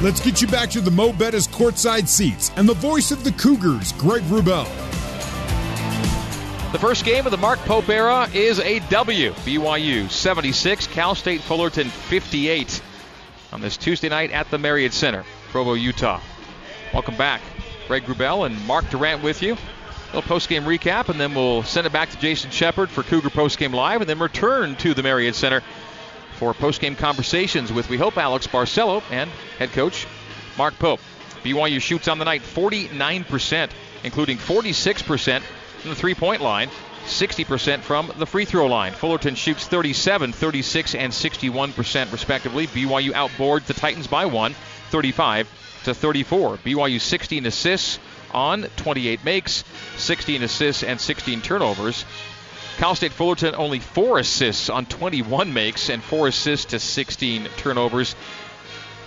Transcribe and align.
Let's 0.00 0.20
get 0.20 0.40
you 0.40 0.46
back 0.46 0.70
to 0.70 0.80
the 0.80 0.92
Mo' 0.92 1.12
Bettahs 1.12 1.48
courtside 1.48 2.06
seats 2.06 2.52
and 2.54 2.68
the 2.68 2.74
voice 2.74 3.10
of 3.10 3.24
the 3.24 3.32
Cougars, 3.32 3.90
Greg 3.94 4.22
Wrubell. 4.22 4.64
The 6.70 6.78
first 6.78 7.04
game 7.04 7.26
of 7.26 7.32
the 7.32 7.36
Mark 7.36 7.58
Pope 7.60 7.88
era 7.88 8.28
is 8.32 8.60
a 8.60 8.78
W. 8.90 9.32
BYU 9.32 10.08
76, 10.08 10.86
Cal 10.86 11.16
State 11.16 11.40
Fullerton 11.40 11.88
58 11.88 12.80
on 13.50 13.60
this 13.60 13.76
Tuesday 13.76 14.08
night 14.08 14.30
at 14.30 14.48
the 14.52 14.58
Marriott 14.58 14.92
Center, 14.92 15.24
Provo, 15.50 15.74
Utah. 15.74 16.20
Welcome 16.94 17.16
back. 17.16 17.40
Greg 17.88 18.04
Wrubell 18.04 18.46
and 18.46 18.66
Mark 18.68 18.88
Durrant 18.90 19.24
with 19.24 19.42
you. 19.42 19.54
A 19.54 20.06
little 20.14 20.22
post-game 20.22 20.62
recap, 20.62 21.08
and 21.08 21.18
then 21.18 21.34
we'll 21.34 21.64
send 21.64 21.88
it 21.88 21.92
back 21.92 22.10
to 22.10 22.18
Jason 22.18 22.52
Shepard 22.52 22.88
for 22.88 23.02
Cougar 23.02 23.30
Post-Game 23.30 23.72
Live, 23.72 24.00
and 24.00 24.08
then 24.08 24.20
return 24.20 24.76
to 24.76 24.94
the 24.94 25.02
Marriott 25.02 25.34
Center 25.34 25.60
for 26.38 26.54
post-game 26.54 26.94
conversations 26.94 27.72
with, 27.72 27.88
we 27.90 27.96
hope, 27.96 28.16
Alex 28.16 28.46
Barcelo 28.46 29.02
and 29.10 29.28
head 29.58 29.72
coach 29.72 30.06
Mark 30.56 30.78
Pope. 30.78 31.00
BYU 31.42 31.80
shoots 31.80 32.08
on 32.08 32.18
the 32.18 32.24
night 32.24 32.42
49%, 32.42 33.70
including 34.04 34.38
46% 34.38 35.40
from 35.42 35.90
the 35.90 35.96
three-point 35.96 36.40
line, 36.40 36.70
60% 37.06 37.80
from 37.80 38.12
the 38.18 38.26
free 38.26 38.44
throw 38.44 38.66
line. 38.66 38.92
Fullerton 38.92 39.34
shoots 39.34 39.66
37, 39.66 40.32
36, 40.32 40.94
and 40.94 41.12
61% 41.12 42.12
respectively. 42.12 42.66
BYU 42.66 43.10
outboards 43.12 43.66
the 43.66 43.74
Titans 43.74 44.06
by 44.06 44.26
one, 44.26 44.54
35 44.90 45.48
to 45.84 45.94
34. 45.94 46.58
BYU 46.58 47.00
16 47.00 47.46
assists 47.46 47.98
on 48.32 48.64
28 48.76 49.24
makes, 49.24 49.64
16 49.96 50.42
assists 50.42 50.82
and 50.82 51.00
16 51.00 51.40
turnovers. 51.40 52.04
Cal 52.78 52.94
State 52.94 53.12
Fullerton 53.12 53.56
only 53.56 53.80
four 53.80 54.20
assists 54.20 54.70
on 54.70 54.86
21 54.86 55.52
makes 55.52 55.90
and 55.90 56.00
four 56.00 56.28
assists 56.28 56.66
to 56.66 56.78
16 56.78 57.48
turnovers. 57.56 58.14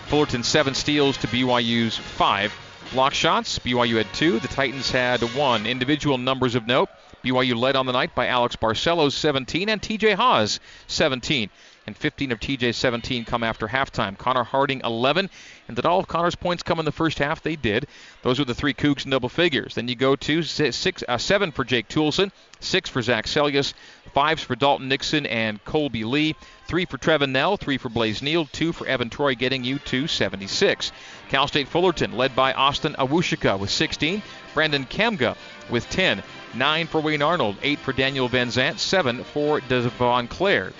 Fullerton 0.08 0.44
seven 0.44 0.76
steals 0.76 1.16
to 1.16 1.28
BYU's 1.28 1.98
five. 1.98 2.54
Block 2.92 3.14
shots, 3.14 3.60
BYU 3.60 3.96
had 3.96 4.12
two. 4.14 4.40
The 4.40 4.50
Titans 4.50 4.92
had 4.92 5.22
one. 5.36 5.66
Individual 5.66 6.18
numbers 6.18 6.56
of 6.56 6.68
note. 6.68 6.90
BYU 7.24 7.56
led 7.56 7.78
on 7.78 7.86
the 7.86 7.94
night 7.94 8.14
by 8.14 8.28
Alex 8.28 8.58
Barcelos 8.58 9.14
17 9.14 9.70
and 9.70 9.82
TJ 9.82 10.16
Haws 10.16 10.60
17 10.88 11.50
and 11.88 11.98
15 11.98 12.32
of 12.32 12.40
TJ's 12.40 12.78
17 12.78 13.26
come 13.26 13.44
after 13.44 13.68
halftime. 13.68 14.18
Connor 14.18 14.44
Harding 14.44 14.82
11, 14.84 15.30
and 15.68 15.76
did 15.76 15.86
all 15.86 16.00
of 16.00 16.08
Connor's 16.08 16.36
points 16.36 16.64
come 16.64 16.80
in 16.80 16.86
the 16.86 16.92
first 16.92 17.20
half? 17.20 17.42
They 17.42 17.56
did. 17.56 17.88
Those 18.22 18.40
were 18.40 18.46
the 18.46 18.56
three 18.56 18.74
Cougs 18.74 19.06
in 19.06 19.12
double 19.12 19.30
figures. 19.30 19.76
Then 19.76 19.88
you 19.88 19.96
go 19.96 20.16
to 20.16 20.44
six, 20.44 21.04
uh, 21.08 21.18
seven 21.18 21.52
for 21.52 21.64
Jake 21.64 21.88
Toolson, 21.88 22.32
six 22.60 22.90
for 22.90 23.02
Zach 23.02 23.26
Seljaas, 23.26 23.74
fives 24.14 24.44
for 24.44 24.56
Dalton 24.56 24.90
Nixon 24.90 25.26
and 25.26 25.64
Kolby 25.66 26.06
Lee, 26.06 26.36
three 26.68 26.86
for 26.86 26.98
Trevin 26.98 27.32
Knell, 27.32 27.58
three 27.58 27.78
for 27.78 27.90
Blaze 27.90 28.22
Neal, 28.22 28.46
two 28.46 28.72
for 28.74 28.86
Evan 28.86 29.10
Troy, 29.10 29.36
getting 29.36 29.64
you 29.64 29.80
to 29.80 30.08
76. 30.08 30.92
Cal 31.30 31.48
State 31.48 31.68
Fullerton 31.68 32.16
led 32.16 32.36
by 32.36 32.54
Austen 32.54 32.96
Awosika 33.00 33.58
with 33.58 33.70
16, 33.70 34.22
Brandon 34.54 34.86
Kamga 34.86 35.36
with 35.70 35.90
10, 35.90 36.22
9 36.54 36.88
for 36.88 37.02
Wayne 37.02 37.22
Arnold, 37.22 37.56
8 37.64 37.80
for 37.80 37.94
Daniel 37.94 38.28
Van 38.28 38.50
Zant, 38.50 38.78
7 38.78 39.24
for 39.24 39.62
Davon 39.62 40.28
Clare 40.28 40.74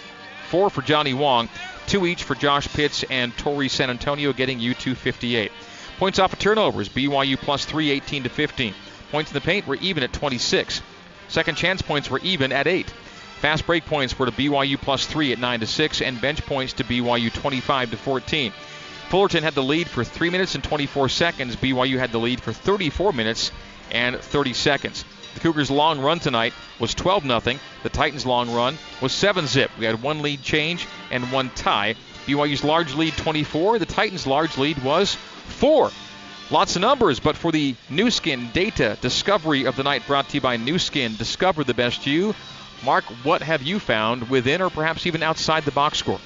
four 0.52 0.70
for 0.70 0.82
Johnny 0.82 1.14
Wong, 1.14 1.48
two 1.88 2.06
each 2.06 2.24
for 2.24 2.36
Josh 2.36 2.68
Pitts 2.68 3.04
and 3.10 3.36
Torrey 3.38 3.70
San 3.70 3.90
Antonio, 3.90 4.34
getting 4.34 4.60
you 4.60 4.74
258. 4.74 5.50
Points 5.98 6.20
off 6.20 6.34
of 6.34 6.40
turnovers, 6.40 6.90
BYU 6.90 7.38
plus 7.38 7.64
3, 7.64 7.90
18 7.90 8.24
to 8.24 8.30
15. 8.30 8.74
Points 9.12 9.32
in 9.32 9.34
the 9.34 9.40
paint 9.40 9.66
were 9.66 9.76
even 9.76 10.04
at 10.04 10.12
26. 10.12 10.82
Second 11.30 11.56
chance 11.56 11.82
points 11.82 12.10
were 12.10 12.20
even 12.20 12.52
at 12.52 12.68
8. 12.68 12.90
Fast 13.40 13.66
break 13.66 13.86
points 13.86 14.20
were 14.20 14.26
to 14.26 14.32
BYU 14.34 14.80
plus 14.80 15.06
3 15.06 15.32
at 15.32 15.40
9 15.40 15.62
to 15.62 15.68
6, 15.68 16.02
and 16.02 16.20
bench 16.20 16.46
points 16.46 16.74
to 16.74 16.84
BYU 16.84 17.34
25 17.34 17.92
to 17.92 17.98
14. 17.98 18.52
Fullerton 19.08 19.44
had 19.44 19.56
the 19.56 19.64
lead 19.64 19.88
for 19.88 20.04
3 20.04 20.30
minutes 20.30 20.56
and 20.56 20.64
24 20.64 21.08
seconds. 21.08 21.56
BYU 21.56 21.98
had 21.98 22.12
the 22.12 22.20
lead 22.20 22.42
for 22.42 22.52
34 22.52 23.14
minutes 23.14 23.52
and 23.90 24.18
30 24.18 24.54
seconds. 24.54 25.06
The 25.34 25.40
Cougars' 25.40 25.72
long 25.72 26.00
run 26.00 26.20
tonight 26.20 26.54
was 26.80 26.94
12 26.94 27.24
0. 27.24 27.60
The 27.84 27.90
Titans' 27.90 28.26
long 28.26 28.54
run 28.54 28.78
was 29.02 29.12
7 29.12 29.48
zip. 29.48 29.72
We 29.78 29.86
had 29.86 30.02
one 30.02 30.22
lead 30.22 30.42
change 30.44 30.88
and 31.10 31.32
one 31.32 31.50
tie. 31.52 31.96
BYU's 32.26 32.64
large 32.64 32.94
lead 32.94 33.16
24. 33.18 33.80
The 33.80 33.86
Titans' 33.86 34.28
large 34.28 34.58
lead 34.58 34.84
was 34.84 35.16
4. 35.16 35.92
Lots 36.52 36.76
of 36.76 36.82
numbers, 36.82 37.20
but 37.20 37.38
for 37.38 37.52
the 37.52 37.76
Nu 37.90 38.12
Skin 38.12 38.50
data 38.52 38.98
discovery 39.00 39.66
of 39.66 39.78
the 39.78 39.84
night 39.84 40.06
brought 40.06 40.28
to 40.30 40.36
you 40.36 40.42
by 40.42 40.58
Nu 40.58 40.78
Skin, 40.78 41.16
discover 41.16 41.64
the 41.64 41.74
best 41.74 42.06
you. 42.06 42.36
Mark, 42.84 43.06
what 43.24 43.42
have 43.42 43.62
you 43.62 43.80
found 43.80 44.30
within 44.30 44.62
or 44.62 44.70
perhaps 44.70 45.06
even 45.06 45.24
outside 45.24 45.64
the 45.64 45.72
box 45.72 46.00
score? 46.00 46.20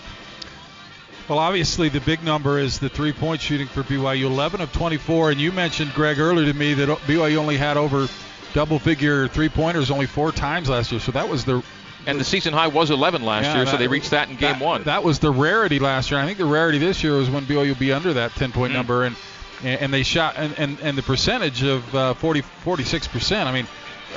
Well, 1.27 1.39
obviously, 1.39 1.89
the 1.89 1.99
big 2.01 2.23
number 2.23 2.59
is 2.59 2.79
the 2.79 2.89
three 2.89 3.11
point 3.11 3.41
shooting 3.41 3.67
for 3.67 3.83
BYU 3.83 4.25
11 4.25 4.61
of 4.61 4.71
24. 4.73 5.31
And 5.31 5.41
you 5.41 5.51
mentioned, 5.51 5.93
Greg, 5.93 6.19
earlier 6.19 6.51
to 6.51 6.57
me 6.57 6.75
that 6.75 6.89
BYU 6.99 7.37
only 7.37 7.57
had 7.57 7.77
over 7.77 8.07
double 8.53 8.79
figure 8.79 9.27
three 9.27 9.49
pointers 9.49 9.91
only 9.91 10.05
four 10.05 10.31
times 10.31 10.69
last 10.69 10.91
year. 10.91 11.01
So 11.01 11.11
that 11.11 11.27
was 11.27 11.45
the 11.45 11.63
and 12.07 12.19
the 12.19 12.23
season 12.23 12.53
high 12.53 12.67
was 12.67 12.91
11 12.91 13.23
last 13.23 13.45
yeah, 13.45 13.55
year, 13.55 13.65
that, 13.65 13.71
so 13.71 13.77
they 13.77 13.87
reached 13.87 14.11
that 14.11 14.29
in 14.29 14.35
game 14.35 14.59
that, 14.59 14.65
one. 14.65 14.83
That 14.83 15.03
was 15.03 15.19
the 15.19 15.31
rarity 15.31 15.79
last 15.79 16.11
year. 16.11 16.19
I 16.19 16.25
think 16.25 16.37
the 16.37 16.45
rarity 16.45 16.77
this 16.77 17.03
year 17.03 17.17
was 17.17 17.29
when 17.29 17.45
BYU 17.45 17.77
be 17.77 17.91
under 17.91 18.13
that 18.13 18.31
10 18.33 18.51
point 18.51 18.71
mm. 18.71 18.75
number, 18.75 19.03
and 19.03 19.15
and 19.63 19.91
they 19.91 20.03
shot 20.03 20.35
and, 20.37 20.53
and, 20.59 20.79
and 20.81 20.97
the 20.97 21.01
percentage 21.01 21.63
of 21.63 21.95
uh, 21.95 22.13
40 22.15 22.41
46 22.41 23.07
percent. 23.07 23.49
I 23.49 23.53
mean, 23.53 23.67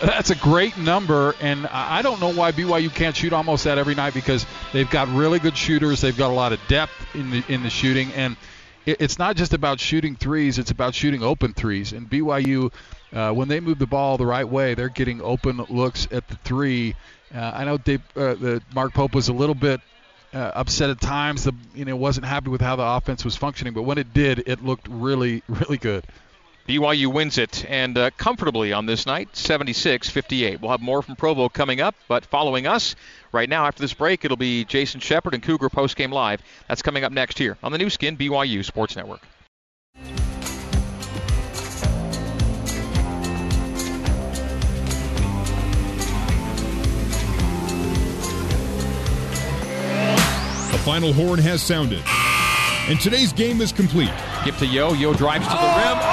that's 0.03 0.31
a 0.31 0.34
great 0.34 0.77
number, 0.77 1.34
and 1.41 1.67
I 1.69 2.03
don't 2.03 2.21
know 2.21 2.33
why 2.33 2.53
BYU 2.53 2.94
can't 2.94 3.17
shoot 3.17 3.33
almost 3.33 3.65
that 3.65 3.78
every 3.78 3.94
night 3.94 4.15
because 4.15 4.44
they've 4.72 4.91
got 4.91 5.09
really 5.09 5.38
good 5.38 5.56
shooters. 5.56 6.00
They've 6.00 6.17
got 6.17 6.31
a 6.31 6.34
lot 6.34 6.53
of 6.53 6.61
depth 6.69 6.93
in 7.15 7.31
the 7.31 7.44
in 7.49 7.62
the 7.62 7.71
shooting, 7.71 8.12
and 8.12 8.37
it's 8.99 9.19
not 9.19 9.37
just 9.37 9.54
about 9.54 9.81
shooting 9.81 10.16
threes; 10.16 10.59
it's 10.59 10.71
about 10.71 10.94
shooting 10.94 11.22
open 11.22 11.53
threes. 11.53 11.93
And 11.93 12.09
BYU 12.09 12.72
uh, 13.12 13.32
when 13.32 13.49
they 13.49 13.60
move 13.60 13.78
the 13.78 13.87
ball 13.87 14.19
the 14.19 14.26
right 14.26 14.49
way, 14.49 14.75
they're 14.75 14.88
getting 14.88 15.22
open 15.22 15.65
looks 15.69 16.09
at 16.10 16.28
the 16.28 16.37
three. 16.37 16.94
Uh, 17.34 17.53
I 17.54 17.65
know 17.65 17.75
uh, 17.75 17.76
the 18.15 18.62
Mark 18.75 18.94
Pope 18.94 19.15
was 19.15 19.28
a 19.28 19.32
little 19.32 19.54
bit 19.54 19.81
uh, 20.34 20.53
upset 20.54 20.91
at 20.91 21.00
times. 21.00 21.44
The 21.44 21.54
you 21.75 21.84
know 21.84 21.97
wasn't 21.97 22.26
happy 22.26 22.50
with 22.50 22.60
how 22.60 22.76
the 22.76 22.84
offense 22.84 23.25
was 23.25 23.37
functioning, 23.37 23.72
but 23.72 23.82
when 23.82 23.99
it 23.99 24.12
did, 24.12 24.44
it 24.47 24.65
looked 24.65 24.88
really 24.88 25.43
really 25.49 25.78
good. 25.78 26.05
BYU 26.69 27.11
wins 27.11 27.39
it 27.39 27.65
and 27.67 27.97
uh, 27.97 28.11
comfortably 28.19 28.75
on 28.75 28.84
this 28.84 29.06
night, 29.06 29.33
76-58. 29.33 30.61
We'll 30.61 30.71
have 30.71 30.83
more 30.83 31.01
from 31.01 31.17
Provo 31.17 31.49
coming 31.49 31.81
up, 31.81 31.95
but 32.09 32.27
following 32.27 32.67
us 32.67 32.95
right 33.33 33.49
now 33.49 33.65
after 33.65 33.81
this 33.81 33.95
break, 33.95 34.23
it'll 34.27 34.37
be 34.37 34.67
Jason 34.67 35.01
Shepard 35.01 35.33
and 35.33 35.43
Cougar 35.43 35.71
Postgame 35.71 36.12
Live. 36.12 36.43
That's 36.69 36.83
coming 36.83 37.05
up 37.05 37.12
next 37.12 37.39
here 37.39 37.56
on 37.62 37.73
the 37.73 37.79
Nu 37.79 37.89
Skin 37.89 38.19
BYU 38.19 38.62
Sports 38.62 38.97
Network. 38.97 39.23
The 50.71 50.79
final 50.85 51.15
horn 51.15 51.39
has 51.39 51.62
sounded. 51.62 52.03
And 52.89 53.00
today's 53.00 53.33
game 53.33 53.62
is 53.62 53.73
complete. 53.73 54.12
Give 54.45 54.56
to 54.59 54.67
Yo. 54.67 54.93
Yo 54.93 55.15
drives 55.15 55.47
to 55.47 55.53
the 55.53 55.59
rim. 55.59 56.07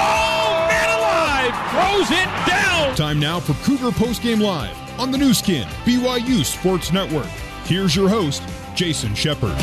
Throws 1.75 2.09
it 2.09 2.29
down! 2.47 2.95
Time 2.95 3.19
now 3.19 3.37
for 3.37 3.53
Cougar 3.65 3.91
Postgame 3.91 4.41
Live 4.41 4.73
on 4.97 5.11
the 5.11 5.17
Nu 5.17 5.33
Skin, 5.33 5.67
BYU 5.83 6.45
Sports 6.45 6.93
Network. 6.93 7.27
Here's 7.65 7.93
your 7.93 8.07
host, 8.07 8.41
Jason 8.75 9.13
Shepard. 9.13 9.57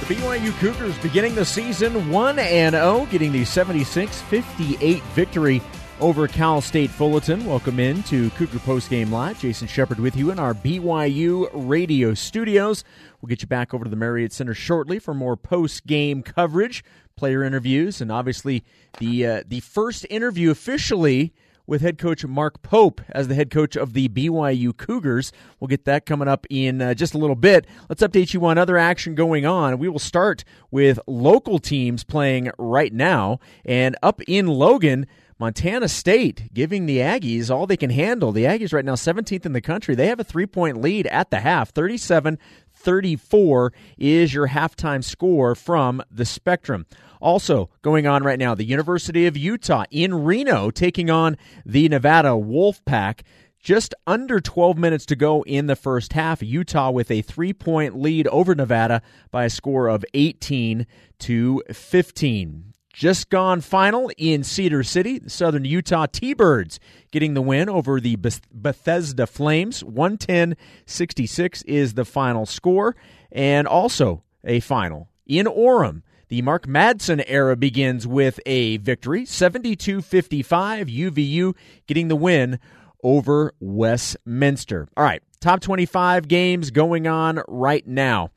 The 0.00 0.14
BYU 0.14 0.52
Cougars 0.58 0.98
beginning 0.98 1.34
the 1.34 1.46
season 1.46 2.10
1 2.10 2.38
and 2.40 2.74
0, 2.74 3.08
getting 3.10 3.32
the 3.32 3.46
76 3.46 4.20
58 4.20 5.02
victory 5.14 5.62
over 5.98 6.28
Cal 6.28 6.60
State 6.60 6.90
Fullerton. 6.90 7.46
Welcome 7.46 7.80
in 7.80 8.02
to 8.04 8.28
Cougar 8.30 8.58
Post 8.60 8.90
Game 8.90 9.10
Live. 9.10 9.40
Jason 9.40 9.66
Shepard 9.66 9.98
with 9.98 10.14
you 10.14 10.30
in 10.30 10.38
our 10.38 10.52
BYU 10.52 11.48
radio 11.54 12.12
studios. 12.12 12.84
We'll 13.20 13.28
get 13.28 13.40
you 13.40 13.48
back 13.48 13.72
over 13.72 13.84
to 13.84 13.90
the 13.90 13.96
Marriott 13.96 14.32
Center 14.32 14.54
shortly 14.54 14.98
for 14.98 15.14
more 15.14 15.36
post 15.36 15.86
game 15.86 16.22
coverage, 16.22 16.82
player 17.16 17.42
interviews, 17.42 18.00
and 18.00 18.10
obviously 18.10 18.64
the 18.98 19.26
uh, 19.26 19.42
the 19.46 19.60
first 19.60 20.06
interview 20.10 20.50
officially 20.50 21.32
with 21.70 21.82
head 21.82 21.98
coach 21.98 22.24
Mark 22.24 22.62
Pope 22.62 23.00
as 23.10 23.28
the 23.28 23.36
head 23.36 23.48
coach 23.48 23.76
of 23.76 23.92
the 23.92 24.08
BYU 24.08 24.76
Cougars. 24.76 25.32
We'll 25.60 25.68
get 25.68 25.84
that 25.84 26.04
coming 26.04 26.26
up 26.26 26.44
in 26.50 26.82
uh, 26.82 26.94
just 26.94 27.14
a 27.14 27.18
little 27.18 27.36
bit. 27.36 27.64
Let's 27.88 28.02
update 28.02 28.34
you 28.34 28.44
on 28.44 28.58
other 28.58 28.76
action 28.76 29.14
going 29.14 29.46
on. 29.46 29.78
We 29.78 29.88
will 29.88 30.00
start 30.00 30.42
with 30.72 30.98
local 31.06 31.60
teams 31.60 32.02
playing 32.02 32.50
right 32.58 32.92
now, 32.92 33.38
and 33.64 33.96
up 34.02 34.20
in 34.26 34.48
Logan. 34.48 35.06
Montana 35.38 35.88
State 35.88 36.52
giving 36.52 36.84
the 36.84 36.98
Aggies 36.98 37.50
all 37.50 37.66
they 37.66 37.78
can 37.78 37.88
handle. 37.88 38.30
The 38.30 38.44
Aggies 38.44 38.74
right 38.74 38.84
now 38.84 38.94
17th 38.94 39.46
in 39.46 39.54
the 39.54 39.62
country. 39.62 39.94
They 39.94 40.08
have 40.08 40.20
a 40.20 40.24
3-point 40.24 40.82
lead 40.82 41.06
at 41.06 41.30
the 41.30 41.40
half. 41.40 41.70
37 41.70 42.38
34 42.80 43.72
is 43.98 44.32
your 44.32 44.48
halftime 44.48 45.04
score 45.04 45.54
from 45.54 46.02
the 46.10 46.24
Spectrum. 46.24 46.86
Also, 47.20 47.68
going 47.82 48.06
on 48.06 48.22
right 48.22 48.38
now, 48.38 48.54
the 48.54 48.64
University 48.64 49.26
of 49.26 49.36
Utah 49.36 49.84
in 49.90 50.24
Reno 50.24 50.70
taking 50.70 51.10
on 51.10 51.36
the 51.66 51.88
Nevada 51.88 52.30
Wolfpack. 52.30 53.20
Just 53.62 53.94
under 54.06 54.40
12 54.40 54.78
minutes 54.78 55.04
to 55.04 55.16
go 55.16 55.42
in 55.42 55.66
the 55.66 55.76
first 55.76 56.14
half. 56.14 56.42
Utah 56.42 56.90
with 56.90 57.10
a 57.10 57.20
three 57.20 57.52
point 57.52 58.00
lead 58.00 58.26
over 58.28 58.54
Nevada 58.54 59.02
by 59.30 59.44
a 59.44 59.50
score 59.50 59.86
of 59.88 60.02
18 60.14 60.86
to 61.18 61.62
15. 61.70 62.69
Just 62.92 63.30
gone 63.30 63.60
final 63.60 64.10
in 64.18 64.42
Cedar 64.42 64.82
City. 64.82 65.18
The 65.18 65.30
Southern 65.30 65.64
Utah 65.64 66.06
T 66.10 66.34
Birds 66.34 66.80
getting 67.12 67.34
the 67.34 67.42
win 67.42 67.68
over 67.68 68.00
the 68.00 68.16
Bethesda 68.16 69.26
Flames. 69.26 69.84
110 69.84 70.56
66 70.86 71.62
is 71.62 71.94
the 71.94 72.04
final 72.04 72.46
score. 72.46 72.96
And 73.30 73.68
also 73.68 74.24
a 74.44 74.60
final 74.60 75.08
in 75.26 75.46
Orem. 75.46 76.02
The 76.28 76.42
Mark 76.42 76.66
Madsen 76.66 77.24
era 77.26 77.56
begins 77.56 78.06
with 78.06 78.38
a 78.46 78.76
victory 78.78 79.24
72 79.24 80.02
55. 80.02 80.86
UVU 80.86 81.54
getting 81.86 82.08
the 82.08 82.16
win 82.16 82.58
over 83.02 83.52
Westminster. 83.60 84.88
All 84.96 85.04
right, 85.04 85.22
top 85.40 85.60
25 85.60 86.28
games 86.28 86.70
going 86.70 87.06
on 87.06 87.40
right 87.48 87.86
now. 87.86 88.30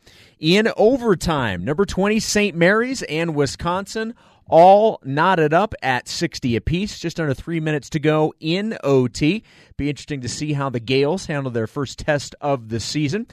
In 0.43 0.69
overtime, 0.75 1.63
number 1.63 1.85
20, 1.85 2.19
St. 2.19 2.53
Mary's 2.53 3.01
and 3.03 3.33
Wisconsin 3.33 4.13
all 4.45 4.99
knotted 5.05 5.53
up 5.53 5.73
at 5.81 6.09
60 6.09 6.57
apiece. 6.57 6.99
Just 6.99 7.17
under 7.17 7.33
three 7.33 7.61
minutes 7.61 7.89
to 7.91 7.99
go 7.99 8.33
in 8.41 8.77
OT. 8.83 9.45
Be 9.77 9.89
interesting 9.89 10.19
to 10.19 10.27
see 10.27 10.51
how 10.51 10.69
the 10.69 10.81
Gaels 10.81 11.27
handle 11.27 11.49
their 11.49 11.65
first 11.65 11.97
test 11.97 12.35
of 12.41 12.67
the 12.67 12.81
season. 12.81 13.27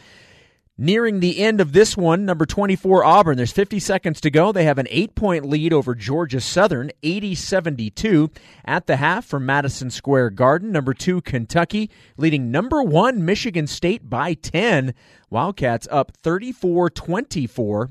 Nearing 0.83 1.21
the 1.21 1.41
end 1.41 1.61
of 1.61 1.75
this 1.75 1.95
one, 1.95 2.25
number 2.25 2.47
24 2.47 3.05
Auburn. 3.05 3.37
There's 3.37 3.53
50 3.53 3.79
seconds 3.81 4.19
to 4.23 4.31
go. 4.31 4.51
They 4.51 4.65
have 4.65 4.79
an 4.79 4.87
eight 4.89 5.15
point 5.15 5.45
lead 5.45 5.75
over 5.75 5.95
Georgia 5.95 6.41
Southern, 6.41 6.91
80 7.03 7.35
72 7.35 8.31
at 8.65 8.87
the 8.87 8.97
half 8.97 9.27
from 9.27 9.45
Madison 9.45 9.91
Square 9.91 10.31
Garden. 10.31 10.73
Number 10.73 10.95
two, 10.95 11.21
Kentucky, 11.21 11.91
leading 12.17 12.51
number 12.51 12.83
one, 12.83 13.27
Michigan 13.27 13.67
State 13.67 14.09
by 14.09 14.33
10. 14.33 14.95
Wildcats 15.29 15.87
up 15.91 16.13
34 16.17 16.89
24. 16.89 17.91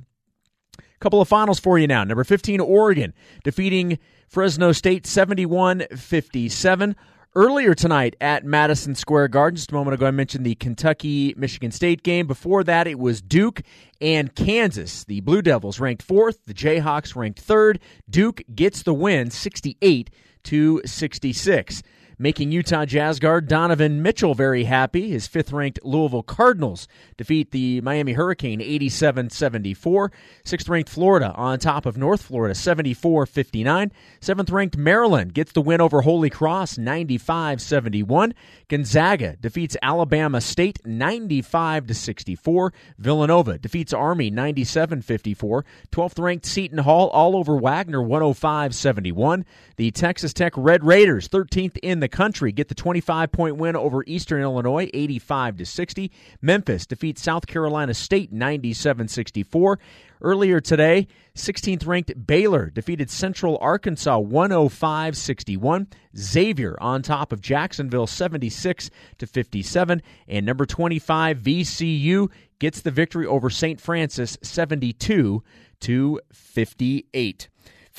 Couple 0.99 1.21
of 1.21 1.27
finals 1.27 1.59
for 1.59 1.77
you 1.77 1.85
now. 1.85 2.03
Number 2.03 2.23
15, 2.23 2.59
Oregon, 2.59 3.13
defeating 3.43 3.99
Fresno 4.27 4.71
State 4.71 5.05
71 5.05 5.85
57. 5.95 6.95
Earlier 7.35 7.75
tonight 7.75 8.15
at 8.19 8.43
Madison 8.43 8.95
Square 8.95 9.27
Garden, 9.27 9.55
just 9.55 9.71
a 9.71 9.75
moment 9.75 9.93
ago, 9.93 10.07
I 10.07 10.11
mentioned 10.11 10.43
the 10.43 10.55
Kentucky 10.55 11.35
Michigan 11.37 11.69
State 11.69 12.01
game. 12.01 12.25
Before 12.25 12.63
that, 12.63 12.87
it 12.87 12.97
was 12.97 13.21
Duke 13.21 13.61
and 14.01 14.33
Kansas. 14.33 15.03
The 15.03 15.19
Blue 15.21 15.43
Devils 15.43 15.79
ranked 15.79 16.01
fourth, 16.01 16.43
the 16.47 16.55
Jayhawks 16.55 17.15
ranked 17.15 17.39
third. 17.39 17.79
Duke 18.09 18.41
gets 18.55 18.81
the 18.81 18.95
win 18.95 19.29
68 19.29 20.09
to 20.45 20.81
66 20.83 21.83
making 22.19 22.51
Utah 22.51 22.85
Jazz 22.85 23.17
guard 23.17 23.47
Donovan 23.47 24.03
Mitchell 24.03 24.35
very 24.35 24.65
happy. 24.65 25.09
His 25.09 25.25
fifth 25.25 25.53
ranked 25.53 25.79
Louisville 25.83 26.21
Cardinals 26.21 26.87
defeat 27.15 27.51
the 27.51 27.79
Miami 27.79 28.11
Hurricane 28.11 28.61
87 28.61 29.29
74. 29.29 30.11
Sixth 30.43 30.67
ranked 30.67 30.89
Florida 30.89 31.31
on 31.35 31.57
top 31.57 31.85
of 31.85 31.97
North 31.97 32.21
Florida 32.21 32.53
74 32.53 33.25
59. 33.25 33.91
Seventh 34.19 34.49
ranked 34.49 34.77
Maryland 34.77 35.33
gets 35.33 35.53
the 35.53 35.61
win 35.61 35.79
over 35.79 36.01
Holy 36.01 36.29
Cross 36.29 36.77
95 36.77 37.61
71. 37.61 38.33
Gonzaga 38.67 39.37
defeats 39.37 39.77
Alabama 39.81 40.41
State 40.41 40.85
95 40.85 41.95
64. 41.95 42.73
Villanova 42.97 43.57
defeats 43.57 43.93
Army 43.93 44.29
97 44.29 45.01
54. 45.01 45.65
12th 45.91 46.19
ranked 46.19 46.45
Seton 46.45 46.79
Hall 46.79 47.07
all 47.09 47.37
over 47.37 47.55
Wagner 47.55 48.01
105 48.01 48.75
71. 48.75 49.45
The 49.77 49.91
Texas 49.91 50.33
Tech 50.33 50.51
Red 50.57 50.83
Raiders 50.83 51.29
13th 51.29 51.77
in 51.81 52.01
the 52.01 52.08
country 52.09 52.51
get 52.51 52.67
the 52.67 52.75
25 52.75 53.31
point 53.31 53.57
win 53.57 53.75
over 53.75 54.03
Eastern 54.05 54.41
Illinois 54.41 54.89
85 54.93 55.57
to 55.57 55.65
60. 55.65 56.11
Memphis 56.41 56.85
defeats 56.85 57.21
South 57.21 57.47
Carolina 57.47 57.93
State 57.93 58.31
97 58.31 59.07
64. 59.07 59.79
Earlier 60.21 60.59
today, 60.59 61.07
16th 61.35 61.87
ranked 61.87 62.27
Baylor 62.27 62.69
defeated 62.69 63.09
Central 63.09 63.57
Arkansas 63.61 64.17
105 64.17 65.15
61. 65.15 65.87
Xavier 66.17 66.75
on 66.81 67.01
top 67.01 67.31
of 67.31 67.41
Jacksonville 67.41 68.07
76 68.07 68.89
to 69.19 69.27
57. 69.27 70.01
And 70.27 70.45
number 70.45 70.65
25, 70.65 71.37
VCU 71.39 72.29
gets 72.59 72.81
the 72.81 72.91
victory 72.91 73.25
over 73.25 73.49
St. 73.49 73.79
Francis 73.79 74.37
72 74.41 75.43
to 75.81 76.19
58. 76.33 77.49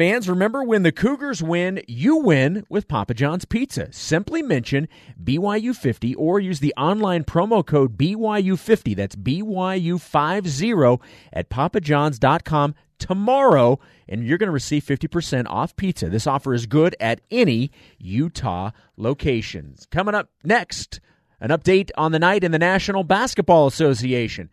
Fans, 0.00 0.30
remember 0.30 0.64
when 0.64 0.82
the 0.82 0.92
Cougars 0.92 1.42
win, 1.42 1.82
you 1.86 2.16
win 2.16 2.64
with 2.70 2.88
Papa 2.88 3.12
John's 3.12 3.44
Pizza. 3.44 3.92
Simply 3.92 4.40
mention 4.40 4.88
BYU50 5.22 6.14
or 6.16 6.40
use 6.40 6.60
the 6.60 6.72
online 6.78 7.22
promo 7.22 7.62
code 7.62 7.98
BYU50. 7.98 8.96
That's 8.96 9.14
BYU50 9.14 11.02
at 11.34 11.50
papajohns.com 11.50 12.74
tomorrow, 12.98 13.78
and 14.08 14.24
you're 14.24 14.38
going 14.38 14.46
to 14.46 14.52
receive 14.52 14.84
50% 14.84 15.44
off 15.48 15.76
pizza. 15.76 16.08
This 16.08 16.26
offer 16.26 16.54
is 16.54 16.64
good 16.64 16.96
at 16.98 17.20
any 17.30 17.70
Utah 17.98 18.70
locations. 18.96 19.86
Coming 19.90 20.14
up 20.14 20.30
next, 20.42 21.00
an 21.40 21.50
update 21.50 21.90
on 21.98 22.12
the 22.12 22.18
night 22.18 22.42
in 22.42 22.52
the 22.52 22.58
National 22.58 23.04
Basketball 23.04 23.66
Association. 23.66 24.48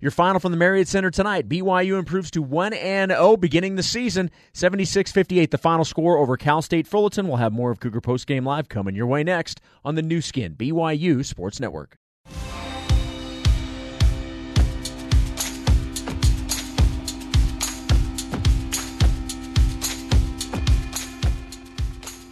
Your 0.00 0.10
final 0.10 0.40
from 0.40 0.52
the 0.52 0.58
Marriott 0.58 0.88
Center 0.88 1.10
tonight. 1.10 1.48
BYU 1.48 1.98
improves 1.98 2.30
to 2.32 2.42
1 2.42 2.72
and 2.72 3.10
0 3.10 3.36
beginning 3.36 3.76
the 3.76 3.82
season. 3.82 4.30
76-58 4.54 5.50
the 5.50 5.58
final 5.58 5.84
score 5.84 6.16
over 6.16 6.36
Cal 6.36 6.62
State 6.62 6.86
Fullerton. 6.86 7.28
We'll 7.28 7.36
have 7.36 7.52
more 7.52 7.70
of 7.70 7.80
Cougar 7.80 8.00
Post 8.00 8.26
Game 8.26 8.44
Live 8.44 8.68
coming 8.68 8.94
your 8.94 9.06
way 9.06 9.22
next 9.22 9.60
on 9.84 9.94
the 9.96 10.02
Nu 10.02 10.20
Skin 10.20 10.54
BYU 10.54 11.24
Sports 11.24 11.60
Network. 11.60 11.96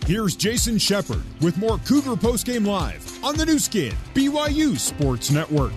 Here's 0.06 0.35
Jason 0.37 0.79
Shepard 0.79 1.23
with 1.43 1.59
more 1.59 1.76
Cougar 1.76 2.17
Post 2.17 2.47
Game 2.47 2.65
Live 2.65 3.23
on 3.23 3.37
the 3.37 3.44
Nu 3.44 3.59
Skin 3.59 3.93
BYU 4.15 4.79
Sports 4.79 5.31
Network. 5.31 5.75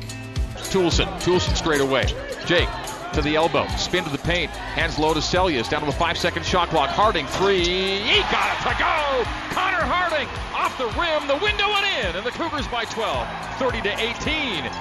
Toolson. 0.71 1.07
Toolson 1.21 1.55
straight 1.55 1.81
away. 1.81 2.05
Jake 2.45 2.69
to 3.13 3.21
the 3.21 3.35
elbow. 3.35 3.67
Spin 3.77 4.03
to 4.05 4.09
the 4.09 4.17
paint. 4.17 4.49
Hands 4.51 4.97
low 4.97 5.13
to 5.13 5.19
Seljaas. 5.19 5.69
Down 5.69 5.81
to 5.81 5.85
the 5.85 5.91
five 5.91 6.17
second 6.17 6.45
shot 6.45 6.69
clock. 6.69 6.89
Harding 6.89 7.27
three. 7.27 7.63
He 7.63 8.19
got 8.31 8.55
it 8.55 8.63
to 8.63 8.73
go. 8.79 9.23
Connor 9.53 9.83
Harding 9.83 10.27
off 10.55 10.77
the 10.77 10.87
rim. 10.99 11.27
The 11.27 11.43
window 11.43 11.67
went 11.69 11.85
in. 12.05 12.15
And 12.15 12.25
the 12.25 12.31
Cougars 12.31 12.67
by 12.67 12.85
12. 12.85 13.27
30 13.57 13.81
to 13.81 13.99
18. 13.99 14.71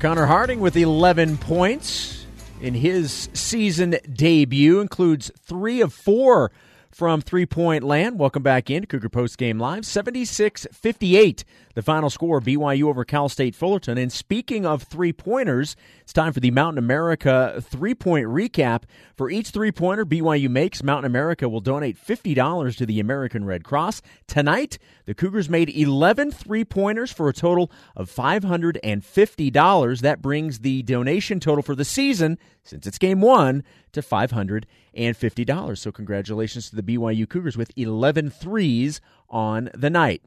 Connor 0.00 0.26
Harding 0.26 0.60
with 0.60 0.76
11 0.76 1.38
points 1.38 2.26
in 2.60 2.74
his 2.74 3.30
season 3.32 3.96
debut. 4.12 4.80
Includes 4.80 5.30
three 5.40 5.80
of 5.80 5.92
four 5.92 6.52
from 6.90 7.20
three 7.20 7.46
point 7.46 7.84
land. 7.84 8.18
Welcome 8.18 8.42
back 8.42 8.70
in 8.70 8.86
Cougar 8.86 9.08
Post 9.08 9.38
Game 9.38 9.58
Live. 9.58 9.86
76 9.86 10.66
58, 10.72 11.44
the 11.78 11.82
final 11.82 12.10
score 12.10 12.40
BYU 12.40 12.88
over 12.88 13.04
Cal 13.04 13.28
State 13.28 13.54
Fullerton. 13.54 13.98
And 13.98 14.10
speaking 14.10 14.66
of 14.66 14.82
three 14.82 15.12
pointers, 15.12 15.76
it's 16.00 16.12
time 16.12 16.32
for 16.32 16.40
the 16.40 16.50
Mountain 16.50 16.78
America 16.78 17.62
three 17.62 17.94
point 17.94 18.26
recap. 18.26 18.82
For 19.16 19.30
each 19.30 19.50
three 19.50 19.70
pointer 19.70 20.04
BYU 20.04 20.48
makes, 20.48 20.82
Mountain 20.82 21.08
America 21.08 21.48
will 21.48 21.60
donate 21.60 21.96
$50 21.96 22.76
to 22.78 22.84
the 22.84 22.98
American 22.98 23.44
Red 23.44 23.62
Cross. 23.62 24.02
Tonight, 24.26 24.78
the 25.06 25.14
Cougars 25.14 25.48
made 25.48 25.70
11 25.70 26.32
three 26.32 26.64
pointers 26.64 27.12
for 27.12 27.28
a 27.28 27.32
total 27.32 27.70
of 27.94 28.10
$550. 28.10 30.00
That 30.00 30.20
brings 30.20 30.58
the 30.58 30.82
donation 30.82 31.38
total 31.38 31.62
for 31.62 31.76
the 31.76 31.84
season, 31.84 32.38
since 32.64 32.88
it's 32.88 32.98
game 32.98 33.20
one, 33.20 33.62
to 33.92 34.02
$550. 34.02 35.78
So, 35.78 35.92
congratulations 35.92 36.70
to 36.70 36.74
the 36.74 36.82
BYU 36.82 37.28
Cougars 37.28 37.56
with 37.56 37.70
11 37.76 38.30
threes 38.30 39.00
on 39.30 39.70
the 39.74 39.90
night. 39.90 40.24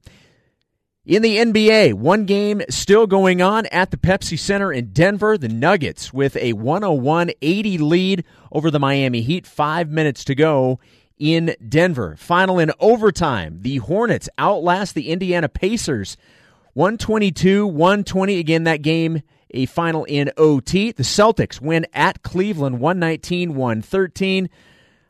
In 1.04 1.24
the 1.24 1.38
NBA, 1.38 1.96
one 1.96 2.26
game 2.26 2.62
still 2.70 3.08
going 3.08 3.42
on 3.42 3.66
at 3.72 3.90
the 3.90 3.98
Pepsi 3.98 4.38
Center 4.38 4.72
in 4.72 4.94
Denver. 4.94 5.36
The 5.36 5.50
Nuggets 5.50 6.14
with 6.14 6.38
a 6.38 6.54
101 6.54 7.32
80 7.42 7.78
lead 7.80 8.24
over 8.52 8.70
the 8.70 8.80
Miami 8.80 9.22
Heat. 9.22 9.48
Five 9.48 9.90
minutes 9.90 10.24
to 10.26 10.36
go 10.36 10.80
in 11.18 11.56
Denver. 11.68 12.16
Final 12.18 12.60
in 12.60 12.72
overtime. 12.80 13.64
The 13.64 13.78
Hornets 13.78 14.30
outlast 14.38 14.94
the 14.94 15.10
Indiana 15.10 15.50
Pacers 15.50 16.18
122 16.74 17.66
120. 17.66 18.38
Again, 18.38 18.66
that 18.66 18.84
game 18.84 19.24
a 19.56 19.66
final 19.66 20.04
in 20.04 20.30
OT. 20.38 20.92
The 20.92 21.02
Celtics 21.02 21.60
win 21.60 21.88
at 21.94 22.22
Cleveland 22.22 22.80
119 22.80 23.56
113. 23.56 24.52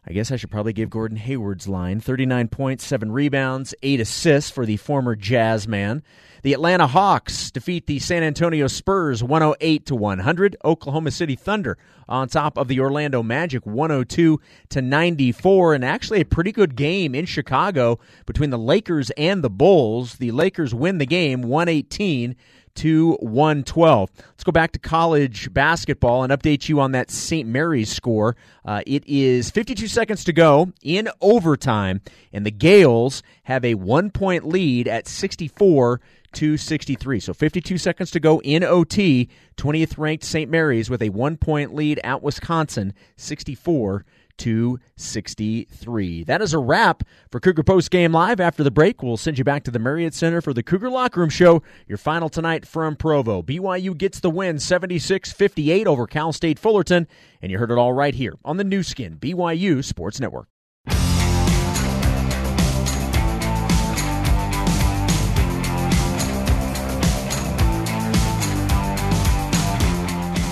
I 0.08 0.14
guess 0.14 0.32
I 0.32 0.36
should 0.36 0.50
probably 0.50 0.74
give 0.74 0.90
Gordon 0.90 1.18
Hayward's 1.18 1.68
line 1.68 2.00
39 2.00 2.48
points, 2.48 2.86
7 2.86 3.12
rebounds, 3.12 3.76
8 3.84 4.00
assists 4.00 4.50
for 4.50 4.66
the 4.66 4.78
former 4.78 5.16
Jazz 5.16 5.68
man. 5.68 6.02
The 6.42 6.54
Atlanta 6.54 6.88
Hawks 6.88 7.52
defeat 7.52 7.86
the 7.86 8.00
San 8.00 8.24
Antonio 8.24 8.66
Spurs 8.66 9.24
108 9.24 9.86
to 9.86 9.96
100. 9.96 10.58
Oklahoma 10.66 11.12
City 11.12 11.36
Thunder 11.36 11.78
on 12.10 12.28
top 12.28 12.58
of 12.58 12.68
the 12.68 12.80
Orlando 12.80 13.22
Magic 13.22 13.64
102 13.68 14.40
to 14.70 14.82
94 14.82 15.76
and 15.76 15.86
actually 15.86 16.22
a 16.22 16.26
pretty 16.26 16.52
good 16.52 16.76
game 16.76 17.14
in 17.14 17.26
Chicago 17.26 18.00
between 18.26 18.50
the 18.50 18.58
Lakers 18.58 19.12
and 19.12 19.44
the 19.44 19.52
Bulls. 19.52 20.16
The 20.16 20.32
Lakers 20.32 20.74
win 20.74 20.98
the 20.98 21.06
game 21.06 21.44
118 21.44 22.36
to 22.76 23.14
112. 23.22 24.10
Let's 24.18 24.44
go 24.44 24.52
back 24.52 24.72
to 24.74 24.80
college 24.80 25.54
basketball 25.54 26.24
and 26.24 26.32
update 26.32 26.70
you 26.70 26.80
on 26.80 26.92
that 26.94 27.12
St. 27.12 27.48
Mary's 27.48 27.92
score. 27.92 28.36
Uh, 28.66 28.82
it 28.86 29.06
is 29.08 29.50
52 29.50 29.88
seconds 29.88 30.24
to 30.26 30.34
go 30.34 30.72
in 30.82 31.10
overtime, 31.22 32.02
and 32.32 32.46
the 32.46 32.52
Gaels 32.52 33.24
have 33.44 33.66
a 33.66 33.76
one 33.76 34.12
point 34.12 34.48
lead 34.48 34.88
at 34.88 35.08
64 35.08 36.02
to 36.34 36.58
63. 36.58 37.20
So 37.20 37.34
52 37.34 37.78
seconds 37.78 38.12
to 38.12 38.20
go 38.20 38.42
in 38.42 38.64
OT. 38.64 39.30
20th 39.58 39.98
ranked 39.98 40.24
St. 40.24 40.50
Mary's 40.50 40.90
with 40.90 41.02
a 41.02 41.10
one 41.10 41.38
point 41.38 41.74
lead 41.74 42.00
at 42.04 42.24
Wisconsin, 42.24 42.94
64 43.18 44.06
to 44.38 44.80
63. 44.98 46.24
That 46.24 46.42
is 46.42 46.54
a 46.54 46.60
wrap 46.60 47.04
for 47.30 47.40
Cougar 47.40 47.64
Post 47.64 47.92
Game 47.92 48.12
Live. 48.12 48.40
After 48.40 48.64
the 48.64 48.72
break, 48.72 49.02
we'll 49.02 49.18
send 49.18 49.38
you 49.38 49.44
back 49.44 49.64
to 49.64 49.72
the 49.72 49.80
Marriott 49.80 50.14
Center 50.14 50.42
for 50.42 50.54
the 50.54 50.64
Cougar 50.64 50.90
Locker 50.90 51.20
Room 51.20 51.30
Show. 51.30 51.64
Your 51.88 51.98
final 51.98 52.30
tonight 52.30 52.66
from 52.68 52.96
Provo. 52.96 53.42
BYU 53.42 53.98
gets 53.98 54.20
the 54.20 54.30
win 54.30 54.60
76 54.60 55.32
58 55.32 55.88
over 55.88 56.08
Cal 56.08 56.32
State 56.34 56.60
Fullerton. 56.60 57.08
And 57.42 57.52
you 57.52 57.58
heard 57.58 57.72
it 57.72 57.78
all 57.78 57.94
right 57.94 58.14
here 58.14 58.36
on 58.46 58.58
the 58.58 58.64
Nu 58.64 58.84
Skin, 58.84 59.18
BYU 59.18 59.84
Sports 59.84 60.20
Network. 60.20 60.51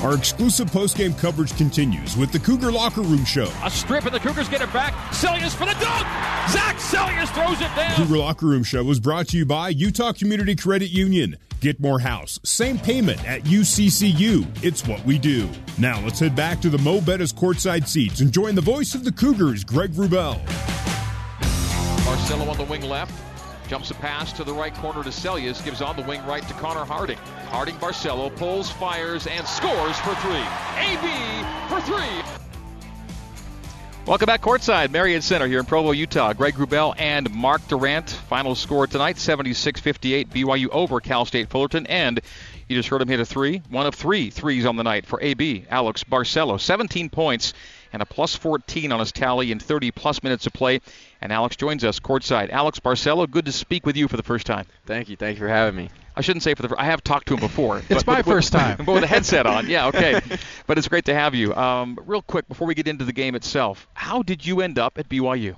Our 0.03 0.15
exclusive 0.15 0.67
post-game 0.71 1.13
coverage 1.15 1.55
continues 1.57 2.15
with 2.15 2.31
the 2.31 2.39
Cougar 2.39 2.71
Locker 2.71 3.01
Room 3.01 3.25
Show. 3.25 3.51
A 3.63 3.69
strip 3.69 4.05
and 4.05 4.15
the 4.15 4.19
Cougars 4.19 4.47
get 4.47 4.61
it 4.61 4.71
back. 4.71 4.93
Seljaas 5.11 5.53
for 5.53 5.65
the 5.65 5.73
dunk. 5.73 6.07
Zach 6.49 6.77
Seljaas 6.77 7.27
throws 7.33 7.59
it 7.59 7.75
down. 7.75 7.95
Cougar 7.95 8.17
Locker 8.17 8.45
Room 8.45 8.63
Show 8.63 8.81
was 8.85 9.01
brought 9.01 9.27
to 9.29 9.37
you 9.37 9.45
by 9.45 9.67
Utah 9.67 10.13
Community 10.13 10.55
Credit 10.55 10.89
Union. 10.89 11.35
Get 11.59 11.81
more 11.81 11.99
house, 11.99 12.39
same 12.45 12.77
payment 12.77 13.21
at 13.27 13.43
UCCU. 13.43 14.47
It's 14.63 14.87
what 14.87 15.05
we 15.05 15.19
do. 15.19 15.49
Now 15.77 15.99
let's 15.99 16.19
head 16.19 16.33
back 16.33 16.61
to 16.61 16.69
the 16.69 16.77
Mo 16.77 17.01
Betta's 17.01 17.33
courtside 17.33 17.85
seats 17.85 18.21
and 18.21 18.31
join 18.31 18.55
the 18.55 18.61
voice 18.61 18.95
of 18.95 19.03
the 19.03 19.11
Cougars, 19.11 19.65
Greg 19.65 19.91
Rubel. 19.91 20.39
Barcelo 22.05 22.49
on 22.49 22.57
the 22.57 22.63
wing 22.63 22.83
left. 22.83 23.28
Jumps 23.69 23.91
a 23.91 23.93
pass 23.93 24.33
to 24.33 24.43
the 24.43 24.51
right 24.51 24.73
corner 24.73 25.03
to 25.03 25.09
Seljaas, 25.09 25.63
Gives 25.63 25.79
on 25.79 25.95
the 25.95 26.01
wing 26.01 26.25
right 26.25 26.41
to 26.41 26.53
Connor 26.55 26.85
Harding. 26.85 27.19
Harding 27.49 27.75
Barcelo 27.75 28.35
pulls, 28.35 28.71
fires, 28.71 29.27
and 29.27 29.45
scores 29.45 29.95
for 29.99 30.15
three. 30.15 30.43
AB 30.75 31.45
for 31.69 31.79
three. 31.81 32.39
Welcome 34.07 34.25
back 34.25 34.41
courtside, 34.41 34.89
Marriott 34.89 35.21
Center 35.21 35.45
here 35.45 35.59
in 35.59 35.65
Provo, 35.65 35.91
Utah. 35.91 36.33
Greg 36.33 36.55
Wrubell 36.55 36.95
and 36.97 37.31
Mark 37.31 37.61
Durant. 37.67 38.09
Final 38.09 38.55
score 38.55 38.87
tonight, 38.87 39.17
76-58. 39.17 40.29
BYU 40.29 40.69
over 40.69 40.99
Cal 40.99 41.25
State 41.25 41.49
Fullerton. 41.49 41.85
And 41.85 42.19
you 42.67 42.75
just 42.75 42.89
heard 42.89 43.03
him 43.03 43.07
hit 43.07 43.19
a 43.19 43.25
three. 43.25 43.61
One 43.69 43.85
of 43.85 43.93
three 43.93 44.31
threes 44.31 44.65
on 44.65 44.77
the 44.77 44.83
night 44.83 45.05
for 45.05 45.21
AB, 45.21 45.65
Alex 45.69 46.03
Barcelo. 46.03 46.59
17 46.59 47.09
points 47.09 47.53
and 47.91 48.01
a 48.01 48.05
plus 48.05 48.35
14 48.35 48.91
on 48.91 48.99
his 48.99 49.11
tally 49.11 49.51
in 49.51 49.59
30 49.59 49.91
plus 49.91 50.23
minutes 50.23 50.45
of 50.47 50.53
play. 50.53 50.81
And 51.21 51.33
Alex 51.33 51.55
joins 51.55 51.83
us 51.83 51.99
courtside. 51.99 52.49
Alex 52.49 52.79
Barcelo, 52.79 53.29
good 53.29 53.45
to 53.45 53.51
speak 53.51 53.85
with 53.85 53.97
you 53.97 54.07
for 54.07 54.17
the 54.17 54.23
first 54.23 54.45
time. 54.45 54.65
Thank 54.85 55.09
you. 55.09 55.15
Thank 55.15 55.37
you 55.37 55.45
for 55.45 55.49
having 55.49 55.75
me. 55.75 55.89
I 56.15 56.21
shouldn't 56.21 56.43
say 56.43 56.53
for 56.53 56.67
the. 56.67 56.75
I 56.77 56.85
have 56.85 57.03
talked 57.03 57.27
to 57.27 57.33
him 57.33 57.39
before. 57.39 57.77
it's 57.89 58.03
but, 58.03 58.07
my 58.07 58.21
but, 58.21 58.25
first 58.25 58.51
but, 58.51 58.59
time. 58.59 58.85
But 58.85 58.93
with 58.93 59.03
a 59.03 59.07
headset 59.07 59.45
on, 59.45 59.67
yeah, 59.69 59.87
okay. 59.87 60.19
but 60.67 60.77
it's 60.77 60.87
great 60.87 61.05
to 61.05 61.13
have 61.13 61.33
you. 61.33 61.55
Um, 61.55 61.97
real 62.05 62.21
quick 62.21 62.47
before 62.47 62.67
we 62.67 62.75
get 62.75 62.87
into 62.87 63.05
the 63.05 63.13
game 63.13 63.35
itself, 63.35 63.87
how 63.93 64.21
did 64.21 64.45
you 64.45 64.61
end 64.61 64.77
up 64.77 64.97
at 64.97 65.07
BYU? 65.07 65.55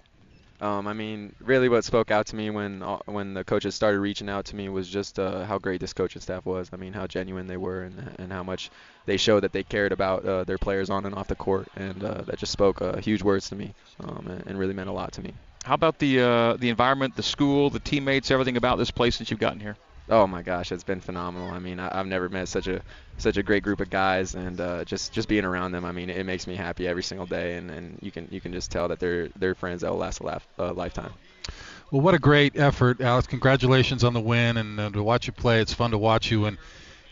Um, 0.62 0.86
I 0.88 0.94
mean, 0.94 1.36
really, 1.40 1.70
what 1.70 1.84
spoke 1.84 2.12
out 2.12 2.28
to 2.28 2.36
me 2.36 2.52
when 2.52 2.84
uh, 2.84 3.00
when 3.06 3.34
the 3.34 3.44
coaches 3.44 3.74
started 3.74 4.00
reaching 4.00 4.30
out 4.30 4.46
to 4.46 4.56
me 4.56 4.70
was 4.70 4.88
just 4.88 5.18
uh, 5.18 5.44
how 5.44 5.58
great 5.58 5.82
this 5.82 5.92
coaching 5.92 6.22
staff 6.22 6.46
was. 6.46 6.70
I 6.72 6.78
mean, 6.78 6.94
how 6.94 7.08
genuine 7.08 7.48
they 7.48 7.58
were, 7.58 7.82
and 7.82 8.16
and 8.20 8.32
how 8.32 8.44
much 8.44 8.70
they 9.08 9.18
showed 9.18 9.40
that 9.42 9.54
they 9.54 9.64
cared 9.64 9.92
about 9.92 10.24
uh, 10.24 10.44
their 10.44 10.60
players 10.60 10.92
on 10.92 11.08
and 11.08 11.16
off 11.16 11.28
the 11.28 11.36
court, 11.36 11.68
and 11.76 12.04
uh, 12.04 12.22
that 12.28 12.38
just 12.38 12.52
spoke 12.52 12.80
uh, 12.80 12.98
huge 12.98 13.24
words 13.24 13.50
to 13.50 13.56
me, 13.56 13.74
um, 14.02 14.28
and, 14.30 14.46
and 14.46 14.60
really 14.60 14.74
meant 14.74 14.90
a 14.90 14.94
lot 14.94 15.14
to 15.14 15.24
me. 15.24 15.34
How 15.64 15.74
about 15.74 15.98
the 15.98 16.22
uh, 16.22 16.58
the 16.58 16.70
environment, 16.70 17.16
the 17.16 17.24
school, 17.24 17.72
the 17.72 17.80
teammates, 17.80 18.30
everything 18.30 18.56
about 18.56 18.78
this 18.78 18.92
place 18.92 19.16
since 19.16 19.32
you've 19.32 19.40
gotten 19.40 19.60
here? 19.60 19.78
Oh 20.10 20.28
my 20.28 20.42
gosh, 20.42 20.72
it's 20.72 20.84
been 20.84 21.00
phenomenal. 21.00 21.50
I 21.50 21.60
mean, 21.60 21.80
I, 21.80 21.96
have 21.96 22.08
never 22.08 22.28
met 22.28 22.48
such 22.48 22.68
a 22.68 22.82
such 23.18 23.38
a 23.38 23.44
great 23.44 23.64
group 23.64 23.80
of 23.80 23.90
guys, 23.90 24.36
and 24.36 24.60
uh, 24.60 24.84
just 24.84 25.14
just 25.14 25.28
being 25.28 25.46
around 25.46 25.72
them. 25.72 25.86
I 25.86 25.92
mean, 25.92 26.10
it 26.10 26.26
makes 26.26 26.48
me 26.48 26.56
happy 26.56 26.88
every 26.88 27.04
single 27.04 27.28
day, 27.28 27.56
and, 27.56 27.70
and 27.70 27.98
you 28.02 28.12
can 28.12 28.28
you 28.32 28.42
can 28.42 28.52
just 28.52 28.72
tell 28.72 28.88
that 28.90 29.00
they're 29.00 29.30
they're 29.38 29.56
friends 29.56 29.82
that 29.82 29.92
will 29.92 29.98
last 29.98 30.22
a 30.22 30.42
uh, 30.60 30.74
lifetime. 30.74 31.14
Well, 31.92 32.02
what 32.02 32.14
a 32.14 32.20
great 32.20 32.58
effort, 32.58 33.02
Alex! 33.02 33.28
Congratulations 33.28 34.04
on 34.04 34.14
the 34.14 34.22
win, 34.22 34.58
and 34.58 34.80
uh, 34.80 34.90
to 34.90 35.04
watch 35.04 35.28
you 35.28 35.34
play, 35.34 35.62
it's 35.62 35.74
fun 35.74 35.92
to 35.92 35.98
watch 35.98 36.32
you. 36.32 36.46
And 36.46 36.58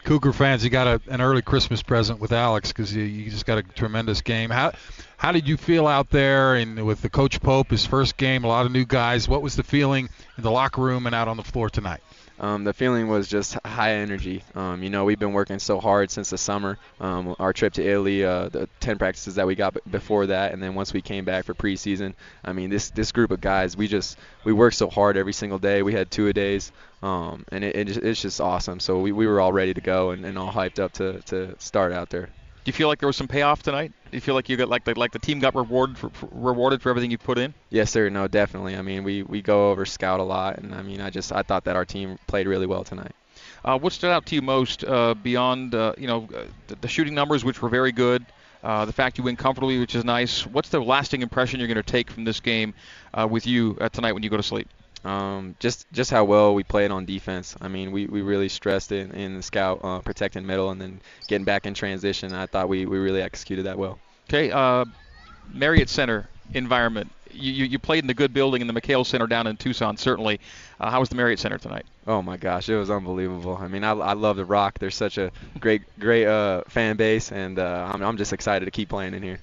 Cougar 0.04 0.34
fans, 0.34 0.64
you 0.64 0.70
got 0.70 0.88
a, 0.88 1.02
an 1.10 1.22
early 1.22 1.42
Christmas 1.42 1.84
present 1.84 2.20
with 2.20 2.32
Alex 2.32 2.70
because 2.70 2.96
you, 2.96 3.04
you 3.04 3.30
just 3.30 3.46
got 3.46 3.58
a 3.58 3.64
tremendous 3.64 4.22
game. 4.22 4.50
How 4.50 4.72
how 5.18 5.32
did 5.32 5.48
you 5.48 5.58
feel 5.58 5.86
out 5.86 6.10
there 6.10 6.56
and 6.56 6.86
with 6.86 7.02
the 7.02 7.10
Coach 7.10 7.42
Pope, 7.42 7.72
his 7.72 7.86
first 7.86 8.18
game, 8.18 8.44
a 8.46 8.48
lot 8.48 8.66
of 8.66 8.72
new 8.72 8.86
guys? 8.86 9.28
What 9.28 9.42
was 9.42 9.56
the 9.56 9.64
feeling 9.64 10.10
in 10.38 10.44
the 10.44 10.52
locker 10.52 10.82
room 10.82 11.06
and 11.06 11.14
out 11.14 11.28
on 11.28 11.38
the 11.38 11.44
floor 11.44 11.70
tonight? 11.70 12.02
Um, 12.40 12.64
the 12.64 12.74
feeling 12.74 13.08
was 13.08 13.28
just 13.28 13.58
high 13.66 13.96
energy. 13.96 14.44
Um, 14.56 14.82
you 14.82 14.90
know, 14.90 15.04
we've 15.04 15.20
been 15.20 15.34
working 15.34 15.60
so 15.60 15.80
hard 15.80 16.10
since 16.10 16.30
the 16.30 16.38
summer. 16.38 16.78
Um, 17.00 17.36
our 17.38 17.52
trip 17.52 17.74
to 17.74 17.86
Italy, 17.86 18.24
uh, 18.24 18.50
the 18.50 18.70
10 18.80 18.98
practices 18.98 19.36
that 19.36 19.46
we 19.46 19.56
got 19.56 19.74
b- 19.74 19.82
before 19.92 20.28
that, 20.28 20.54
and 20.54 20.64
then 20.64 20.74
once 20.74 20.94
we 20.94 21.02
came 21.02 21.26
back 21.26 21.46
for 21.46 21.54
preseason. 21.54 22.14
I 22.44 22.54
mean, 22.54 22.70
this 22.70 22.92
this 22.92 23.12
group 23.12 23.32
of 23.32 23.42
guys, 23.42 23.76
we 23.76 23.88
just 23.88 24.18
we 24.44 24.54
work 24.54 24.74
so 24.74 24.90
hard 24.90 25.18
every 25.18 25.34
single 25.34 25.60
day. 25.60 25.84
We 25.84 25.94
had 25.94 26.10
two 26.10 26.28
a 26.28 26.34
days, 26.34 26.72
um, 27.04 27.46
and 27.52 27.64
it, 27.64 27.76
it 27.76 27.88
just, 27.88 28.00
it's 28.00 28.22
just 28.22 28.42
awesome. 28.42 28.80
So 28.80 29.00
we, 29.00 29.12
we 29.12 29.28
were 29.28 29.42
all 29.42 29.54
ready 29.54 29.74
to 29.74 29.82
go 29.82 30.12
and, 30.12 30.26
and 30.26 30.38
all 30.38 30.52
hyped 30.52 30.80
up 30.80 30.94
to, 30.94 31.22
to 31.24 31.56
start 31.60 31.92
out 31.92 32.10
there. 32.10 32.26
Do 32.26 32.32
you 32.66 32.74
feel 32.74 32.88
like 32.88 33.00
there 33.00 33.08
was 33.08 33.18
some 33.18 33.28
payoff 33.28 33.64
tonight? 33.64 33.92
Do 34.12 34.18
you 34.18 34.22
feel 34.22 34.34
like 34.36 34.50
you 34.50 34.58
got 34.58 34.70
like 34.70 34.86
the, 34.86 34.98
like 34.98 35.12
the 35.12 35.20
team 35.20 35.40
got 35.40 35.54
rewarded 35.54 35.98
for, 35.98 36.10
for, 36.10 36.28
rewarded 36.32 36.82
for 36.82 36.90
everything 36.90 37.12
you 37.12 37.18
put 37.18 37.38
in? 37.38 37.54
Yes, 37.70 37.92
sir. 37.92 38.10
No, 38.10 38.28
definitely. 38.28 38.76
I 38.76 38.82
mean, 38.82 39.04
we, 39.04 39.22
we 39.24 39.42
go 39.42 39.70
over 39.70 39.86
scout 39.86 40.20
a 40.20 40.24
lot, 40.24 40.58
and 40.58 40.74
I 40.74 40.82
mean, 40.82 41.00
I 41.00 41.10
just 41.10 41.32
I 41.32 41.44
thought 41.44 41.66
that 41.66 41.76
our 41.76 41.86
team 41.86 42.18
played 42.26 42.48
really 42.48 42.66
well 42.66 42.84
tonight. 42.84 43.12
Uh, 43.64 43.78
what 43.78 43.94
stood 43.94 44.10
out 44.10 44.26
to 44.28 44.36
you 44.36 44.42
most 44.42 44.84
uh, 44.84 45.14
beyond 45.14 45.76
uh, 45.76 45.94
you 45.98 46.08
know 46.08 46.28
the, 46.68 46.76
the, 46.78 46.88
shooting 46.88 47.14
numbers, 47.14 47.44
which 47.44 47.62
were 47.62 47.70
very 47.70 47.92
good, 47.92 48.26
uh, 48.64 48.86
the 48.86 48.94
fact 48.94 49.18
you 49.18 49.24
win 49.24 49.36
comfortably, 49.36 49.80
which 49.80 49.96
is 49.96 50.04
nice. 50.04 50.46
What's 50.46 50.70
the 50.70 50.80
lasting 50.80 51.22
impression 51.22 51.60
you're 51.60 51.68
going 51.68 51.76
to 51.76 51.84
take 51.84 52.10
from 52.10 52.24
this 52.24 52.40
game 52.40 52.74
uh, 53.14 53.28
with 53.30 53.46
you 53.46 53.78
uh, 53.80 53.90
tonight 53.90 54.14
when 54.14 54.24
you 54.24 54.30
go 54.30 54.38
to 54.38 54.44
sleep? 54.44 54.68
Um, 55.06 55.56
just 55.60 55.86
just 55.92 56.12
how 56.12 56.26
well 56.26 56.54
we 56.54 56.64
played 56.64 56.92
on 56.92 57.06
defense. 57.06 57.56
I 57.62 57.70
mean, 57.70 57.92
we, 57.92 58.06
we 58.06 58.22
really 58.22 58.50
stressed 58.50 58.92
it 58.92 59.12
in 59.12 59.36
the 59.38 59.42
scout, 59.42 59.80
uh, 59.84 60.00
protecting 60.00 60.46
middle, 60.46 60.72
and 60.72 60.82
then 60.82 61.00
getting 61.28 61.46
back 61.46 61.66
in 61.66 61.74
transition. 61.74 62.34
I 62.34 62.48
thought 62.48 62.68
we, 62.68 62.86
we 62.86 62.98
really 62.98 63.22
executed 63.22 63.66
that 63.66 63.78
well. 63.78 63.98
Okay, 64.28 64.52
uh, 64.52 64.86
Marriott 65.54 65.90
Center 65.90 66.28
environment. 66.54 67.12
You, 67.32 67.54
you, 67.54 67.66
you 67.66 67.80
played 67.80 68.04
in 68.04 68.08
the 68.08 68.14
good 68.14 68.34
building 68.34 68.62
in 68.62 68.68
the 68.68 68.74
McKale 68.74 69.06
Center 69.06 69.28
down 69.28 69.48
in 69.48 69.56
Tucson, 69.56 69.98
certainly. 69.98 70.40
Uh, 70.80 70.90
how 70.90 71.00
was 71.00 71.10
the 71.10 71.16
Marriott 71.16 71.40
Center 71.40 71.60
tonight? 71.60 71.86
Oh 72.08 72.22
my 72.22 72.38
gosh, 72.38 72.68
it 72.70 72.76
was 72.76 72.90
unbelievable. 72.90 73.56
I 73.56 73.68
mean, 73.68 73.84
I, 73.84 73.92
I 73.92 74.14
love 74.14 74.36
the 74.36 74.46
Rock. 74.46 74.80
They're 74.80 74.90
such 74.90 75.18
a 75.18 75.32
great 75.60 75.84
great 76.00 76.26
uh, 76.26 76.64
fan 76.68 76.98
base, 76.98 77.32
and 77.32 77.58
uh, 77.60 77.92
I'm, 77.94 78.02
I'm 78.02 78.18
just 78.18 78.34
excited 78.34 78.66
to 78.66 78.72
keep 78.72 78.90
playing 78.90 79.14
in 79.14 79.24
here. 79.24 79.40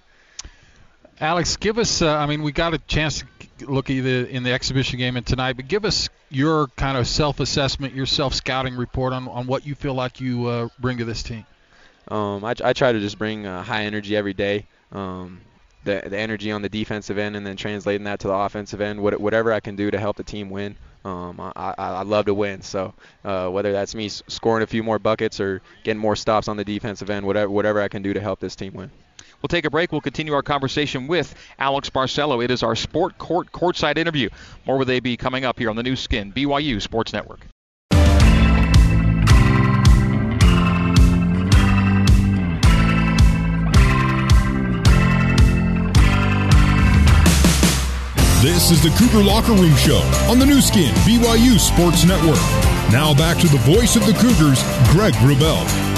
Alex, 1.20 1.56
give 1.56 1.78
us. 1.78 2.02
Uh, 2.02 2.14
I 2.14 2.26
mean, 2.26 2.42
we 2.42 2.52
got 2.52 2.74
a 2.74 2.78
chance 2.78 3.24
to 3.58 3.66
look 3.66 3.88
either 3.88 4.26
in 4.26 4.42
the 4.42 4.52
exhibition 4.52 4.98
game 4.98 5.16
and 5.16 5.26
tonight, 5.26 5.54
but 5.54 5.66
give 5.66 5.86
us 5.86 6.10
your 6.28 6.66
kind 6.76 6.98
of 6.98 7.06
self-assessment, 7.08 7.94
your 7.94 8.04
self-scouting 8.04 8.76
report 8.76 9.14
on, 9.14 9.26
on 9.28 9.46
what 9.46 9.66
you 9.66 9.74
feel 9.74 9.94
like 9.94 10.20
you 10.20 10.46
uh, 10.46 10.68
bring 10.78 10.98
to 10.98 11.06
this 11.06 11.22
team. 11.22 11.46
Um, 12.08 12.44
I, 12.44 12.54
I 12.62 12.72
try 12.74 12.92
to 12.92 13.00
just 13.00 13.18
bring 13.18 13.46
uh, 13.46 13.62
high 13.62 13.84
energy 13.84 14.14
every 14.14 14.34
day. 14.34 14.66
Um, 14.92 15.40
the 15.84 16.02
the 16.06 16.18
energy 16.18 16.52
on 16.52 16.62
the 16.62 16.68
defensive 16.68 17.16
end, 17.16 17.34
and 17.34 17.46
then 17.46 17.56
translating 17.56 18.04
that 18.04 18.20
to 18.20 18.28
the 18.28 18.34
offensive 18.34 18.80
end. 18.80 19.00
What, 19.00 19.18
whatever 19.18 19.52
I 19.52 19.60
can 19.60 19.74
do 19.74 19.90
to 19.90 19.98
help 19.98 20.16
the 20.16 20.24
team 20.24 20.50
win. 20.50 20.76
Um, 21.04 21.40
I, 21.40 21.52
I, 21.56 21.74
I 21.78 22.02
love 22.02 22.26
to 22.26 22.34
win, 22.34 22.62
so 22.62 22.92
uh, 23.24 23.48
whether 23.48 23.70
that's 23.70 23.94
me 23.94 24.08
scoring 24.08 24.64
a 24.64 24.66
few 24.66 24.82
more 24.82 24.98
buckets 24.98 25.38
or 25.38 25.62
getting 25.84 26.00
more 26.00 26.16
stops 26.16 26.48
on 26.48 26.56
the 26.56 26.64
defensive 26.64 27.08
end, 27.08 27.24
whatever 27.24 27.48
whatever 27.50 27.80
I 27.80 27.88
can 27.88 28.02
do 28.02 28.12
to 28.12 28.20
help 28.20 28.40
this 28.40 28.56
team 28.56 28.74
win. 28.74 28.90
We'll 29.42 29.48
take 29.48 29.64
a 29.64 29.70
break. 29.70 29.92
We'll 29.92 30.00
continue 30.00 30.32
our 30.32 30.42
conversation 30.42 31.06
with 31.06 31.34
Alex 31.58 31.90
Barcelo. 31.90 32.42
It 32.42 32.50
is 32.50 32.62
our 32.62 32.76
Sport 32.76 33.18
Court 33.18 33.52
courtside 33.52 33.98
interview. 33.98 34.28
More 34.66 34.78
with 34.78 34.90
AB 34.90 35.16
coming 35.16 35.44
up 35.44 35.58
here 35.58 35.70
on 35.70 35.76
the 35.76 35.82
Nu 35.82 35.96
Skin, 35.96 36.32
BYU 36.32 36.80
Sports 36.80 37.12
Network. 37.12 37.46
This 48.42 48.70
is 48.70 48.82
the 48.82 48.90
Cougar 48.90 49.24
Locker 49.24 49.52
Room 49.52 49.74
Show 49.76 49.98
on 50.30 50.38
the 50.38 50.46
Nu 50.46 50.60
Skin, 50.60 50.94
BYU 51.04 51.58
Sports 51.58 52.04
Network. 52.04 52.38
Now 52.92 53.12
back 53.12 53.38
to 53.38 53.48
the 53.48 53.58
voice 53.58 53.96
of 53.96 54.06
the 54.06 54.12
Cougars, 54.12 54.62
Greg 54.92 55.14
Wrubell. 55.14 55.95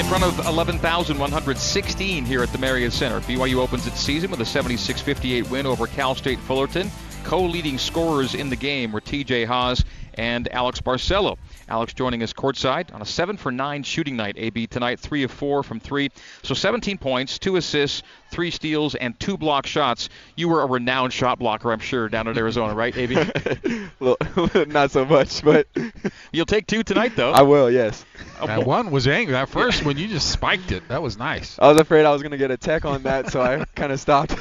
In 0.00 0.06
front 0.06 0.24
of 0.24 0.46
11,116 0.46 2.24
here 2.24 2.42
at 2.42 2.50
the 2.52 2.56
Marriott 2.56 2.94
Center, 2.94 3.20
BYU 3.20 3.56
opens 3.56 3.86
its 3.86 4.00
season 4.00 4.30
with 4.30 4.40
a 4.40 4.44
76-58 4.44 5.50
win 5.50 5.66
over 5.66 5.86
Cal 5.86 6.14
State 6.14 6.38
Fullerton. 6.38 6.90
Co-leading 7.22 7.76
scorers 7.76 8.34
in 8.34 8.48
the 8.48 8.56
game 8.56 8.92
were 8.92 9.02
T.J. 9.02 9.44
Haws 9.44 9.84
and 10.14 10.52
Alex 10.52 10.80
Barcelo. 10.80 11.36
Alex 11.68 11.94
joining 11.94 12.22
us 12.22 12.32
courtside 12.32 12.92
on 12.94 13.02
a 13.02 13.06
7 13.06 13.36
for 13.36 13.52
9 13.52 13.82
shooting 13.82 14.16
night. 14.16 14.36
AB 14.38 14.66
tonight, 14.66 15.00
3 15.00 15.24
of 15.24 15.30
4 15.30 15.62
from 15.62 15.80
3. 15.80 16.10
So 16.42 16.54
17 16.54 16.98
points, 16.98 17.38
2 17.38 17.56
assists, 17.56 18.02
3 18.30 18.50
steals, 18.50 18.94
and 18.94 19.18
2 19.20 19.36
block 19.36 19.66
shots. 19.66 20.08
You 20.36 20.48
were 20.48 20.62
a 20.62 20.66
renowned 20.66 21.12
shot 21.12 21.38
blocker, 21.38 21.72
I'm 21.72 21.80
sure, 21.80 22.08
down 22.08 22.28
at 22.28 22.36
Arizona, 22.36 22.74
right, 22.74 22.96
AB? 22.96 23.16
well, 24.00 24.16
not 24.66 24.90
so 24.90 25.04
much, 25.04 25.42
but. 25.42 25.66
You'll 26.32 26.46
take 26.46 26.66
two 26.66 26.82
tonight, 26.82 27.12
though. 27.16 27.32
I 27.32 27.42
will, 27.42 27.70
yes. 27.70 28.04
Uh, 28.38 28.46
that 28.46 28.66
one 28.66 28.90
was 28.90 29.08
angry. 29.08 29.32
That 29.32 29.48
first 29.48 29.84
one, 29.84 29.96
you 29.96 30.08
just 30.08 30.30
spiked 30.30 30.72
it. 30.72 30.86
That 30.88 31.02
was 31.02 31.18
nice. 31.18 31.58
I 31.58 31.68
was 31.68 31.80
afraid 31.80 32.04
I 32.04 32.12
was 32.12 32.22
going 32.22 32.32
to 32.32 32.38
get 32.38 32.50
a 32.50 32.56
tech 32.56 32.84
on 32.84 33.02
that, 33.02 33.30
so 33.30 33.40
I 33.40 33.64
kind 33.74 33.92
of 33.92 34.00
stopped. 34.00 34.34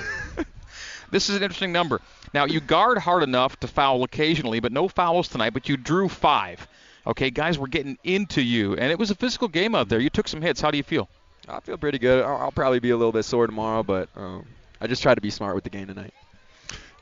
This 1.11 1.29
is 1.29 1.35
an 1.35 1.43
interesting 1.43 1.71
number. 1.71 2.01
Now, 2.33 2.45
you 2.45 2.59
guard 2.59 2.97
hard 2.97 3.23
enough 3.23 3.59
to 3.61 3.67
foul 3.67 4.03
occasionally, 4.03 4.59
but 4.59 4.71
no 4.71 4.87
fouls 4.87 5.27
tonight, 5.27 5.51
but 5.51 5.69
you 5.69 5.77
drew 5.77 6.07
five. 6.07 6.67
Okay, 7.07 7.31
guys 7.31 7.57
were 7.57 7.67
getting 7.67 7.97
into 8.03 8.41
you, 8.41 8.73
and 8.73 8.91
it 8.91 8.99
was 8.99 9.09
a 9.09 9.15
physical 9.15 9.47
game 9.47 9.73
out 9.73 9.89
there. 9.89 9.99
You 9.99 10.09
took 10.09 10.27
some 10.27 10.41
hits. 10.41 10.61
How 10.61 10.69
do 10.69 10.77
you 10.77 10.83
feel? 10.83 11.09
I 11.47 11.59
feel 11.61 11.77
pretty 11.77 11.97
good. 11.97 12.23
I'll, 12.23 12.37
I'll 12.37 12.51
probably 12.51 12.79
be 12.79 12.91
a 12.91 12.97
little 12.97 13.11
bit 13.11 13.23
sore 13.23 13.47
tomorrow, 13.47 13.83
but 13.83 14.09
um, 14.15 14.45
I 14.79 14.87
just 14.87 15.01
try 15.01 15.15
to 15.15 15.21
be 15.21 15.29
smart 15.29 15.55
with 15.55 15.63
the 15.63 15.69
game 15.69 15.87
tonight. 15.87 16.13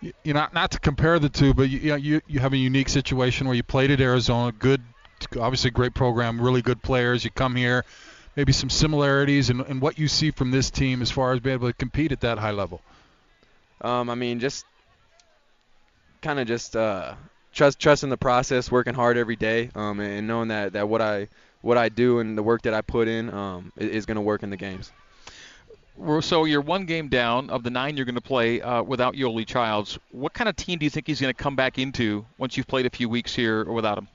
You, 0.02 0.14
you 0.24 0.34
know, 0.34 0.48
not 0.54 0.72
to 0.72 0.80
compare 0.80 1.20
the 1.20 1.30
two, 1.30 1.54
but 1.54 1.70
you, 1.70 1.80
you, 1.80 1.90
know, 1.90 1.96
you 1.96 2.22
you 2.28 2.40
have 2.40 2.54
a 2.54 2.58
unique 2.58 2.90
situation 2.90 3.48
where 3.48 3.56
you 3.56 3.64
played 3.64 3.92
at 3.92 4.00
Arizona, 4.00 4.52
good, 4.52 4.82
obviously 5.40 5.72
great 5.72 5.94
program, 5.94 6.40
really 6.40 6.62
good 6.62 6.82
players. 6.82 7.26
You 7.26 7.32
come 7.32 7.56
here, 7.56 7.84
maybe 8.36 8.54
some 8.54 8.70
similarities, 8.70 9.50
and, 9.50 9.62
and 9.62 9.82
what 9.82 9.98
you 9.98 10.08
see 10.08 10.32
from 10.32 10.52
this 10.52 10.70
team 10.70 11.02
as 11.02 11.12
far 11.12 11.34
as 11.34 11.40
being 11.40 11.56
able 11.56 11.68
to 11.68 11.74
compete 11.74 12.12
at 12.12 12.22
that 12.22 12.38
high 12.38 12.52
level. 12.52 12.82
Um, 13.81 14.10
I 14.10 14.15
mean, 14.15 14.39
just 14.39 14.65
kind 16.22 16.39
of 16.39 16.48
just 16.48 16.75
uh, 16.75 17.15
trust 17.53 17.79
trusting 17.79 18.10
the 18.10 18.17
process, 18.17 18.72
working 18.72 18.93
hard 18.93 19.17
every 19.17 19.36
day, 19.36 19.69
um, 19.75 20.00
and 20.00 20.27
knowing 20.27 20.50
that, 20.50 20.74
that 20.74 20.89
what 20.89 21.01
I 21.01 21.27
what 21.62 21.77
I 21.77 21.89
do 21.89 22.19
and 22.19 22.38
the 22.38 22.43
work 22.43 22.63
that 22.63 22.74
I 22.74 22.81
put 22.81 23.07
in 23.07 23.34
um, 23.34 23.72
is, 23.77 24.05
going 24.05 24.15
to 24.15 24.22
work 24.22 24.43
in 24.43 24.50
the 24.50 24.57
games. 24.57 24.91
So 26.22 26.46
you're 26.46 26.62
one 26.62 26.86
game 26.86 27.07
down 27.07 27.50
of 27.50 27.63
the 27.63 27.72
nine 27.72 27.98
you're 27.98 28.05
going 28.05 28.15
to 28.15 28.22
play 28.22 28.62
uh, 28.62 28.84
without 28.84 29.15
Yoeli 29.15 29.46
Childs. 29.46 29.98
What 30.12 30.34
kind 30.34 30.48
of 30.48 30.55
team 30.55 30.77
do 30.77 30.86
you 30.86 30.91
think 30.91 31.07
he's 31.07 31.19
going 31.19 31.34
to 31.34 31.43
come 31.43 31.55
back 31.55 31.79
into 31.79 32.24
once 32.38 32.55
you've 32.55 32.67
played 32.67 32.86
a 32.86 32.91
few 32.91 33.10
weeks 33.10 33.34
here 33.34 33.63
without 33.65 33.98
him? 33.98 34.07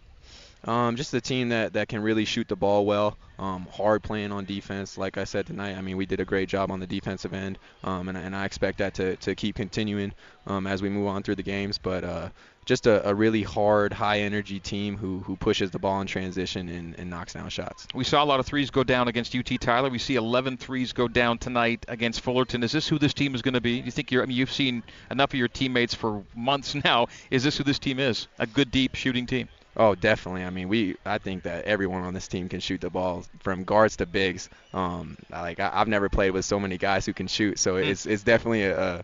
Um, 0.64 0.95
just 0.95 1.12
a 1.12 1.21
team 1.21 1.49
that, 1.49 1.73
that 1.73 1.88
can 1.88 2.02
really 2.02 2.25
shoot 2.25 2.47
the 2.47 2.54
ball 2.54 2.87
well, 2.87 3.19
um, 3.38 3.66
hard 3.73 4.02
playing 4.02 4.31
on 4.31 4.45
defense. 4.45 4.97
Like 4.97 5.19
I 5.19 5.25
said 5.25 5.47
tonight, 5.47 5.76
I 5.76 5.81
mean, 5.81 5.97
we 5.97 6.07
did 6.07 6.21
a 6.21 6.25
great 6.25 6.49
job 6.49 6.71
on 6.71 6.78
the 6.78 6.87
defensive 6.87 7.35
end, 7.35 7.59
um, 7.83 8.09
and, 8.09 8.16
and 8.16 8.35
I 8.37 8.45
expect 8.45 8.78
that 8.78 8.95
to, 8.95 9.16
to 9.16 9.35
keep 9.35 9.57
continuing 9.57 10.12
um, 10.47 10.69
as 10.69 10.81
we 10.81 10.88
move 10.88 11.09
on 11.09 11.25
through 11.25 11.35
the 11.35 11.42
games. 11.42 11.78
But 11.78 12.04
uh, 12.04 12.28
just 12.64 12.87
a, 12.87 13.09
a, 13.09 13.14
really 13.14 13.42
hard, 13.42 13.92
high 13.92 14.21
energy 14.21 14.61
team 14.61 14.97
who, 14.97 15.19
who 15.21 15.37
pushes 15.37 15.71
the 15.71 15.78
ball 15.78 16.00
in 16.00 16.07
transition 16.07 16.69
and, 16.69 16.99
and, 16.99 17.11
knocks 17.11 17.33
down 17.33 17.49
shots. 17.49 17.88
We 17.95 18.04
saw 18.04 18.23
a 18.23 18.26
lot 18.26 18.40
of 18.40 18.47
threes 18.47 18.71
go 18.71 18.85
down 18.85 19.09
against 19.09 19.35
UT 19.35 19.61
Tyler. 19.61 19.90
We 19.90 19.99
see 19.99 20.14
11 20.14 20.59
threes 20.59 20.92
go 20.92 21.09
down 21.09 21.38
tonight 21.38 21.85
against 21.88 22.21
Fullerton. 22.21 22.62
Is 22.62 22.73
this 22.73 22.88
who 22.88 22.99
this 22.99 23.14
team 23.14 23.35
is 23.35 23.42
going 23.42 23.54
to 23.54 23.61
be? 23.61 23.81
You 23.81 23.90
think 23.90 24.12
you're? 24.12 24.23
I 24.23 24.26
mean, 24.26 24.37
you've 24.37 24.52
seen 24.52 24.83
enough 25.11 25.31
of 25.31 25.38
your 25.38 25.49
teammates 25.49 25.95
for 25.95 26.23
months 26.35 26.75
now. 26.85 27.09
Is 27.31 27.42
this 27.42 27.57
who 27.59 27.64
this 27.64 27.78
team 27.78 27.99
is? 27.99 28.28
A 28.38 28.47
good, 28.47 28.71
deep 28.71 28.95
shooting 28.95 29.26
team. 29.26 29.49
Oh, 29.76 29.95
definitely. 29.95 30.45
I 30.45 30.50
mean, 30.50 30.69
we. 30.69 30.97
I 31.04 31.19
think 31.19 31.45
that 31.45 31.64
everyone 31.64 32.02
on 32.02 32.14
this 32.14 32.28
team 32.28 32.49
can 32.49 32.61
shoot 32.61 32.81
the 32.81 32.90
ball, 32.90 33.25
from 33.40 33.64
guards 33.64 33.97
to 33.97 34.07
bigs. 34.07 34.50
Um, 34.75 35.16
like 35.31 35.61
I, 35.61 35.71
have 35.71 35.88
never 35.88 36.09
played 36.09 36.33
with 36.33 36.45
so 36.45 36.61
many 36.61 36.76
guys 36.76 37.07
who 37.07 37.14
can 37.14 37.26
shoot, 37.26 37.59
so 37.59 37.75
mm. 37.75 37.87
it's 37.87 38.04
it's 38.04 38.23
definitely 38.23 38.64
a 38.64 39.02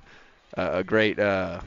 a, 0.55 0.79
a 0.79 0.85
great 0.85 1.19
uh, 1.19 1.61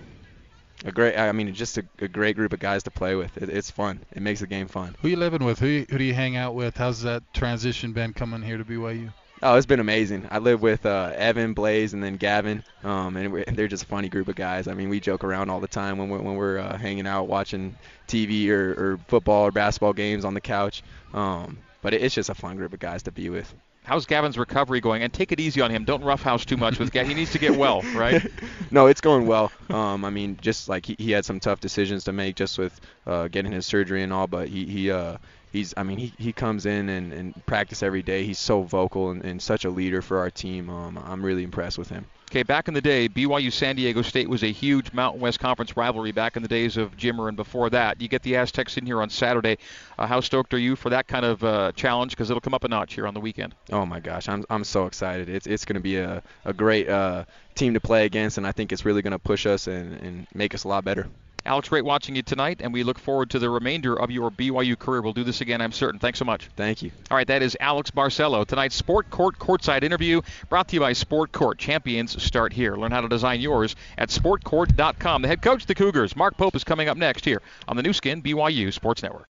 a 0.85 0.91
great. 0.91 1.17
I 1.17 1.31
mean, 1.31 1.53
just 1.53 1.77
a, 1.77 1.83
a, 1.99 2.07
great 2.07 2.35
group 2.35 2.53
of 2.53 2.59
guys 2.59 2.83
to 2.83 2.91
play 2.91 3.15
with. 3.15 3.37
It, 3.37 3.49
it's 3.49 3.69
fun. 3.69 3.99
It 4.11 4.21
makes 4.21 4.39
the 4.39 4.47
game 4.47 4.67
fun. 4.67 4.95
Who 5.01 5.09
you 5.09 5.15
living 5.15 5.43
with? 5.43 5.59
Who 5.59 5.85
who 5.89 5.97
do 5.97 6.03
you 6.03 6.13
hang 6.13 6.35
out 6.35 6.55
with? 6.55 6.77
How's 6.77 7.01
that 7.03 7.23
transition 7.33 7.93
been 7.93 8.13
coming 8.13 8.41
here 8.41 8.57
to 8.57 8.65
BYU? 8.65 9.11
Oh, 9.43 9.55
it's 9.55 9.65
been 9.65 9.79
amazing. 9.79 10.27
I 10.29 10.37
live 10.37 10.61
with 10.61 10.85
uh, 10.85 11.13
Evan, 11.15 11.53
Blaze, 11.53 11.93
and 11.93 12.03
then 12.03 12.17
Gavin, 12.17 12.63
um, 12.83 13.17
and 13.17 13.57
they're 13.57 13.67
just 13.67 13.83
a 13.83 13.87
funny 13.87 14.07
group 14.07 14.27
of 14.27 14.35
guys. 14.35 14.67
I 14.67 14.75
mean, 14.75 14.87
we 14.87 14.99
joke 14.99 15.23
around 15.23 15.49
all 15.49 15.59
the 15.59 15.67
time 15.67 15.97
when 15.97 16.09
we're, 16.09 16.19
when 16.19 16.35
we're 16.35 16.59
uh, 16.59 16.77
hanging 16.77 17.07
out 17.07 17.27
watching 17.27 17.75
TV 18.07 18.49
or, 18.49 18.71
or, 18.71 18.99
football 19.07 19.47
or 19.47 19.51
basketball 19.51 19.93
games 19.93 20.25
on 20.25 20.35
the 20.35 20.41
couch. 20.41 20.83
Um, 21.11 21.57
but 21.81 21.95
it's 21.95 22.13
just 22.13 22.29
a 22.29 22.35
fun 22.35 22.55
group 22.57 22.73
of 22.73 22.79
guys 22.79 23.01
to 23.03 23.11
be 23.11 23.31
with. 23.31 23.51
How's 23.83 24.05
Gavin's 24.05 24.37
recovery 24.37 24.79
going? 24.79 25.01
And 25.01 25.11
take 25.11 25.31
it 25.31 25.39
easy 25.39 25.59
on 25.59 25.71
him. 25.71 25.85
Don't 25.85 26.03
roughhouse 26.03 26.45
too 26.45 26.57
much 26.57 26.77
with 26.77 26.91
Gavin. 26.91 27.09
He 27.09 27.15
needs 27.15 27.31
to 27.31 27.39
get 27.39 27.57
well, 27.57 27.81
right? 27.95 28.21
no, 28.69 28.87
it's 28.87 29.01
going 29.01 29.25
well. 29.25 29.51
Um, 29.69 30.05
I 30.05 30.11
mean, 30.11 30.37
just 30.39 30.69
like 30.69 30.85
he, 30.85 30.95
he 30.99 31.11
had 31.11 31.25
some 31.25 31.39
tough 31.39 31.59
decisions 31.59 32.03
to 32.03 32.11
make 32.13 32.35
just 32.35 32.57
with 32.57 32.79
uh, 33.07 33.27
getting 33.27 33.51
his 33.51 33.65
surgery 33.65 34.03
and 34.03 34.13
all, 34.13 34.27
but 34.27 34.47
he 34.47 34.65
he 34.65 34.91
uh, 34.91 35.17
he's 35.51 35.73
I 35.75 35.83
mean 35.83 35.97
he, 35.97 36.13
he 36.17 36.31
comes 36.31 36.65
in 36.65 36.89
and, 36.89 37.11
and 37.11 37.45
practice 37.47 37.81
every 37.81 38.03
day. 38.03 38.23
He's 38.23 38.39
so 38.39 38.61
vocal 38.61 39.09
and, 39.09 39.25
and 39.25 39.41
such 39.41 39.65
a 39.65 39.69
leader 39.69 40.01
for 40.01 40.19
our 40.19 40.29
team. 40.29 40.69
Um, 40.69 40.99
I'm 41.03 41.25
really 41.25 41.43
impressed 41.43 41.77
with 41.77 41.89
him. 41.89 42.05
Okay, 42.31 42.43
back 42.43 42.69
in 42.69 42.73
the 42.73 42.79
day, 42.79 43.09
BYU 43.09 43.51
San 43.51 43.75
Diego 43.75 44.01
State 44.01 44.29
was 44.29 44.41
a 44.41 44.53
huge 44.53 44.93
Mountain 44.93 45.19
West 45.19 45.41
Conference 45.41 45.75
rivalry 45.75 46.13
back 46.13 46.37
in 46.37 46.41
the 46.41 46.47
days 46.47 46.77
of 46.77 46.95
Jimmer 46.95 47.27
and 47.27 47.35
before 47.35 47.69
that. 47.71 48.01
You 48.01 48.07
get 48.07 48.23
the 48.23 48.37
Aztecs 48.37 48.77
in 48.77 48.85
here 48.85 49.01
on 49.01 49.09
Saturday. 49.09 49.57
Uh, 49.99 50.07
how 50.07 50.21
stoked 50.21 50.53
are 50.53 50.57
you 50.57 50.77
for 50.77 50.91
that 50.91 51.09
kind 51.09 51.25
of 51.25 51.43
uh, 51.43 51.73
challenge? 51.73 52.11
Because 52.11 52.29
it'll 52.29 52.39
come 52.39 52.53
up 52.53 52.63
a 52.63 52.69
notch 52.69 52.93
here 52.93 53.05
on 53.05 53.13
the 53.13 53.19
weekend. 53.19 53.53
Oh 53.69 53.85
my 53.85 53.99
gosh, 53.99 54.29
I'm 54.29 54.45
I'm 54.49 54.63
so 54.63 54.85
excited. 54.85 55.27
It's 55.27 55.45
it's 55.45 55.65
going 55.65 55.73
to 55.73 55.81
be 55.81 55.97
a 55.97 56.23
a 56.45 56.53
great 56.53 56.87
uh, 56.87 57.25
team 57.55 57.73
to 57.73 57.81
play 57.81 58.05
against, 58.05 58.37
and 58.37 58.47
I 58.47 58.53
think 58.53 58.71
it's 58.71 58.85
really 58.85 59.01
going 59.01 59.11
to 59.11 59.19
push 59.19 59.45
us 59.45 59.67
and, 59.67 59.99
and 59.99 60.27
make 60.33 60.55
us 60.55 60.63
a 60.63 60.69
lot 60.69 60.85
better. 60.85 61.09
Alex, 61.45 61.69
great 61.69 61.85
watching 61.85 62.15
you 62.15 62.21
tonight, 62.21 62.61
and 62.63 62.71
we 62.71 62.83
look 62.83 62.99
forward 62.99 63.31
to 63.31 63.39
the 63.39 63.49
remainder 63.49 63.99
of 63.99 64.11
your 64.11 64.29
BYU 64.29 64.77
career. 64.77 65.01
We'll 65.01 65.13
do 65.13 65.23
this 65.23 65.41
again, 65.41 65.61
I'm 65.61 65.71
certain. 65.71 65.99
Thanks 65.99 66.19
so 66.19 66.25
much. 66.25 66.49
Thank 66.55 66.83
you. 66.83 66.91
All 67.09 67.17
right, 67.17 67.27
that 67.27 67.41
is 67.41 67.57
Alex 67.59 67.91
Barcelo. 67.91 68.45
Tonight's 68.45 68.75
Sport 68.75 69.09
Court 69.09 69.39
Courtside 69.39 69.83
interview 69.83 70.21
brought 70.49 70.67
to 70.69 70.75
you 70.75 70.79
by 70.79 70.93
Sport 70.93 71.31
Court. 71.31 71.57
Champions 71.57 72.21
start 72.21 72.53
here. 72.53 72.75
Learn 72.75 72.91
how 72.91 73.01
to 73.01 73.09
design 73.09 73.41
yours 73.41 73.75
at 73.97 74.09
sportcourt.com. 74.09 75.21
The 75.21 75.27
head 75.27 75.41
coach 75.41 75.63
of 75.63 75.67
the 75.67 75.75
Cougars, 75.75 76.15
Mark 76.15 76.37
Pope, 76.37 76.55
is 76.55 76.63
coming 76.63 76.87
up 76.87 76.97
next 76.97 77.25
here 77.25 77.41
on 77.67 77.75
the 77.75 77.83
Nu 77.83 77.93
Skin 77.93 78.21
BYU 78.21 78.71
Sports 78.71 79.01
Network. 79.01 79.30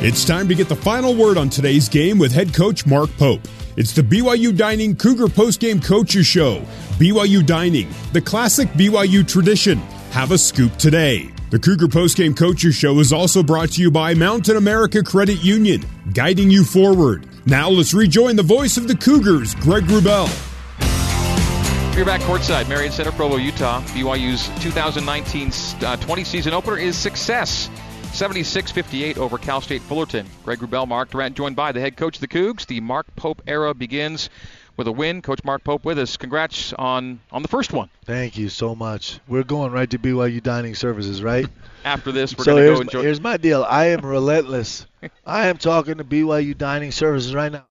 It's 0.00 0.26
time 0.26 0.46
to 0.48 0.54
get 0.54 0.68
the 0.68 0.76
final 0.76 1.14
word 1.14 1.38
on 1.38 1.48
today's 1.48 1.88
game 1.88 2.18
with 2.18 2.30
head 2.30 2.52
coach 2.52 2.84
Mark 2.84 3.08
Pope. 3.16 3.40
It's 3.78 3.92
the 3.92 4.02
BYU 4.02 4.54
Dining 4.54 4.94
Cougar 4.94 5.28
Postgame 5.28 5.82
Coaches 5.82 6.26
Show. 6.26 6.60
BYU 6.98 7.44
Dining, 7.44 7.88
the 8.12 8.20
classic 8.20 8.68
BYU 8.74 9.26
tradition. 9.26 9.78
Have 10.10 10.32
a 10.32 10.38
scoop 10.38 10.76
today. 10.76 11.30
The 11.48 11.58
Cougar 11.58 11.86
Postgame 11.86 12.36
Coaches 12.36 12.74
Show 12.74 12.98
is 13.00 13.10
also 13.10 13.42
brought 13.42 13.70
to 13.70 13.80
you 13.80 13.90
by 13.90 14.12
Mountain 14.12 14.58
America 14.58 15.02
Credit 15.02 15.42
Union, 15.42 15.82
guiding 16.12 16.50
you 16.50 16.62
forward. 16.62 17.26
Now 17.46 17.70
let's 17.70 17.94
rejoin 17.94 18.36
the 18.36 18.42
voice 18.42 18.76
of 18.76 18.88
the 18.88 18.96
Cougars, 18.96 19.54
Greg 19.54 19.84
Wrubell. 19.84 20.28
We're 21.96 22.04
back 22.04 22.20
courtside, 22.20 22.68
Marriott 22.68 22.92
Center, 22.92 23.12
Provo, 23.12 23.36
Utah. 23.38 23.80
BYU's 23.80 24.48
2019 24.62 25.50
uh, 25.86 25.96
20 25.96 26.24
season 26.24 26.52
opener 26.52 26.76
is 26.76 26.94
success. 26.98 27.70
76-58 28.16 29.18
over 29.18 29.36
Cal 29.36 29.60
State 29.60 29.82
Fullerton. 29.82 30.26
Greg 30.42 30.60
Wrubell, 30.60 30.88
Mark 30.88 31.10
Durrant, 31.10 31.36
joined 31.36 31.54
by 31.54 31.72
the 31.72 31.80
head 31.80 31.98
coach 31.98 32.16
of 32.16 32.22
the 32.22 32.28
Cougs. 32.28 32.64
The 32.64 32.80
Mark 32.80 33.06
Pope 33.14 33.42
era 33.46 33.74
begins 33.74 34.30
with 34.78 34.86
a 34.86 34.92
win. 34.92 35.20
Coach 35.20 35.44
Mark 35.44 35.62
Pope 35.62 35.84
with 35.84 35.98
us. 35.98 36.16
Congrats 36.16 36.72
on 36.72 37.20
on 37.30 37.42
the 37.42 37.48
first 37.48 37.74
one. 37.74 37.90
Thank 38.06 38.38
you 38.38 38.48
so 38.48 38.74
much. 38.74 39.20
We're 39.28 39.42
going 39.42 39.70
right 39.70 39.90
to 39.90 39.98
BYU 39.98 40.42
Dining 40.42 40.74
Services, 40.74 41.22
right? 41.22 41.46
After 41.84 42.10
this, 42.10 42.34
we're 42.38 42.44
so 42.44 42.54
going 42.54 42.68
to 42.68 42.74
go 42.74 42.80
enjoy. 42.80 43.02
Here's 43.02 43.20
my 43.20 43.36
deal. 43.36 43.62
I 43.64 43.88
am 43.88 44.00
relentless. 44.00 44.86
I 45.26 45.48
am 45.48 45.58
talking 45.58 45.98
to 45.98 46.04
BYU 46.04 46.56
Dining 46.56 46.92
Services 46.92 47.34
right 47.34 47.52
now 47.52 47.66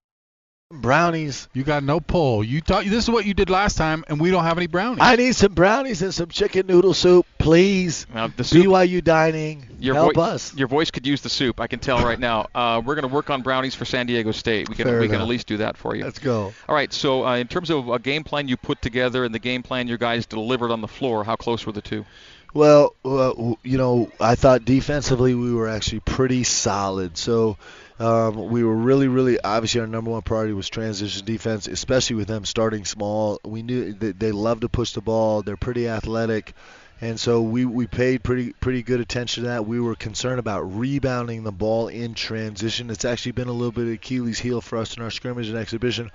brownies. 0.81 1.47
You 1.53 1.63
got 1.63 1.83
no 1.83 1.99
pull. 1.99 2.43
You 2.43 2.61
thought 2.61 2.85
this 2.85 3.03
is 3.05 3.09
what 3.09 3.25
you 3.25 3.33
did 3.33 3.49
last 3.49 3.77
time, 3.77 4.03
and 4.07 4.19
we 4.19 4.31
don't 4.31 4.43
have 4.43 4.57
any 4.57 4.67
brownies. 4.67 4.99
I 5.01 5.15
need 5.15 5.35
some 5.35 5.53
brownies 5.53 6.01
and 6.01 6.13
some 6.13 6.29
chicken 6.29 6.67
noodle 6.67 6.93
soup, 6.93 7.25
please. 7.37 8.05
Now, 8.13 8.27
the 8.27 8.43
soup, 8.43 8.65
BYU 8.65 9.03
dining, 9.03 9.65
your 9.79 9.95
help 9.95 10.15
vo- 10.15 10.21
us. 10.21 10.53
Your 10.55 10.67
voice 10.67 10.91
could 10.91 11.05
use 11.07 11.21
the 11.21 11.29
soup. 11.29 11.59
I 11.59 11.67
can 11.67 11.79
tell 11.79 11.99
right 12.03 12.19
now. 12.19 12.47
Uh, 12.53 12.81
we're 12.85 12.95
going 12.95 13.07
to 13.07 13.13
work 13.13 13.29
on 13.29 13.41
brownies 13.41 13.75
for 13.75 13.85
San 13.85 14.05
Diego 14.05 14.31
State. 14.31 14.69
We 14.69 14.75
can 14.75 14.85
Fair 14.85 14.99
we 14.99 15.05
enough. 15.05 15.15
can 15.15 15.21
at 15.21 15.27
least 15.27 15.47
do 15.47 15.57
that 15.57 15.77
for 15.77 15.95
you. 15.95 16.03
Let's 16.03 16.19
go. 16.19 16.53
All 16.67 16.75
right. 16.75 16.91
So 16.93 17.25
uh, 17.25 17.35
in 17.37 17.47
terms 17.47 17.69
of 17.69 17.89
a 17.89 17.99
game 17.99 18.23
plan 18.23 18.47
you 18.47 18.57
put 18.57 18.81
together 18.81 19.23
and 19.23 19.33
the 19.33 19.39
game 19.39 19.63
plan 19.63 19.87
your 19.87 19.97
guys 19.97 20.25
delivered 20.25 20.71
on 20.71 20.81
the 20.81 20.87
floor, 20.87 21.23
how 21.23 21.35
close 21.35 21.65
were 21.65 21.71
the 21.71 21.81
two? 21.81 22.05
Well, 22.53 22.95
uh, 23.03 23.33
you 23.63 23.77
know, 23.77 24.09
I 24.19 24.35
thought 24.35 24.63
defensively 24.63 25.35
we 25.35 25.53
were 25.53 25.67
actually 25.67 25.99
pretty 25.99 26.43
solid. 26.45 27.17
So 27.17 27.57
um, 27.99 28.49
we 28.49 28.63
were 28.63 28.75
really, 28.75 29.07
really 29.07 29.39
obviously 29.41 29.81
our 29.81 29.87
number 29.87 30.11
one 30.11 30.21
priority 30.21 30.53
was 30.53 30.69
transition 30.69 31.25
defense, 31.25 31.67
especially 31.67 32.17
with 32.17 32.27
them 32.27 32.45
starting 32.45 32.85
small. 32.85 33.39
We 33.43 33.63
knew 33.63 33.93
that 33.93 34.19
they 34.19 34.31
love 34.31 34.61
to 34.61 34.69
push 34.69 34.91
the 34.93 35.01
ball. 35.01 35.41
They're 35.41 35.57
pretty 35.57 35.87
athletic, 35.87 36.53
and 36.99 37.19
so 37.19 37.41
we, 37.41 37.65
we 37.65 37.87
paid 37.87 38.23
pretty 38.23 38.53
pretty 38.53 38.83
good 38.83 38.99
attention 38.99 39.43
to 39.43 39.49
that. 39.49 39.65
We 39.65 39.79
were 39.79 39.95
concerned 39.95 40.39
about 40.39 40.61
rebounding 40.61 41.43
the 41.43 41.51
ball 41.51 41.87
in 41.87 42.13
transition. 42.13 42.89
It's 42.89 43.05
actually 43.05 43.33
been 43.33 43.47
a 43.47 43.53
little 43.53 43.71
bit 43.71 43.87
of 43.87 43.93
Achilles' 43.93 44.39
heel 44.39 44.61
for 44.61 44.77
us 44.77 44.97
in 44.97 45.03
our 45.03 45.11
scrimmage 45.11 45.49
and 45.49 45.57
exhibition 45.57 46.11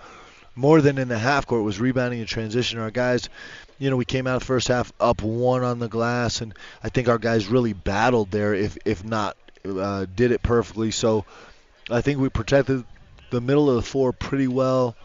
more 0.55 0.81
than 0.81 0.99
in 0.99 1.09
the 1.09 1.19
half 1.19 1.47
court 1.47 1.65
was 1.65 1.81
rebounding 1.81 2.21
and 2.21 2.29
transition. 2.29 2.79
Our 2.79 2.91
guys, 2.91 3.29
you 3.79 3.89
know, 3.89 3.97
we 3.97 4.05
came 4.05 4.27
out 4.27 4.43
first 4.43 4.69
half 4.69 4.93
up 5.01 5.23
one 5.23 5.63
on 5.63 5.79
the 5.79 5.89
glass, 5.89 6.41
and 6.41 6.55
I 6.83 6.89
think 6.89 7.09
our 7.09 7.19
guys 7.19 7.47
really 7.47 7.73
battled 7.73 8.31
there, 8.31 8.55
if 8.55 8.77
if 8.85 9.05
not 9.05 9.37
uh, 9.65 10.07
did 10.15 10.33
it 10.33 10.43
perfectly. 10.43 10.91
So 10.91 11.25
I 11.91 12.01
think 12.01 12.19
we 12.19 12.29
protected 12.29 12.85
the 13.31 13.41
middle 13.41 13.69
of 13.69 13.77
the 13.77 13.83
floor 13.83 14.13
pretty 14.13 14.49
well. 14.49 14.97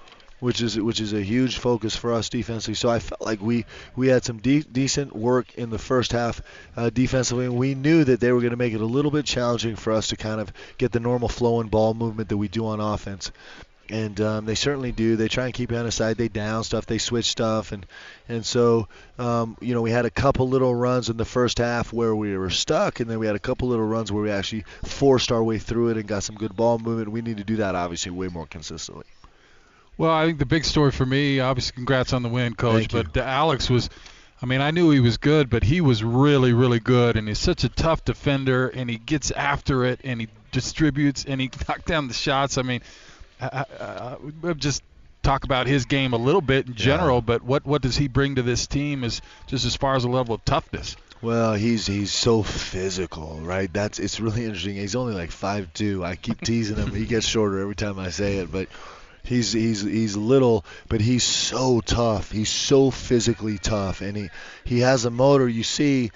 Which 0.42 0.62
is 0.62 0.78
which 0.78 1.00
is 1.00 1.14
a 1.14 1.22
huge 1.22 1.58
focus 1.58 1.96
for 1.96 2.14
us 2.14 2.28
defensively. 2.28 2.76
So 2.76 2.90
I 2.90 3.00
felt 3.00 3.22
like 3.22 3.42
we 3.42 3.66
we 3.96 4.10
had 4.10 4.26
some 4.26 4.38
de- 4.38 4.62
decent 4.62 5.16
work 5.16 5.56
in 5.56 5.70
the 5.70 5.80
first 5.80 6.12
half 6.12 6.42
uh, 6.76 6.90
defensively, 6.90 7.46
and 7.46 7.56
we 7.56 7.74
knew 7.74 8.04
that 8.04 8.20
they 8.20 8.32
were 8.34 8.42
going 8.42 8.52
to 8.52 8.58
make 8.58 8.74
it 8.74 8.82
a 8.82 8.86
little 8.86 9.12
bit 9.12 9.26
challenging 9.26 9.78
for 9.78 9.94
us 9.94 10.08
to 10.10 10.18
kind 10.18 10.42
of 10.42 10.52
get 10.78 10.92
the 10.92 11.00
normal 11.00 11.30
flow 11.30 11.62
and 11.62 11.72
ball 11.72 11.94
movement 11.94 12.28
that 12.30 12.38
we 12.38 12.50
do 12.50 12.68
on 12.68 12.82
offense 12.82 13.32
and 13.90 14.20
um, 14.22 14.46
they 14.46 14.56
certainly 14.56 14.92
do. 14.92 15.16
They 15.16 15.28
try 15.28 15.46
and 15.46 15.54
keep 15.54 15.72
you 15.72 15.78
on 15.78 15.86
the 15.86 15.92
side. 15.92 16.18
They 16.18 16.28
down 16.28 16.64
stuff. 16.64 16.86
They 16.86 16.98
switch 16.98 17.26
stuff, 17.26 17.72
and 17.72 17.86
and 18.28 18.46
so 18.46 18.88
um, 19.20 19.58
you 19.62 19.74
know 19.74 19.82
we 19.82 19.92
had 19.92 20.06
a 20.06 20.10
couple 20.10 20.50
little 20.50 20.74
runs 20.74 21.10
in 21.10 21.18
the 21.18 21.26
first 21.26 21.60
half 21.60 21.94
where 21.94 22.16
we 22.16 22.38
were 22.38 22.50
stuck, 22.50 23.00
and 23.00 23.10
then 23.10 23.20
we 23.20 23.28
had 23.28 23.36
a 23.36 23.40
couple 23.40 23.68
little 23.68 23.86
runs 23.86 24.12
where 24.12 24.24
we 24.24 24.32
actually 24.32 24.66
forced 24.84 25.32
our 25.32 25.44
way 25.44 25.60
through 25.60 25.90
it 25.90 25.98
and 25.98 26.08
got 26.08 26.24
some 26.24 26.36
good 26.36 26.56
ball 26.56 26.80
movement. 26.80 27.12
We 27.12 27.22
need 27.22 27.38
to 27.38 27.44
do 27.44 27.58
that 27.58 27.76
obviously 27.76 28.12
way 28.12 28.28
more 28.28 28.46
consistently. 28.46 29.06
Well, 29.98 30.12
I 30.12 30.26
think 30.26 30.40
the 30.40 30.46
big 30.46 30.66
story 30.66 30.92
for 30.92 31.06
me, 31.06 31.40
obviously, 31.40 31.74
congrats 31.74 32.12
on 32.12 32.22
the 32.22 32.30
win, 32.30 32.56
coach. 32.56 32.92
But 32.92 33.16
Alex 33.18 33.70
was. 33.70 33.90
I 34.42 34.48
mean, 34.48 34.60
I 34.60 34.72
knew 34.72 34.92
he 34.92 35.00
was 35.00 35.16
good, 35.16 35.50
but 35.50 35.64
he 35.64 35.80
was 35.80 36.04
really, 36.04 36.52
really 36.52 36.82
good, 36.82 37.16
and 37.16 37.28
he's 37.28 37.40
such 37.40 37.64
a 37.64 37.70
tough 37.70 38.04
defender, 38.04 38.68
and 38.68 38.90
he 38.90 38.98
gets 38.98 39.32
after 39.32 39.86
it, 39.86 40.02
and 40.04 40.20
he 40.20 40.28
distributes, 40.52 41.24
and 41.24 41.40
he 41.40 41.50
knocked 41.68 41.86
down 41.86 42.10
the 42.10 42.14
shots. 42.14 42.58
I 42.58 42.62
mean, 42.62 42.82
uh, 43.42 44.16
just 44.56 44.84
talk 45.24 45.44
about 45.44 45.68
his 45.68 45.86
game 45.86 46.14
a 46.14 46.18
little 46.18 46.42
bit 46.42 46.68
in 46.68 46.76
general, 46.76 47.18
yeah. 47.18 47.22
but 47.26 47.44
what 47.44 47.66
what 47.66 47.82
does 47.82 47.98
he 47.98 48.08
bring 48.08 48.36
to 48.36 48.42
this 48.42 48.68
team 48.68 49.04
is 49.04 49.22
just 49.48 49.66
as 49.66 49.76
far 49.76 49.96
as 49.96 50.04
a 50.04 50.10
level 50.10 50.36
of 50.36 50.46
toughness? 50.46 50.96
Well, 51.22 51.54
he's 51.54 51.88
he's 51.88 52.14
so 52.14 52.44
physical, 52.44 53.40
right? 53.42 53.72
That's 53.72 54.00
it's 54.00 54.20
really 54.20 54.46
interesting. 54.46 54.76
He's 54.76 54.96
only 54.96 55.14
like 55.14 55.32
five 55.32 55.74
two. 55.74 56.06
I 56.06 56.16
keep 56.16 56.42
teasing 56.42 56.78
him. 56.78 56.94
he 56.94 57.06
gets 57.06 57.28
shorter 57.28 57.60
every 57.60 57.76
time 57.76 57.98
I 57.98 58.10
say 58.12 58.38
it, 58.38 58.52
but 58.52 58.68
he's 59.24 59.52
he's 59.52 59.82
he's 59.82 60.16
little, 60.16 60.66
but 60.88 61.02
he's 61.02 61.24
so 61.24 61.82
tough. 61.82 62.32
He's 62.32 62.50
so 62.50 62.92
physically 62.92 63.58
tough, 63.58 64.02
and 64.02 64.16
he 64.16 64.30
he 64.64 64.80
has 64.82 65.06
a 65.06 65.10
motor. 65.10 65.48
You 65.48 65.64
see, 65.64 66.12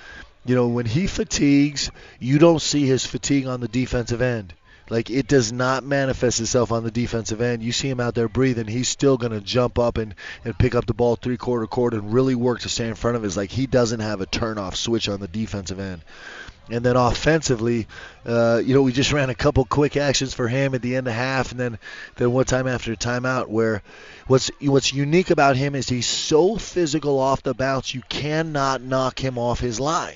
you 0.46 0.56
know, 0.56 0.68
when 0.68 0.86
he 0.86 1.08
fatigues, 1.08 1.92
you 2.20 2.38
don't 2.38 2.62
see 2.62 2.86
his 2.86 3.06
fatigue 3.06 3.48
on 3.48 3.62
the 3.62 3.68
defensive 3.68 4.22
end. 4.22 4.54
Like 4.90 5.10
it 5.10 5.28
does 5.28 5.52
not 5.52 5.84
manifest 5.84 6.40
itself 6.40 6.72
on 6.72 6.84
the 6.84 6.92
defensive 6.92 7.42
end. 7.42 7.62
You 7.62 7.72
see 7.72 7.90
him 7.90 8.00
out 8.00 8.16
there 8.16 8.28
breathing, 8.28 8.68
he's 8.68 8.90
still 8.90 9.18
going 9.18 9.32
to 9.32 9.42
jump 9.42 9.78
up 9.78 9.98
and, 9.98 10.16
and 10.44 10.58
pick 10.58 10.76
up 10.76 10.86
the 10.86 10.94
ball 10.94 11.16
three 11.16 11.38
quarter 11.38 11.68
court 11.68 11.94
and 11.94 12.14
really 12.14 12.36
work 12.36 12.62
to 12.62 12.70
stay 12.70 12.88
in 12.88 12.96
front 12.96 13.18
of. 13.18 13.24
It's 13.24 13.38
like 13.38 13.52
he 13.52 13.68
doesn't 13.68 14.00
have 14.00 14.22
a 14.22 14.26
turn 14.26 14.58
off 14.58 14.76
switch 14.76 15.08
on 15.08 15.20
the 15.20 15.28
defensive 15.28 15.80
end. 15.80 16.02
And 16.72 16.86
then 16.86 16.96
offensively, 16.96 17.88
uh, 18.28 18.62
you 18.64 18.76
know, 18.76 18.84
we 18.84 18.92
just 18.92 19.12
ran 19.12 19.32
a 19.32 19.36
couple 19.36 19.66
quick 19.66 19.98
actions 19.98 20.36
for 20.36 20.48
him 20.48 20.76
at 20.76 20.84
the 20.84 20.96
end 20.96 21.08
of 21.08 21.14
half, 21.14 21.50
and 21.50 21.60
then 21.60 21.80
then 22.18 22.32
one 22.32 22.46
time 22.46 22.68
after 22.68 22.96
timeout 22.96 23.48
where 23.48 23.82
what's 24.28 24.52
what's 24.62 24.94
unique 24.94 25.32
about 25.32 25.56
him 25.56 25.74
is 25.74 25.90
he's 25.90 26.06
so 26.06 26.58
physical 26.58 27.18
off 27.20 27.42
the 27.42 27.56
bounce, 27.56 27.96
you 27.96 28.04
cannot 28.08 28.84
knock 28.84 29.20
him 29.20 29.40
off 29.40 29.60
his 29.60 29.80
line 29.80 30.14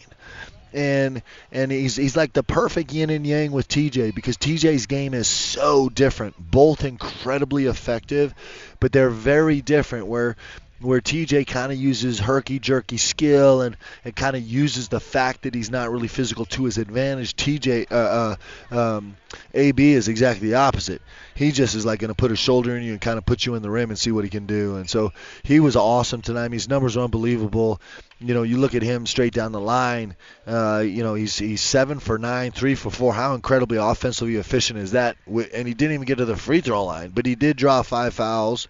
and 0.74 1.22
and 1.52 1.72
he's 1.72 1.96
he's 1.96 2.16
like 2.16 2.34
the 2.34 2.44
perfect 2.44 2.92
yin 2.92 3.10
and 3.10 3.26
yang 3.26 3.52
with 3.52 3.68
TJ 3.68 4.14
because 4.16 4.38
TJ's 4.38 4.86
game 4.86 5.14
is 5.14 5.28
so 5.28 5.90
different, 5.90 6.36
both 6.40 6.84
incredibly 6.84 7.66
effective, 7.66 8.34
but 8.80 8.92
they're 8.92 9.10
very 9.10 9.62
different. 9.62 10.08
Where 10.08 10.36
where 10.84 11.00
TJ 11.00 11.48
kind 11.48 11.72
of 11.72 11.78
uses 11.78 12.20
herky 12.20 12.60
jerky 12.60 12.98
skill 12.98 13.62
and, 13.62 13.78
and 14.04 14.16
kind 14.16 14.36
of 14.36 14.44
uses 14.44 14.90
the 14.90 15.00
fact 15.00 15.44
that 15.44 15.56
he's 15.56 15.72
not 15.72 15.90
really 15.90 16.10
physical 16.10 16.46
to 16.46 16.66
his 16.66 16.78
advantage. 16.78 17.36
TJ, 17.36 17.92
uh, 17.92 18.36
uh, 18.72 18.98
um, 18.98 19.16
AB 19.54 19.94
is 19.94 20.10
exactly 20.10 20.50
the 20.50 20.56
opposite. 20.56 21.02
He 21.36 21.52
just 21.52 21.74
is 21.74 21.86
like 21.86 22.00
going 22.00 22.10
to 22.10 22.16
put 22.16 22.32
a 22.32 22.36
shoulder 22.36 22.76
in 22.76 22.84
you 22.84 22.92
and 22.92 23.02
kind 23.02 23.18
of 23.18 23.26
put 23.26 23.46
you 23.46 23.56
in 23.56 23.62
the 23.62 23.70
rim 23.70 23.90
and 23.90 23.98
see 23.98 24.12
what 24.12 24.24
he 24.24 24.30
can 24.30 24.46
do. 24.46 24.76
And 24.76 24.90
so 24.90 25.14
he 25.44 25.60
was 25.60 25.76
awesome 25.76 26.22
tonight. 26.22 26.52
His 26.52 26.68
numbers 26.68 26.98
are 26.98 27.06
unbelievable. 27.06 27.82
You 28.20 28.34
know, 28.34 28.44
you 28.44 28.58
look 28.58 28.76
at 28.76 28.82
him 28.82 29.06
straight 29.06 29.34
down 29.34 29.52
the 29.52 29.60
line. 29.60 30.16
Uh, 30.46 30.84
you 30.86 31.04
know, 31.04 31.14
he's 31.14 31.38
he's 31.38 31.62
seven 31.62 32.00
for 32.00 32.18
nine, 32.18 32.52
three 32.52 32.76
for 32.76 32.90
four. 32.90 33.14
How 33.14 33.36
incredibly 33.36 33.78
offensively 33.78 34.36
efficient 34.36 34.80
is 34.80 34.92
that? 34.92 35.18
And 35.28 35.68
he 35.68 35.74
didn't 35.74 35.94
even 35.94 36.06
get 36.06 36.18
to 36.20 36.26
the 36.26 36.38
free 36.38 36.62
throw 36.62 36.86
line, 36.86 37.10
but 37.10 37.26
he 37.26 37.36
did 37.36 37.58
draw 37.58 37.82
five 37.82 38.14
fouls. 38.14 38.68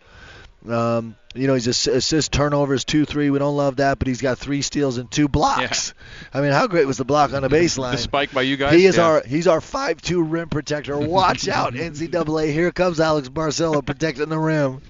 Um, 0.70 1.16
you 1.36 1.48
know, 1.48 1.56
he's 1.56 1.68
assist 1.68 2.32
turnovers 2.32 2.86
two 2.86 3.06
three. 3.06 3.30
We 3.30 3.40
don't 3.40 3.56
love 3.56 3.78
that, 3.78 3.98
but 3.98 4.08
he's 4.08 4.22
got 4.22 4.38
three 4.38 4.62
steals 4.62 4.98
and 4.98 5.10
two 5.10 5.28
blocks. 5.28 5.94
Yeah. 5.96 6.40
I 6.40 6.42
mean, 6.42 6.52
how 6.52 6.68
great 6.68 6.86
was 6.86 6.98
the 6.98 7.06
block 7.06 7.34
on 7.34 7.42
the 7.42 7.50
baseline? 7.50 7.94
the 7.94 7.98
spike 7.98 8.32
by 8.32 8.44
you 8.44 8.56
guys. 8.56 8.76
He 8.76 8.86
is 8.86 8.98
yeah. 8.98 9.06
our 9.06 9.24
he's 9.26 9.48
our 9.48 9.60
five 9.60 10.02
two 10.02 10.22
rim 10.22 10.50
protector. 10.50 10.98
Watch 10.98 11.48
out, 11.48 11.74
NCAA! 11.74 12.54
Here 12.54 12.72
comes 12.72 13.00
Alex 13.00 13.30
Barcelo 13.30 13.84
protecting 13.84 14.30
the 14.30 14.38
rim. 14.38 14.82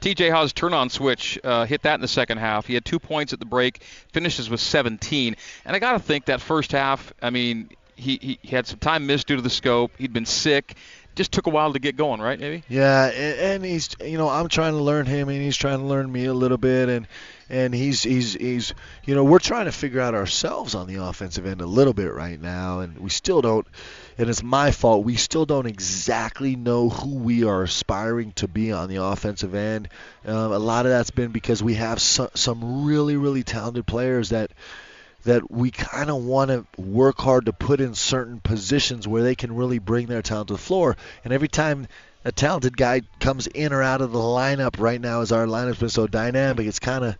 TJ 0.00 0.30
Haws 0.30 0.52
turn 0.52 0.74
on 0.74 0.90
switch 0.90 1.38
uh, 1.42 1.64
hit 1.64 1.82
that 1.82 1.94
in 1.94 2.00
the 2.00 2.08
second 2.08 2.38
half. 2.38 2.66
He 2.66 2.74
had 2.74 2.84
two 2.84 2.98
points 2.98 3.32
at 3.32 3.38
the 3.38 3.46
break, 3.46 3.82
finishes 4.12 4.50
with 4.50 4.60
17, 4.60 5.36
and 5.64 5.76
I 5.76 5.78
got 5.78 5.92
to 5.92 6.00
think 6.00 6.26
that 6.26 6.40
first 6.40 6.72
half. 6.72 7.12
I 7.22 7.30
mean, 7.30 7.70
he, 7.96 8.38
he 8.42 8.48
had 8.48 8.66
some 8.66 8.78
time 8.78 9.06
missed 9.06 9.26
due 9.26 9.36
to 9.36 9.42
the 9.42 9.50
scope. 9.50 9.92
He'd 9.98 10.12
been 10.12 10.26
sick 10.26 10.76
just 11.18 11.32
took 11.32 11.48
a 11.48 11.50
while 11.50 11.72
to 11.72 11.80
get 11.80 11.96
going, 11.96 12.20
right? 12.20 12.38
Maybe. 12.38 12.62
Yeah, 12.68 13.06
and, 13.06 13.38
and 13.38 13.64
he's 13.64 13.90
you 14.02 14.16
know 14.16 14.28
I'm 14.28 14.48
trying 14.48 14.72
to 14.72 14.78
learn 14.78 15.04
him, 15.04 15.28
and 15.28 15.42
he's 15.42 15.56
trying 15.56 15.80
to 15.80 15.84
learn 15.84 16.10
me 16.10 16.24
a 16.24 16.32
little 16.32 16.56
bit, 16.56 16.88
and 16.88 17.06
and 17.50 17.74
he's 17.74 18.04
he's 18.04 18.34
he's 18.34 18.72
you 19.04 19.14
know 19.14 19.24
we're 19.24 19.40
trying 19.40 19.66
to 19.66 19.72
figure 19.72 20.00
out 20.00 20.14
ourselves 20.14 20.74
on 20.76 20.86
the 20.86 21.02
offensive 21.04 21.44
end 21.44 21.60
a 21.60 21.66
little 21.66 21.92
bit 21.92 22.14
right 22.14 22.40
now, 22.40 22.80
and 22.80 22.98
we 22.98 23.10
still 23.10 23.42
don't. 23.42 23.66
And 24.16 24.28
it's 24.28 24.42
my 24.42 24.70
fault. 24.70 25.04
We 25.04 25.16
still 25.16 25.44
don't 25.44 25.66
exactly 25.66 26.56
know 26.56 26.88
who 26.88 27.16
we 27.16 27.44
are 27.44 27.62
aspiring 27.62 28.32
to 28.32 28.48
be 28.48 28.72
on 28.72 28.88
the 28.88 28.96
offensive 28.96 29.54
end. 29.54 29.88
Um, 30.24 30.52
a 30.52 30.58
lot 30.58 30.86
of 30.86 30.90
that's 30.90 31.12
been 31.12 31.30
because 31.30 31.62
we 31.62 31.74
have 31.74 32.00
some, 32.00 32.28
some 32.34 32.84
really, 32.84 33.16
really 33.16 33.44
talented 33.44 33.86
players 33.86 34.30
that 34.30 34.50
that 35.28 35.50
we 35.50 35.70
kind 35.70 36.08
of 36.08 36.24
want 36.24 36.50
to 36.50 36.64
work 36.80 37.18
hard 37.20 37.44
to 37.46 37.52
put 37.52 37.82
in 37.82 37.94
certain 37.94 38.40
positions 38.40 39.06
where 39.06 39.22
they 39.22 39.34
can 39.34 39.54
really 39.54 39.78
bring 39.78 40.06
their 40.06 40.22
talent 40.22 40.48
to 40.48 40.54
the 40.54 40.58
floor. 40.58 40.96
And 41.22 41.34
every 41.34 41.48
time 41.48 41.86
a 42.24 42.32
talented 42.32 42.78
guy 42.78 43.02
comes 43.20 43.46
in 43.46 43.74
or 43.74 43.82
out 43.82 44.00
of 44.00 44.12
the 44.12 44.18
lineup 44.18 44.80
right 44.80 44.98
now, 44.98 45.20
as 45.20 45.30
our 45.30 45.46
lineup's 45.46 45.80
been 45.80 45.90
so 45.90 46.06
dynamic, 46.06 46.66
it's 46.66 46.78
kind 46.78 47.04
of 47.04 47.16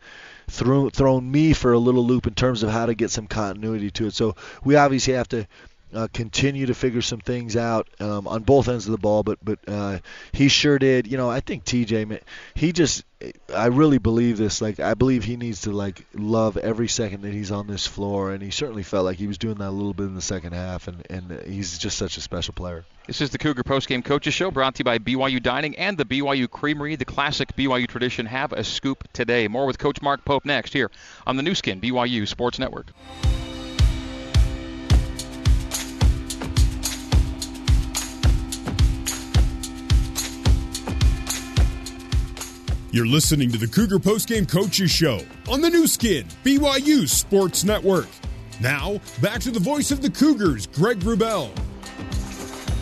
thrown 0.49 0.90
thrown 0.90 1.31
me 1.31 1.53
for 1.53 1.75
a 1.75 1.79
little 1.79 2.05
loop 2.05 2.27
in 2.27 2.35
terms 2.35 2.62
of 2.62 2.71
how 2.71 2.87
to 2.87 2.94
get 2.94 3.11
some 3.11 3.27
continuity 3.27 3.90
to 3.90 4.07
it. 4.07 4.14
So 4.14 4.37
we 4.64 4.77
obviously 4.77 5.12
have 5.12 5.29
to 5.29 5.47
uh, 5.94 6.09
continue 6.12 6.66
to 6.66 6.74
figure 6.74 7.03
some 7.03 7.20
things 7.20 7.57
out 7.57 7.88
um, 8.01 8.29
on 8.29 8.42
both 8.42 8.68
ends 8.68 8.87
of 8.87 8.92
the 8.92 8.98
ball. 8.98 9.22
But 9.22 9.38
but 9.42 9.59
uh, 9.66 9.98
he 10.33 10.48
sure 10.48 10.79
did. 10.79 11.07
You 11.07 11.16
know, 11.16 11.31
I 11.31 11.40
think 11.40 11.64
TJ, 11.64 12.20
he 12.55 12.72
just, 12.72 13.05
I 13.55 13.66
really 13.66 13.98
believe 13.98 14.37
this. 14.37 14.61
Like 14.61 14.81
I 14.81 14.94
believe 14.94 15.24
he 15.24 15.37
needs 15.37 15.62
to 15.62 15.72
like 15.72 16.05
love 16.14 16.57
every 16.57 16.88
second 16.88 17.22
that 17.22 17.33
he's 17.33 17.51
on 17.51 17.66
this 17.66 17.87
floor, 17.87 18.33
and 18.33 18.42
he 18.42 18.51
certainly 18.51 18.83
felt 18.83 19.05
like 19.05 19.18
he 19.18 19.27
was 19.27 19.38
doing 19.38 19.57
that 19.59 19.68
a 19.68 19.70
little 19.70 19.94
bit 19.94 20.05
in 20.05 20.14
the 20.14 20.20
second 20.20 20.53
half. 20.53 20.88
And 20.88 21.07
and 21.11 21.42
he's 21.46 21.79
just 21.79 21.98
such 21.98 22.16
a 22.16 22.20
special 22.20 22.55
player. 22.55 22.85
This 23.07 23.22
is 23.22 23.31
the 23.31 23.38
Cougar 23.38 23.64
Postgame 23.64 24.05
Coaches 24.05 24.35
Show 24.35 24.51
brought 24.51 24.74
to 24.74 24.81
you 24.81 24.85
by 24.85 24.98
BYU 24.98 25.42
Dining 25.42 25.77
and 25.77 25.96
the 25.96 26.05
BYU 26.05 26.51
Creamery, 26.51 26.96
the 26.96 27.07
classic 27.07 27.57
BYU 27.57 27.88
tradition. 27.88 28.27
Have 28.27 28.53
a 28.53 28.62
scoop 28.62 29.11
today. 29.14 29.48
More 29.48 29.64
with 29.64 29.79
Coach 29.79 30.03
Mark 30.03 30.24
Pope 30.27 30.44
next 30.44 30.74
here 30.74 30.90
on 31.27 31.37
the 31.37 31.42
Nu 31.42 31.55
Skin 31.55 31.81
BYU 31.81 32.29
Sports 32.29 32.59
Network. 32.59 32.92
You're 42.90 43.07
listening 43.07 43.53
to 43.53 43.59
the 43.59 43.66
Cougar 43.66 43.98
Postgame 43.98 44.51
Coaches 44.51 44.90
Show 44.90 45.20
on 45.51 45.61
the 45.61 45.68
Nu 45.68 45.87
Skin, 45.87 46.27
BYU 46.42 47.07
Sports 47.07 47.62
Network. 47.62 48.09
Now, 48.62 48.98
back 49.20 49.40
to 49.40 49.51
the 49.51 49.61
voice 49.61 49.90
of 49.90 50.01
the 50.01 50.09
Cougars, 50.09 50.66
Greg 50.68 51.01
Wrubell. 51.01 51.51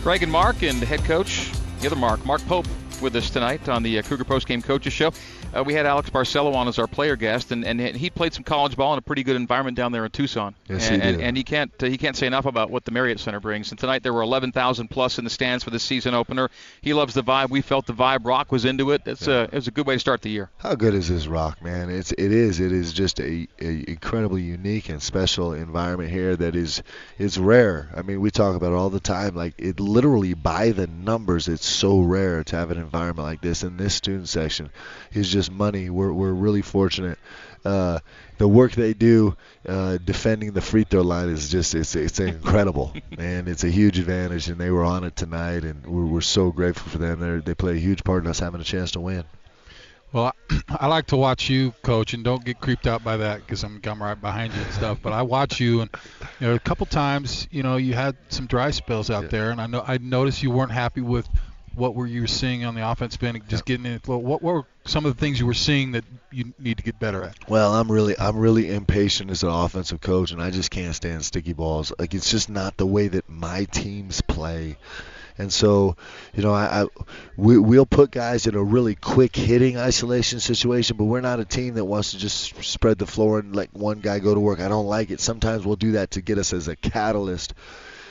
Greg 0.03 0.23
and 0.23 0.31
Mark, 0.31 0.63
and 0.63 0.81
head 0.81 1.03
coach, 1.03 1.51
the 1.81 1.87
other 1.87 1.97
Mark, 1.97 2.25
Mark 2.25 2.41
Pope, 2.45 2.67
with 3.01 3.15
us 3.15 3.29
tonight 3.29 3.69
on 3.69 3.83
the 3.83 3.99
uh, 3.99 4.01
Cougar 4.01 4.23
Post 4.23 4.47
Game 4.47 4.61
Coaches 4.61 4.93
Show. 4.93 5.11
Uh, 5.55 5.63
we 5.63 5.73
had 5.73 5.85
Alex 5.85 6.09
Barcelo 6.09 6.53
on 6.53 6.67
as 6.67 6.79
our 6.79 6.87
player 6.87 7.15
guest, 7.15 7.51
and, 7.51 7.65
and 7.65 7.79
he 7.79 8.09
played 8.09 8.33
some 8.33 8.43
college 8.43 8.75
ball 8.75 8.93
in 8.93 8.99
a 8.99 9.01
pretty 9.01 9.23
good 9.23 9.35
environment 9.35 9.77
down 9.77 9.91
there 9.91 10.05
in 10.05 10.11
Tucson. 10.11 10.55
Yes, 10.67 10.89
and, 10.89 11.01
he 11.01 11.07
did. 11.07 11.15
And, 11.15 11.23
and 11.23 11.37
he 11.37 11.43
can't 11.43 11.71
uh, 11.81 11.85
he 11.85 11.97
can't 11.97 12.15
say 12.15 12.27
enough 12.27 12.45
about 12.45 12.69
what 12.69 12.85
the 12.85 12.91
Marriott 12.91 13.19
Center 13.19 13.39
brings. 13.39 13.71
And 13.71 13.79
tonight 13.79 14.03
there 14.03 14.13
were 14.13 14.21
11,000 14.21 14.87
plus 14.89 15.17
in 15.17 15.23
the 15.23 15.29
stands 15.29 15.63
for 15.63 15.69
the 15.69 15.79
season 15.79 16.13
opener. 16.13 16.49
He 16.81 16.93
loves 16.93 17.13
the 17.13 17.23
vibe. 17.23 17.49
We 17.49 17.61
felt 17.61 17.85
the 17.85 17.93
vibe. 17.93 18.25
Rock 18.25 18.51
was 18.51 18.65
into 18.65 18.91
it. 18.91 19.01
It's 19.05 19.27
a 19.27 19.43
it 19.43 19.53
was 19.53 19.67
a 19.67 19.71
good 19.71 19.85
way 19.85 19.95
to 19.95 19.99
start 19.99 20.21
the 20.21 20.29
year. 20.29 20.49
How 20.57 20.75
good 20.75 20.93
is 20.93 21.09
this 21.09 21.27
rock, 21.27 21.63
man? 21.63 21.89
It's 21.89 22.11
it 22.11 22.31
is 22.31 22.59
it 22.59 22.71
is 22.71 22.93
just 22.93 23.19
a, 23.19 23.47
a 23.59 23.89
incredibly 23.89 24.41
unique 24.41 24.89
and 24.89 25.01
special 25.01 25.53
environment 25.53 26.11
here 26.11 26.35
that 26.35 26.55
is 26.55 26.83
is 27.17 27.37
rare. 27.37 27.89
I 27.95 28.01
mean, 28.01 28.21
we 28.21 28.31
talk 28.31 28.55
about 28.55 28.73
it 28.73 28.75
all 28.75 28.89
the 28.89 28.99
time. 28.99 29.35
Like 29.35 29.53
it 29.57 29.79
literally 29.79 30.33
by 30.33 30.71
the 30.71 30.87
numbers, 30.87 31.47
it's 31.47 31.65
so 31.65 31.99
rare 31.99 32.43
to 32.43 32.55
have 32.55 32.71
an 32.71 32.86
environment 32.87 33.27
like 33.27 33.41
this. 33.41 33.63
And 33.63 33.77
this 33.77 33.93
student 33.95 34.29
section 34.29 34.69
is 35.13 35.31
just 35.31 35.51
money. 35.51 35.89
We're 35.89 36.11
we're 36.13 36.33
really 36.33 36.61
fortunate. 36.61 37.19
Uh, 37.65 37.99
the 38.37 38.47
work 38.47 38.71
they 38.73 38.93
do 38.93 39.35
uh, 39.67 39.97
defending 40.03 40.53
the 40.53 40.61
free 40.61 40.83
throw 40.83 41.01
line 41.01 41.29
is 41.29 41.49
just 41.49 41.75
it's 41.75 41.95
it's 41.95 42.19
incredible, 42.19 42.93
and 43.17 43.47
it's 43.47 43.63
a 43.63 43.69
huge 43.69 43.99
advantage. 43.99 44.47
And 44.49 44.57
they 44.59 44.71
were 44.71 44.83
on 44.85 45.03
it 45.03 45.15
tonight, 45.15 45.63
and 45.63 45.85
we're, 45.85 46.05
we're 46.05 46.21
so 46.21 46.51
grateful 46.51 46.89
for 46.91 46.97
them. 46.97 47.19
They 47.19 47.39
they 47.41 47.55
play 47.55 47.73
a 47.73 47.79
huge 47.79 48.03
part 48.03 48.23
in 48.23 48.29
us 48.29 48.39
having 48.39 48.61
a 48.61 48.65
chance 48.65 48.91
to 48.91 48.99
win. 49.01 49.23
Well, 50.13 50.31
I, 50.49 50.61
I 50.79 50.87
like 50.87 51.07
to 51.07 51.17
watch 51.17 51.49
you, 51.49 51.73
coach, 51.83 52.13
and 52.13 52.23
don't 52.23 52.43
get 52.45 52.61
creeped 52.61 52.87
out 52.87 53.03
by 53.03 53.17
that 53.17 53.39
because 53.41 53.63
I'm 53.63 53.81
I'm 53.85 54.01
right 54.01 54.19
behind 54.19 54.53
you 54.53 54.61
and 54.61 54.71
stuff. 54.71 54.99
But 55.01 55.11
I 55.13 55.23
watch 55.23 55.59
you, 55.59 55.81
and 55.81 55.89
you 56.39 56.47
know, 56.47 56.53
a 56.55 56.59
couple 56.59 56.85
times, 56.85 57.47
you 57.51 57.63
know, 57.63 57.75
you 57.77 57.93
had 57.93 58.15
some 58.29 58.47
dry 58.47 58.71
spells 58.71 59.09
out 59.09 59.23
Yeah. 59.23 59.29
there, 59.29 59.51
and 59.51 59.59
I 59.59 59.67
know 59.67 59.83
I 59.85 59.97
noticed 59.97 60.41
you 60.43 60.51
weren't 60.51 60.71
happy 60.71 61.01
with 61.01 61.27
what 61.77 61.95
were 61.95 62.07
you 62.07 62.27
seeing 62.27 62.65
on 62.65 62.75
the 62.75 62.89
offense 62.89 63.17
end, 63.21 63.41
just 63.47 63.65
getting 63.65 63.85
in. 63.85 64.01
What, 64.05 64.23
what 64.23 64.41
were 64.41 64.65
some 64.85 65.05
of 65.05 65.15
the 65.15 65.19
things 65.19 65.39
you 65.39 65.45
were 65.45 65.53
seeing 65.53 65.91
that 65.91 66.03
you 66.31 66.53
need 66.59 66.77
to 66.77 66.83
get 66.83 66.99
better 66.99 67.23
at? 67.23 67.49
Well, 67.49 67.73
I'm 67.73 67.91
really 67.91 68.17
I'm 68.17 68.37
really 68.37 68.73
impatient 68.73 69.29
as 69.31 69.43
an 69.43 69.49
offensive 69.49 70.01
coach, 70.01 70.31
and 70.31 70.41
I 70.41 70.49
just 70.49 70.71
can't 70.71 70.95
stand 70.95 71.23
sticky 71.23 71.53
balls. 71.53 71.93
Like 71.97 72.13
it's 72.13 72.29
just 72.29 72.49
not 72.49 72.77
the 72.77 72.87
way 72.87 73.07
that 73.09 73.29
my 73.29 73.65
teams 73.65 74.21
play. 74.21 74.77
And 75.39 75.53
so, 75.53 75.95
you 76.33 76.41
know, 76.41 76.51
I, 76.51 76.81
I 76.81 76.87
we, 77.35 77.59
we'll 77.59 77.85
put 77.85 78.09
guys 78.09 78.47
in 78.47 78.55
a 78.55 78.63
really 78.63 78.95
quick 78.95 79.35
hitting 79.35 79.77
isolation 79.77 80.39
situation, 80.39 80.97
but 80.97 81.03
we're 81.03 81.21
not 81.21 81.39
a 81.39 81.45
team 81.45 81.75
that 81.75 81.85
wants 81.85 82.11
to 82.11 82.17
just 82.17 82.63
spread 82.63 82.97
the 82.97 83.05
floor 83.05 83.37
and 83.37 83.55
let 83.55 83.71
one 83.71 83.99
guy 83.99 84.17
go 84.17 84.33
to 84.33 84.39
work. 84.39 84.59
I 84.59 84.67
don't 84.67 84.87
like 84.87 85.11
it. 85.11 85.19
Sometimes 85.19 85.63
we'll 85.63 85.75
do 85.75 85.91
that 85.91 86.11
to 86.11 86.21
get 86.21 86.39
us 86.39 86.53
as 86.53 86.67
a 86.67 86.75
catalyst. 86.75 87.53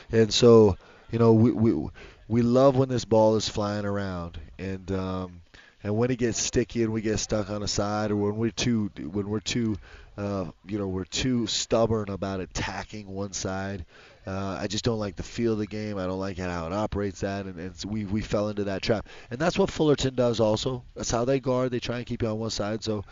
And 0.09 0.33
so, 0.33 0.77
you 1.11 1.19
know, 1.19 1.33
we 1.33 1.51
we 1.51 1.89
we 2.27 2.41
love 2.41 2.75
when 2.75 2.89
this 2.89 3.05
ball 3.05 3.35
is 3.35 3.47
flying 3.47 3.85
around, 3.85 4.39
and 4.59 4.91
um, 4.91 5.41
and 5.83 5.95
when 5.95 6.11
it 6.11 6.17
gets 6.17 6.37
sticky 6.37 6.83
and 6.83 6.91
we 6.91 7.01
get 7.01 7.19
stuck 7.19 7.49
on 7.49 7.63
a 7.63 7.67
side, 7.67 8.11
or 8.11 8.15
when 8.17 8.37
we're 8.37 8.51
too 8.51 8.91
when 8.97 9.29
we're 9.29 9.39
too 9.39 9.77
uh, 10.17 10.45
you 10.65 10.77
know 10.77 10.87
we're 10.87 11.05
too 11.05 11.47
stubborn 11.47 12.09
about 12.09 12.39
attacking 12.39 13.07
one 13.07 13.33
side. 13.33 13.85
Uh, 14.25 14.57
I 14.59 14.67
just 14.67 14.83
don't 14.83 14.99
like 14.99 15.15
the 15.15 15.23
feel 15.23 15.53
of 15.53 15.59
the 15.59 15.67
game. 15.67 15.97
I 15.97 16.05
don't 16.05 16.19
like 16.19 16.37
how 16.37 16.67
it 16.67 16.73
operates 16.73 17.21
that, 17.21 17.45
and, 17.45 17.57
and 17.57 17.73
we 17.85 18.03
we 18.03 18.21
fell 18.21 18.49
into 18.49 18.65
that 18.65 18.81
trap. 18.81 19.07
And 19.31 19.39
that's 19.39 19.57
what 19.57 19.71
Fullerton 19.71 20.15
does 20.15 20.41
also. 20.41 20.83
That's 20.95 21.11
how 21.11 21.23
they 21.23 21.39
guard. 21.39 21.71
They 21.71 21.79
try 21.79 21.97
and 21.97 22.05
keep 22.05 22.23
you 22.23 22.27
on 22.27 22.39
one 22.39 22.49
side. 22.49 22.83
So 22.83 23.05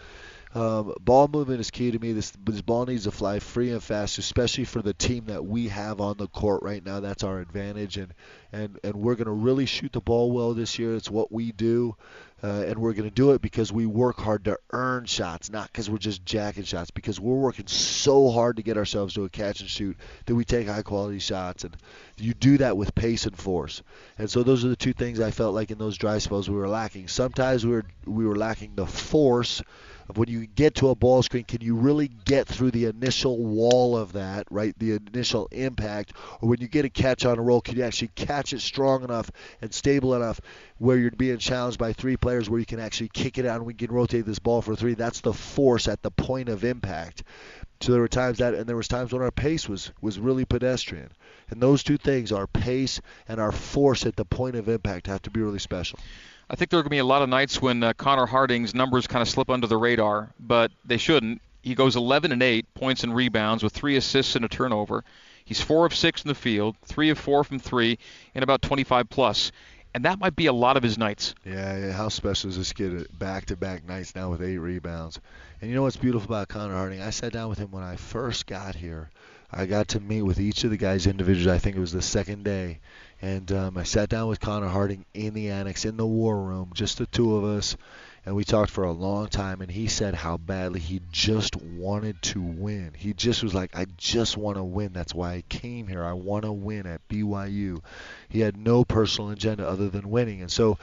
um, 0.56 0.94
ball 1.02 1.28
movement 1.28 1.60
is 1.60 1.70
key 1.70 1.92
to 1.92 2.00
me. 2.00 2.14
This 2.14 2.32
this 2.46 2.62
ball 2.62 2.86
needs 2.86 3.04
to 3.04 3.12
fly 3.12 3.40
free 3.40 3.72
and 3.72 3.84
fast, 3.84 4.18
especially 4.18 4.64
for 4.64 4.82
the 4.82 4.94
team 4.94 5.26
that 5.26 5.46
we 5.46 5.68
have 5.68 6.00
on 6.00 6.16
the 6.16 6.28
court 6.28 6.64
right 6.64 6.84
now. 6.84 7.02
That's 7.02 7.26
our 7.26 7.42
advantage, 7.42 7.98
and 7.98 8.14
and 8.54 8.80
and 8.82 8.96
we're 8.96 9.16
going 9.16 9.26
to 9.26 9.34
really 9.34 9.66
shoot 9.66 9.92
the 9.92 10.00
ball 10.00 10.32
well 10.32 10.54
this 10.54 10.80
year. 10.80 10.96
It's 10.96 11.12
what 11.12 11.30
we 11.30 11.52
do, 11.52 11.98
uh, 12.42 12.64
and 12.68 12.80
we're 12.80 12.94
going 12.94 13.10
to 13.10 13.14
do 13.14 13.32
it 13.32 13.42
because 13.42 13.74
we 13.74 13.86
work 13.86 14.18
hard 14.18 14.46
to 14.46 14.58
earn 14.72 15.04
shots, 15.04 15.52
not 15.52 15.68
because 15.74 15.90
we're 15.90 15.98
just 15.98 16.24
jacking 16.24 16.64
shots. 16.64 16.90
Because 16.90 17.20
we're 17.20 17.36
working 17.36 17.68
so 17.68 18.32
hard 18.32 18.56
to 18.56 18.64
get 18.64 18.78
ourselves 18.78 19.16
to 19.16 19.26
a 19.26 19.30
catch 19.30 19.60
and 19.60 19.70
shoot 19.70 19.98
that 20.26 20.36
we 20.36 20.46
take 20.46 20.68
high 20.68 20.84
quality 20.84 21.20
shots, 21.20 21.66
and 21.66 21.76
you 22.18 22.34
do 22.34 22.60
that 22.60 22.78
with 22.78 22.96
pace 22.96 23.26
and 23.26 23.38
force. 23.38 23.84
And 24.18 24.30
so 24.30 24.42
those 24.42 24.64
are 24.64 24.70
the 24.70 24.78
two 24.78 24.94
things 24.94 25.20
I 25.20 25.32
felt 25.32 25.54
like 25.54 25.70
in 25.70 25.80
those 25.80 25.98
dry 25.98 26.20
spells 26.20 26.50
we 26.50 26.56
were 26.56 26.70
lacking. 26.70 27.10
Sometimes 27.10 27.66
we 27.66 27.74
were 27.74 27.86
we 28.06 28.26
were 28.26 28.38
lacking 28.38 28.76
the 28.76 28.88
force 28.88 29.62
of 30.08 30.18
when 30.18 30.30
you 30.30 30.46
get 30.46 30.76
to 30.76 30.90
a 30.90 30.96
ball 30.96 31.24
screen, 31.24 31.44
can 31.44 31.62
you 31.62 31.76
really 31.76 32.08
get 32.08 32.48
through 32.48 32.72
the 32.72 32.86
initial 32.86 33.38
wall 33.38 33.98
of 33.98 34.14
that, 34.14 34.48
right? 34.52 34.78
The 34.78 34.94
initial 34.94 35.48
impact, 35.52 36.14
or 36.42 36.50
when 36.50 36.62
you 36.62 36.68
get 36.68 36.86
a 36.86 36.90
catch 36.90 37.26
on 37.26 37.40
a 37.40 37.42
roll, 37.42 37.62
can 37.62 37.76
you 37.78 37.84
actually 37.84 38.12
catch 38.16 38.54
it 38.54 38.62
strong 38.62 39.04
enough 39.04 39.32
and 39.62 39.74
stable 39.74 40.14
enough 40.14 40.40
where 40.78 40.98
you're 40.98 41.12
being 41.12 41.38
challenged 41.38 41.80
by 41.80 41.94
three 41.94 42.18
players 42.18 42.50
where 42.50 42.60
you 42.60 42.66
can 42.66 42.80
actually 42.80 43.10
kick 43.10 43.38
it 43.38 43.46
out 43.46 43.58
and 43.58 43.66
we 43.66 43.74
can 43.74 43.92
rotate 43.92 44.26
this 44.26 44.40
ball 44.40 44.62
for 44.62 44.76
three? 44.76 44.94
That's 44.94 45.22
the 45.22 45.34
force 45.34 45.88
at 45.88 46.02
the 46.02 46.12
point 46.12 46.50
of 46.50 46.64
impact. 46.64 47.24
So 47.82 47.92
there 47.92 48.02
were 48.02 48.08
times 48.08 48.38
that, 48.38 48.54
and 48.54 48.68
there 48.68 48.78
was 48.78 48.88
times 48.88 49.12
when 49.12 49.22
our 49.22 49.32
pace 49.32 49.68
was 49.68 49.92
was 50.02 50.18
really 50.18 50.46
pedestrian. 50.46 51.12
And 51.50 51.62
those 51.62 51.84
two 51.84 51.98
things, 51.98 52.32
our 52.32 52.48
pace 52.48 53.02
and 53.28 53.40
our 53.40 53.52
force 53.52 54.06
at 54.06 54.16
the 54.16 54.26
point 54.26 54.56
of 54.56 54.70
impact, 54.70 55.08
have 55.08 55.22
to 55.24 55.30
be 55.30 55.42
really 55.42 55.60
special. 55.60 56.00
I 56.50 56.56
think 56.56 56.70
there 56.70 56.80
are 56.80 56.84
going 56.84 56.90
to 56.90 56.96
be 56.96 57.00
a 57.00 57.06
lot 57.06 57.22
of 57.22 57.30
nights 57.30 57.62
when 57.62 57.82
uh, 57.82 57.94
Connor 57.94 58.26
Harding's 58.26 58.76
numbers 58.76 59.08
kind 59.08 59.22
of 59.22 59.30
slip 59.30 59.50
under 59.50 59.68
the 59.68 59.78
radar, 59.78 60.30
but 60.40 60.72
they 60.86 60.98
shouldn't. 60.98 61.42
He 61.62 61.74
goes 61.74 61.96
11 61.96 62.32
and 62.32 62.44
8 62.44 62.74
points 62.76 63.04
and 63.04 63.16
rebounds 63.16 63.64
with 63.64 63.74
three 63.74 63.96
assists 63.96 64.36
and 64.36 64.46
a 64.46 64.48
turnover. 64.48 65.04
He's 65.44 65.62
four 65.62 65.86
of 65.86 65.96
six 65.96 66.24
in 66.24 66.28
the 66.28 66.36
field, 66.36 66.76
three 66.86 67.10
of 67.10 67.18
four 67.18 67.44
from 67.44 67.60
three, 67.60 67.98
and 68.34 68.44
about 68.44 68.62
25 68.62 69.10
plus. 69.10 69.52
And 69.94 70.06
that 70.06 70.20
might 70.20 70.36
be 70.36 70.48
a 70.48 70.54
lot 70.54 70.76
of 70.76 70.84
his 70.84 70.98
nights. 70.98 71.34
Yeah, 71.46 71.78
yeah, 71.78 71.92
how 71.94 72.10
special 72.10 72.50
is 72.50 72.58
this 72.58 72.74
kid? 72.74 73.08
Back-to-back 73.18 73.88
nights 73.88 74.14
now 74.14 74.30
with 74.30 74.42
eight 74.42 74.58
rebounds. 74.58 75.20
And 75.62 75.70
you 75.70 75.76
know 75.76 75.84
what's 75.84 75.96
beautiful 75.96 76.28
about 76.28 76.50
Connor 76.50 76.74
Harding? 76.74 77.02
I 77.02 77.12
sat 77.12 77.32
down 77.32 77.50
with 77.50 77.60
him 77.60 77.72
when 77.72 77.84
I 77.84 77.96
first 77.96 78.46
got 78.46 78.76
here. 78.76 79.10
I 79.52 79.66
got 79.66 79.88
to 79.90 80.00
meet 80.00 80.24
with 80.24 80.40
each 80.40 80.64
of 80.66 80.72
the 80.72 80.78
guys 80.78 81.08
individually. 81.08 81.56
I 81.56 81.60
think 81.60 81.78
it 81.78 81.80
was 81.80 81.94
the 81.94 82.02
second 82.02 82.44
day, 82.44 82.80
and 83.26 83.52
um, 83.54 83.76
I 83.76 83.82
sat 83.84 84.10
down 84.10 84.28
with 84.28 84.40
Connor 84.40 84.68
Harding 84.68 85.04
in 85.16 85.34
the 85.34 85.50
annex 85.50 85.84
in 85.84 85.98
the 85.98 86.06
war 86.06 86.40
room, 86.40 86.70
just 86.76 87.00
the 87.00 87.08
two 87.08 87.36
of 87.36 87.44
us, 87.44 87.76
and 88.24 88.36
we 88.36 88.44
talked 88.44 88.70
for 88.70 88.84
a 88.84 88.92
long 88.92 89.30
time. 89.30 89.62
And 89.62 89.72
he 89.72 89.88
said 89.88 90.14
how 90.14 90.38
badly 90.38 90.80
he 90.80 91.02
just 91.12 91.56
wanted 91.56 92.22
to 92.22 92.40
win. 92.40 92.92
He 92.96 93.14
just 93.14 93.42
was 93.42 93.56
like, 93.56 93.76
I 93.76 93.88
just 93.98 94.38
want 94.38 94.58
to 94.58 94.64
win. 94.64 94.94
That's 94.94 95.16
why 95.16 95.34
I 95.34 95.44
came 95.50 95.88
here. 95.88 96.04
I 96.04 96.14
want 96.14 96.46
to 96.46 96.52
win 96.52 96.86
at 96.86 97.08
BYU. 97.10 97.82
He 98.30 98.42
had 98.42 98.58
no 98.58 98.86
personal 98.86 99.32
agenda 99.32 99.68
other 99.68 99.90
than 99.90 100.12
winning, 100.12 100.42
and 100.42 100.52
so 100.52 100.78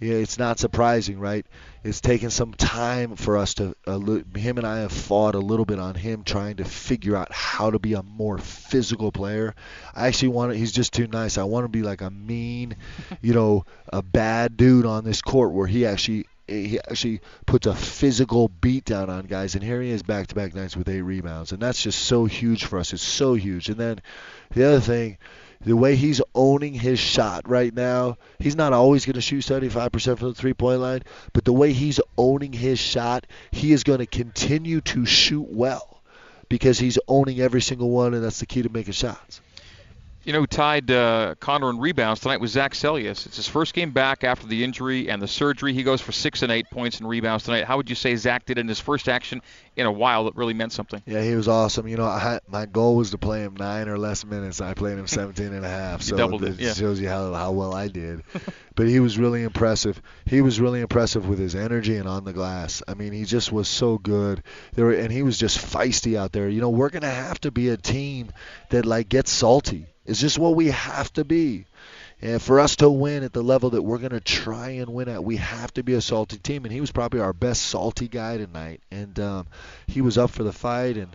it's 0.00 0.38
not 0.38 0.58
surprising, 0.58 1.18
right? 1.18 1.44
It's 1.82 2.00
taken 2.00 2.30
some 2.30 2.52
time 2.54 3.16
for 3.16 3.36
us 3.36 3.54
to, 3.54 3.74
uh, 3.86 3.98
him 3.98 4.58
and 4.58 4.66
I 4.66 4.80
have 4.80 4.92
fought 4.92 5.34
a 5.34 5.40
little 5.40 5.64
bit 5.64 5.78
on 5.78 5.94
him 5.94 6.22
trying 6.22 6.56
to 6.56 6.64
figure 6.64 7.16
out 7.16 7.32
how 7.32 7.70
to 7.70 7.78
be 7.78 7.94
a 7.94 8.02
more 8.02 8.38
physical 8.38 9.10
player. 9.10 9.54
I 9.94 10.06
actually 10.06 10.28
want 10.28 10.52
to, 10.52 10.58
he's 10.58 10.72
just 10.72 10.92
too 10.92 11.06
nice. 11.06 11.38
I 11.38 11.44
want 11.44 11.64
to 11.64 11.68
be 11.68 11.82
like 11.82 12.00
a 12.00 12.10
mean, 12.10 12.76
you 13.22 13.34
know, 13.34 13.64
a 13.92 14.02
bad 14.02 14.56
dude 14.56 14.86
on 14.86 15.04
this 15.04 15.22
court 15.22 15.52
where 15.52 15.66
he 15.66 15.86
actually, 15.86 16.26
he 16.46 16.78
actually 16.78 17.20
puts 17.44 17.66
a 17.66 17.74
physical 17.74 18.48
beat 18.48 18.84
down 18.84 19.10
on 19.10 19.26
guys. 19.26 19.54
And 19.54 19.64
here 19.64 19.82
he 19.82 19.90
is 19.90 20.02
back 20.02 20.28
to 20.28 20.34
back 20.34 20.54
nights 20.54 20.76
with 20.76 20.88
eight 20.88 21.02
rebounds. 21.02 21.52
And 21.52 21.60
that's 21.60 21.82
just 21.82 21.98
so 21.98 22.24
huge 22.24 22.64
for 22.64 22.78
us. 22.78 22.92
It's 22.92 23.02
so 23.02 23.34
huge. 23.34 23.68
And 23.68 23.78
then 23.78 24.00
the 24.54 24.64
other 24.64 24.80
thing, 24.80 25.18
the 25.60 25.76
way 25.76 25.96
he's 25.96 26.20
owning 26.34 26.74
his 26.74 26.98
shot 26.98 27.48
right 27.48 27.74
now, 27.74 28.16
he's 28.38 28.56
not 28.56 28.72
always 28.72 29.04
going 29.04 29.14
to 29.14 29.20
shoot 29.20 29.44
75% 29.44 30.18
from 30.18 30.28
the 30.28 30.34
three 30.34 30.54
point 30.54 30.80
line, 30.80 31.02
but 31.32 31.44
the 31.44 31.52
way 31.52 31.72
he's 31.72 32.00
owning 32.16 32.52
his 32.52 32.78
shot, 32.78 33.26
he 33.50 33.72
is 33.72 33.84
going 33.84 33.98
to 33.98 34.06
continue 34.06 34.80
to 34.82 35.04
shoot 35.04 35.46
well 35.50 36.00
because 36.48 36.78
he's 36.78 36.98
owning 37.08 37.40
every 37.40 37.60
single 37.60 37.90
one, 37.90 38.14
and 38.14 38.24
that's 38.24 38.40
the 38.40 38.46
key 38.46 38.62
to 38.62 38.68
making 38.68 38.92
shots. 38.92 39.40
You 40.28 40.34
know, 40.34 40.40
who 40.40 40.46
tied 40.46 40.90
uh, 40.90 41.36
Connor 41.40 41.70
in 41.70 41.78
rebounds 41.78 42.20
tonight 42.20 42.38
was 42.38 42.50
Zach 42.50 42.74
Seljaas. 42.74 43.24
It's 43.24 43.36
his 43.36 43.48
first 43.48 43.72
game 43.72 43.92
back 43.92 44.24
after 44.24 44.46
the 44.46 44.62
injury 44.62 45.08
and 45.08 45.22
the 45.22 45.26
surgery. 45.26 45.72
He 45.72 45.82
goes 45.82 46.02
for 46.02 46.12
six 46.12 46.42
and 46.42 46.52
eight 46.52 46.68
points 46.68 47.00
and 47.00 47.08
rebounds 47.08 47.44
tonight. 47.44 47.64
How 47.64 47.78
would 47.78 47.88
you 47.88 47.96
say 47.96 48.14
Zach 48.14 48.44
did 48.44 48.58
in 48.58 48.68
his 48.68 48.78
first 48.78 49.08
action 49.08 49.40
in 49.74 49.86
a 49.86 49.90
while 49.90 50.24
that 50.24 50.36
really 50.36 50.52
meant 50.52 50.72
something? 50.72 51.02
Yeah, 51.06 51.22
he 51.22 51.34
was 51.34 51.48
awesome. 51.48 51.88
You 51.88 51.96
know, 51.96 52.04
I, 52.04 52.40
my 52.46 52.66
goal 52.66 52.96
was 52.96 53.12
to 53.12 53.16
play 53.16 53.40
him 53.40 53.56
nine 53.56 53.88
or 53.88 53.96
less 53.96 54.22
minutes. 54.22 54.60
I 54.60 54.74
played 54.74 54.98
him 54.98 55.06
17 55.06 55.46
and 55.46 55.64
a 55.64 55.68
half. 55.70 56.02
So 56.02 56.14
doubled 56.14 56.44
it, 56.44 56.60
yeah. 56.60 56.74
shows 56.74 57.00
you 57.00 57.08
how, 57.08 57.32
how 57.32 57.52
well 57.52 57.72
I 57.72 57.88
did. 57.88 58.22
but 58.74 58.86
he 58.86 59.00
was 59.00 59.18
really 59.18 59.42
impressive. 59.44 60.02
He 60.26 60.42
was 60.42 60.60
really 60.60 60.82
impressive 60.82 61.26
with 61.26 61.38
his 61.38 61.54
energy 61.54 61.96
and 61.96 62.06
on 62.06 62.24
the 62.24 62.34
glass. 62.34 62.82
I 62.86 62.92
mean, 62.92 63.14
he 63.14 63.24
just 63.24 63.50
was 63.50 63.66
so 63.66 63.96
good. 63.96 64.42
There 64.74 64.84
were, 64.84 64.92
and 64.92 65.10
he 65.10 65.22
was 65.22 65.38
just 65.38 65.56
feisty 65.56 66.18
out 66.18 66.32
there. 66.32 66.50
You 66.50 66.60
know, 66.60 66.68
we're 66.68 66.90
gonna 66.90 67.08
have 67.08 67.40
to 67.40 67.50
be 67.50 67.70
a 67.70 67.78
team 67.78 68.30
that 68.68 68.84
like 68.84 69.08
gets 69.08 69.30
salty. 69.30 69.86
It's 70.08 70.20
just 70.20 70.38
what 70.38 70.56
we 70.56 70.68
have 70.68 71.12
to 71.12 71.24
be. 71.24 71.66
And 72.22 72.40
for 72.40 72.58
us 72.58 72.76
to 72.76 72.88
win 72.88 73.22
at 73.22 73.34
the 73.34 73.42
level 73.42 73.70
that 73.70 73.82
we're 73.82 73.98
going 73.98 74.10
to 74.10 74.20
try 74.20 74.70
and 74.70 74.94
win 74.94 75.08
at, 75.08 75.22
we 75.22 75.36
have 75.36 75.72
to 75.74 75.82
be 75.82 75.92
a 75.92 76.00
salty 76.00 76.38
team. 76.38 76.64
And 76.64 76.72
he 76.72 76.80
was 76.80 76.90
probably 76.90 77.20
our 77.20 77.34
best 77.34 77.62
salty 77.62 78.08
guy 78.08 78.38
tonight. 78.38 78.80
And 78.90 79.20
um, 79.20 79.46
he 79.86 80.00
was 80.00 80.16
up 80.16 80.30
for 80.30 80.42
the 80.42 80.52
fight. 80.52 80.96
And 80.96 81.14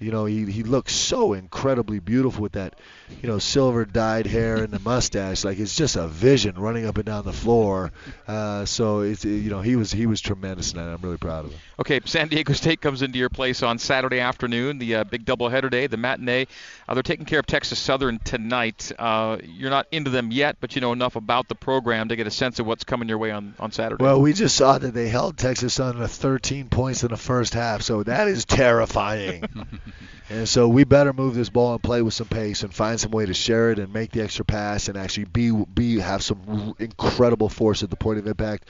you 0.00 0.10
know, 0.10 0.24
he 0.24 0.50
he 0.50 0.62
looks 0.62 0.94
so 0.94 1.34
incredibly 1.34 2.00
beautiful 2.00 2.42
with 2.42 2.52
that, 2.52 2.74
you 3.22 3.28
know, 3.28 3.38
silver 3.38 3.84
dyed 3.84 4.26
hair 4.26 4.56
and 4.56 4.72
the 4.72 4.78
mustache. 4.84 5.44
Like 5.44 5.58
it's 5.58 5.76
just 5.76 5.96
a 5.96 6.08
vision 6.08 6.58
running 6.58 6.86
up 6.86 6.96
and 6.96 7.04
down 7.04 7.24
the 7.26 7.34
floor. 7.34 7.92
Uh, 8.26 8.64
so 8.64 9.00
it's 9.00 9.24
you 9.24 9.50
know 9.50 9.60
he 9.60 9.76
was 9.76 9.92
he 9.92 10.06
was 10.06 10.22
tremendous 10.22 10.72
tonight. 10.72 10.90
I'm 10.90 11.02
really 11.02 11.18
proud 11.18 11.44
of 11.44 11.52
him. 11.52 11.60
Okay, 11.78 12.00
San 12.06 12.28
Diego 12.28 12.52
State 12.54 12.80
comes 12.80 13.02
into 13.02 13.18
your 13.18 13.28
place 13.28 13.62
on 13.62 13.78
Saturday 13.78 14.20
afternoon, 14.20 14.78
the 14.78 14.96
uh, 14.96 15.04
big 15.04 15.26
doubleheader 15.26 15.70
day, 15.70 15.86
the 15.86 15.98
matinee. 15.98 16.46
Uh, 16.88 16.94
they're 16.94 17.02
taking 17.02 17.26
care 17.26 17.40
of 17.40 17.46
Texas 17.46 17.78
Southern 17.78 18.18
tonight. 18.20 18.90
Uh, 18.98 19.36
you're 19.42 19.70
not 19.70 19.86
into 19.92 20.10
them 20.10 20.30
yet, 20.30 20.56
but 20.60 20.74
you 20.74 20.80
know 20.80 20.92
enough 20.92 21.16
about 21.16 21.48
the 21.48 21.54
program 21.54 22.08
to 22.08 22.16
get 22.16 22.26
a 22.26 22.30
sense 22.30 22.58
of 22.58 22.66
what's 22.66 22.84
coming 22.84 23.08
your 23.08 23.18
way 23.18 23.30
on, 23.30 23.54
on 23.60 23.70
Saturday. 23.70 24.02
Well, 24.02 24.20
we 24.20 24.32
just 24.32 24.56
saw 24.56 24.78
that 24.78 24.94
they 24.94 25.08
held 25.08 25.36
Texas 25.36 25.74
Southern 25.74 26.00
to 26.00 26.08
13 26.08 26.68
points 26.70 27.02
in 27.02 27.10
the 27.10 27.18
first 27.18 27.52
half, 27.52 27.82
so 27.82 28.02
that 28.02 28.28
is 28.28 28.46
terrifying. 28.46 29.44
and 30.30 30.48
so 30.48 30.68
we 30.68 30.84
better 30.84 31.12
move 31.12 31.34
this 31.34 31.48
ball 31.48 31.72
and 31.72 31.82
play 31.82 32.02
with 32.02 32.14
some 32.14 32.28
pace 32.28 32.62
and 32.62 32.72
find 32.74 33.00
some 33.00 33.10
way 33.10 33.26
to 33.26 33.34
share 33.34 33.70
it 33.70 33.78
and 33.78 33.92
make 33.92 34.12
the 34.12 34.22
extra 34.22 34.44
pass 34.44 34.88
and 34.88 34.96
actually 34.96 35.24
be 35.24 35.50
be 35.50 35.98
have 35.98 36.22
some 36.22 36.74
incredible 36.78 37.48
force 37.48 37.82
at 37.82 37.90
the 37.90 37.96
point 37.96 38.18
of 38.18 38.26
impact. 38.26 38.66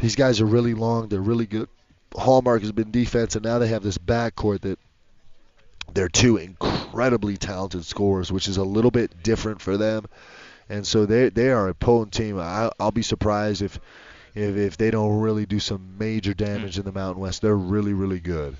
These 0.00 0.16
guys 0.16 0.40
are 0.40 0.46
really 0.46 0.74
long. 0.74 1.08
They're 1.08 1.20
really 1.20 1.46
good. 1.46 1.68
Hallmark 2.14 2.62
has 2.62 2.72
been 2.72 2.90
defense, 2.90 3.36
and 3.36 3.44
now 3.44 3.58
they 3.58 3.68
have 3.68 3.82
this 3.82 3.98
backcourt 3.98 4.62
that 4.62 4.78
they're 5.92 6.08
two 6.08 6.36
incredibly 6.36 7.36
talented 7.36 7.84
scorers, 7.84 8.30
which 8.30 8.48
is 8.48 8.56
a 8.56 8.64
little 8.64 8.90
bit 8.90 9.22
different 9.22 9.60
for 9.60 9.76
them. 9.76 10.04
And 10.68 10.86
so 10.86 11.06
they 11.06 11.28
they 11.28 11.50
are 11.50 11.68
a 11.68 11.74
potent 11.74 12.12
team. 12.12 12.38
I, 12.38 12.70
I'll 12.80 12.90
be 12.90 13.02
surprised 13.02 13.62
if 13.62 13.78
if, 14.34 14.56
if 14.56 14.76
they 14.76 14.90
don't 14.90 15.20
really 15.20 15.46
do 15.46 15.60
some 15.60 15.96
major 15.98 16.34
damage 16.34 16.76
mm. 16.76 16.80
in 16.80 16.84
the 16.84 16.92
Mountain 16.92 17.22
West. 17.22 17.42
They're 17.42 17.56
really 17.56 17.92
really 17.92 18.20
good. 18.20 18.56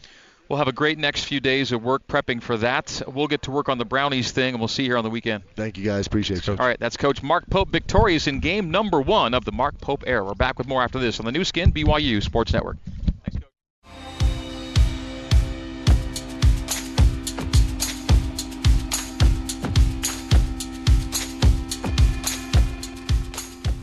We'll 0.48 0.58
have 0.58 0.68
a 0.68 0.72
great 0.72 0.98
next 0.98 1.24
few 1.24 1.40
days 1.40 1.72
of 1.72 1.82
work 1.82 2.06
prepping 2.06 2.40
for 2.40 2.56
that. 2.58 3.02
We'll 3.08 3.26
get 3.26 3.42
to 3.42 3.50
work 3.50 3.68
on 3.68 3.78
the 3.78 3.84
Brownies 3.84 4.30
thing, 4.30 4.54
and 4.54 4.60
we'll 4.60 4.68
see 4.68 4.84
you 4.84 4.90
here 4.90 4.96
on 4.96 5.02
the 5.02 5.10
weekend. 5.10 5.42
Thank 5.56 5.76
you, 5.76 5.84
guys. 5.84 6.06
Appreciate 6.06 6.38
it, 6.38 6.44
Coach. 6.44 6.60
All 6.60 6.66
right, 6.66 6.78
that's 6.78 6.96
Coach 6.96 7.22
Mark 7.22 7.48
Pope 7.50 7.70
victorious 7.70 8.28
in 8.28 8.38
game 8.38 8.70
number 8.70 9.00
one 9.00 9.34
of 9.34 9.44
the 9.44 9.52
Mark 9.52 9.80
Pope 9.80 10.04
era. 10.06 10.24
We're 10.24 10.34
back 10.34 10.58
with 10.58 10.68
more 10.68 10.82
after 10.82 11.00
this 11.00 11.18
on 11.18 11.26
the 11.26 11.32
Nu 11.32 11.42
Skin 11.44 11.72
BYU 11.72 12.22
Sports 12.22 12.52
Network. 12.52 12.76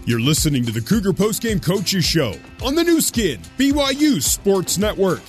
You're 0.06 0.20
listening 0.20 0.66
to 0.66 0.72
the 0.72 0.82
Cougar 0.82 1.14
Postgame 1.14 1.64
Coaches 1.64 2.04
Show 2.04 2.36
on 2.62 2.76
the 2.76 2.84
Nu 2.84 3.00
Skin, 3.00 3.40
BYU 3.58 4.22
Sports 4.22 4.78
Network. 4.78 5.22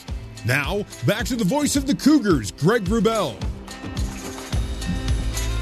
Now, 0.45 0.85
back 1.07 1.25
to 1.27 1.37
the 1.37 1.45
voice 1.45 1.75
of 1.75 1.87
the 1.87 1.95
Cougars, 1.95 2.51
Greg 2.53 2.85
Wrubell. 2.85 3.43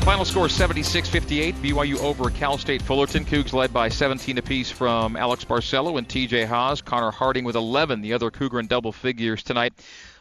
Final 0.02 0.24
score 0.24 0.48
76 0.48 1.08
58. 1.08 1.54
BYU 1.62 1.96
over 2.02 2.28
Cal 2.28 2.58
State 2.58 2.82
Fullerton. 2.82 3.24
Cougs 3.24 3.52
led 3.52 3.72
by 3.72 3.88
17 3.88 4.36
apiece 4.36 4.68
from 4.68 5.16
Alex 5.16 5.44
Barcelo 5.44 5.96
and 5.96 6.08
TJ 6.08 6.44
Haws. 6.44 6.82
Connor 6.82 7.12
Harding 7.12 7.44
with 7.44 7.54
11, 7.54 8.00
the 8.00 8.12
other 8.12 8.28
Cougar 8.28 8.58
in 8.58 8.66
double 8.66 8.90
figures 8.90 9.44
tonight. 9.44 9.72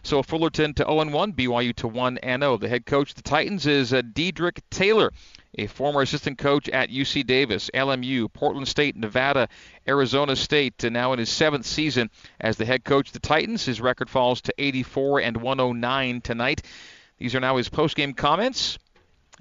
So 0.04 0.22
Fullerton 0.22 0.76
to 0.76 0.84
0 0.84 1.10
1, 1.10 1.34
BYU 1.34 1.76
to 1.78 1.88
1 1.88 2.20
0. 2.24 2.58
The 2.58 2.70
head 2.70 2.86
coach 2.86 3.10
of 3.10 3.16
the 3.16 3.24
Titans 3.24 3.66
is 3.66 3.92
uh, 3.92 4.04
Dedrique 4.04 4.62
Taylor 4.70 5.12
a 5.58 5.68
former 5.68 6.02
assistant 6.02 6.38
coach 6.38 6.70
at 6.70 6.90
UC 6.90 7.26
Davis, 7.26 7.70
LMU, 7.74 8.32
Portland 8.32 8.68
State, 8.68 8.96
Nevada, 8.96 9.50
Arizona 9.88 10.36
State, 10.36 10.84
and 10.84 10.94
now 10.94 11.14
in 11.14 11.20
his 11.20 11.30
seventh 11.30 11.66
season 11.66 12.10
as 12.40 12.58
the 12.58 12.66
head 12.66 12.84
coach 12.84 13.08
of 13.08 13.14
the 13.14 13.20
Titans. 13.20 13.66
His 13.66 13.82
record 13.82 14.10
falls 14.10 14.42
to 14.42 14.54
84 14.58 15.22
and 15.22 15.38
109 15.38 16.22
tonight. 16.22 16.62
These 17.18 17.36
are 17.36 17.40
now 17.40 17.58
his 17.58 17.70
post-game 17.70 18.14
comments, 18.14 18.80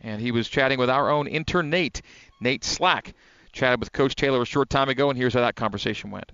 and 0.02 0.20
he 0.20 0.32
was 0.32 0.48
chatting 0.48 0.78
with 0.78 0.90
our 0.90 1.10
own 1.10 1.26
intern 1.26 1.70
Nate, 1.70 2.02
Nate 2.40 2.64
Slack. 2.64 3.14
Chatted 3.52 3.80
with 3.80 3.92
Coach 3.92 4.14
Taylor 4.14 4.42
a 4.42 4.46
short 4.46 4.70
time 4.70 4.88
ago, 4.88 5.10
and 5.10 5.18
here's 5.18 5.34
how 5.34 5.40
that 5.40 5.56
conversation 5.56 6.10
went. 6.12 6.30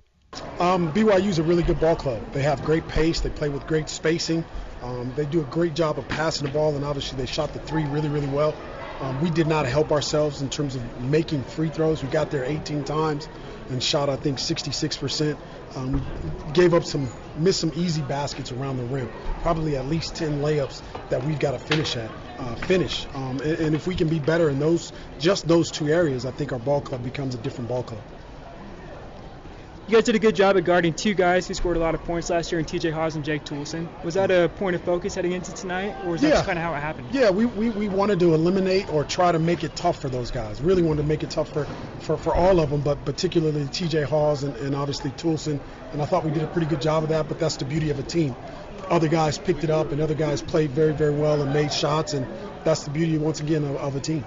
Um, 0.59 0.93
BYU 0.93 1.29
is 1.29 1.39
a 1.39 1.43
really 1.43 1.63
good 1.63 1.81
ball 1.81 1.97
club. 1.97 2.21
They 2.33 2.43
have 2.43 2.63
great 2.63 2.87
pace. 2.89 3.21
They 3.21 3.31
play 3.31 3.49
with 3.49 3.67
great 3.67 3.89
spacing. 3.89 4.45
Um, 4.83 5.13
they 5.17 5.25
do 5.25 5.41
a 5.41 5.45
great 5.45 5.75
job 5.75 5.99
of 5.99 6.07
passing 6.09 6.47
the 6.47 6.53
ball, 6.53 6.77
and 6.77 6.85
obviously 6.85 7.17
they 7.17 7.27
shot 7.27 7.53
the 7.53 7.59
three 7.61 7.85
really, 7.85 8.09
really 8.09 8.27
well. 8.27 8.55
Um, 9.01 9.21
we 9.21 9.31
did 9.31 9.47
not 9.47 9.67
help 9.67 9.93
ourselves 9.93 10.41
in 10.41 10.49
terms 10.49 10.75
of 10.75 11.01
making 11.01 11.43
free 11.43 11.69
throws. 11.69 12.03
We 12.03 12.09
got 12.09 12.31
there 12.31 12.45
18 12.45 12.85
times 12.85 13.29
and 13.69 13.83
shot, 13.83 14.09
I 14.09 14.17
think, 14.17 14.39
66%. 14.39 15.37
Um, 15.77 15.93
we 15.93 16.01
gave 16.53 16.73
up 16.73 16.85
some, 16.85 17.09
missed 17.39 17.61
some 17.61 17.73
easy 17.77 18.01
baskets 18.03 18.53
around 18.53 18.79
the 18.79 18.85
rim. 18.85 19.11
Probably 19.43 19.77
at 19.77 19.87
least 19.87 20.17
10 20.17 20.41
layups 20.41 20.83
that 21.11 21.23
we've 21.23 21.39
got 21.39 21.53
to 21.53 21.59
finish 21.59 21.97
at. 21.97 22.11
Uh, 22.39 22.55
finish. 22.55 23.07
Um, 23.15 23.41
and, 23.41 23.59
and 23.59 23.75
if 23.75 23.87
we 23.87 23.95
can 23.95 24.09
be 24.09 24.19
better 24.19 24.49
in 24.49 24.59
those, 24.59 24.93
just 25.19 25.47
those 25.47 25.71
two 25.71 25.89
areas, 25.89 26.25
I 26.25 26.31
think 26.31 26.53
our 26.53 26.59
ball 26.59 26.81
club 26.81 27.03
becomes 27.05 27.35
a 27.35 27.39
different 27.39 27.69
ball 27.69 27.83
club. 27.83 28.03
You 29.89 29.95
guys 29.95 30.03
did 30.03 30.17
a 30.17 30.19
good 30.19 30.35
job 30.35 30.57
at 30.57 30.65
guarding 30.65 30.95
two 30.95 31.15
guys 31.15 31.47
who 31.47 31.55
scored 31.55 31.77
a 31.77 31.81
lot 31.81 31.95
of 31.95 32.03
points 32.03 32.29
last 32.29 32.51
year 32.51 32.59
in 32.59 32.65
TJ 32.65 32.93
Haws 32.93 33.15
and 33.15 33.25
Jake 33.25 33.45
Toolson. 33.45 33.87
Was 34.03 34.15
that 34.15 34.33
a 34.33 34.49
point 34.49 34.75
of 34.75 34.83
focus 34.83 35.15
heading 35.15 35.31
into 35.31 35.55
tonight, 35.55 35.95
or 36.05 36.11
was 36.11 36.23
that 36.23 36.31
just 36.31 36.45
kind 36.45 36.59
of 36.59 36.65
how 36.65 36.75
it 36.75 36.81
happened? 36.81 37.07
Yeah, 37.13 37.31
we, 37.31 37.45
we, 37.45 37.71
we 37.71 37.89
wanted 37.89 38.19
to 38.19 38.35
eliminate 38.35 38.93
or 38.93 39.05
try 39.05 39.31
to 39.31 39.39
make 39.39 39.63
it 39.63 39.77
tough 39.77 40.01
for 40.01 40.09
those 40.09 40.33
guys. 40.33 40.61
Really 40.61 40.83
wanted 40.83 41.03
to 41.03 41.09
make 41.09 41.23
it 41.23 41.31
tough 41.31 41.53
for, 41.53 41.67
for, 42.01 42.17
for 42.17 42.35
all 42.35 42.59
of 42.59 42.71
them, 42.71 42.81
but 42.81 43.05
particularly 43.05 43.63
TJ 43.67 44.07
Haws 44.07 44.43
and, 44.43 44.57
and 44.57 44.75
obviously 44.75 45.13
Toolson. 45.13 45.61
And 45.93 46.03
I 46.03 46.05
thought 46.05 46.25
we 46.25 46.33
did 46.33 46.43
a 46.43 46.49
pretty 46.49 46.67
good 46.67 46.83
job 46.83 47.05
of 47.05 47.11
that, 47.11 47.29
but 47.29 47.39
that's 47.39 47.57
the 47.57 47.65
beauty 47.65 47.91
of 47.91 48.01
a 48.01 48.03
team. 48.03 48.35
Other 48.91 49.07
guys 49.07 49.39
picked 49.39 49.63
it 49.63 49.71
up, 49.71 49.93
and 49.93 50.01
other 50.01 50.15
guys 50.15 50.43
played 50.43 50.73
very, 50.73 50.95
very 50.95 51.15
well 51.15 51.41
and 51.43 51.53
made 51.53 51.73
shots, 51.73 52.13
and 52.13 52.27
that's 52.65 52.83
the 52.83 52.91
beauty, 52.91 53.19
once 53.19 53.39
again, 53.39 53.63
of, 53.63 53.77
of 53.77 53.95
a 53.95 54.01
team 54.01 54.25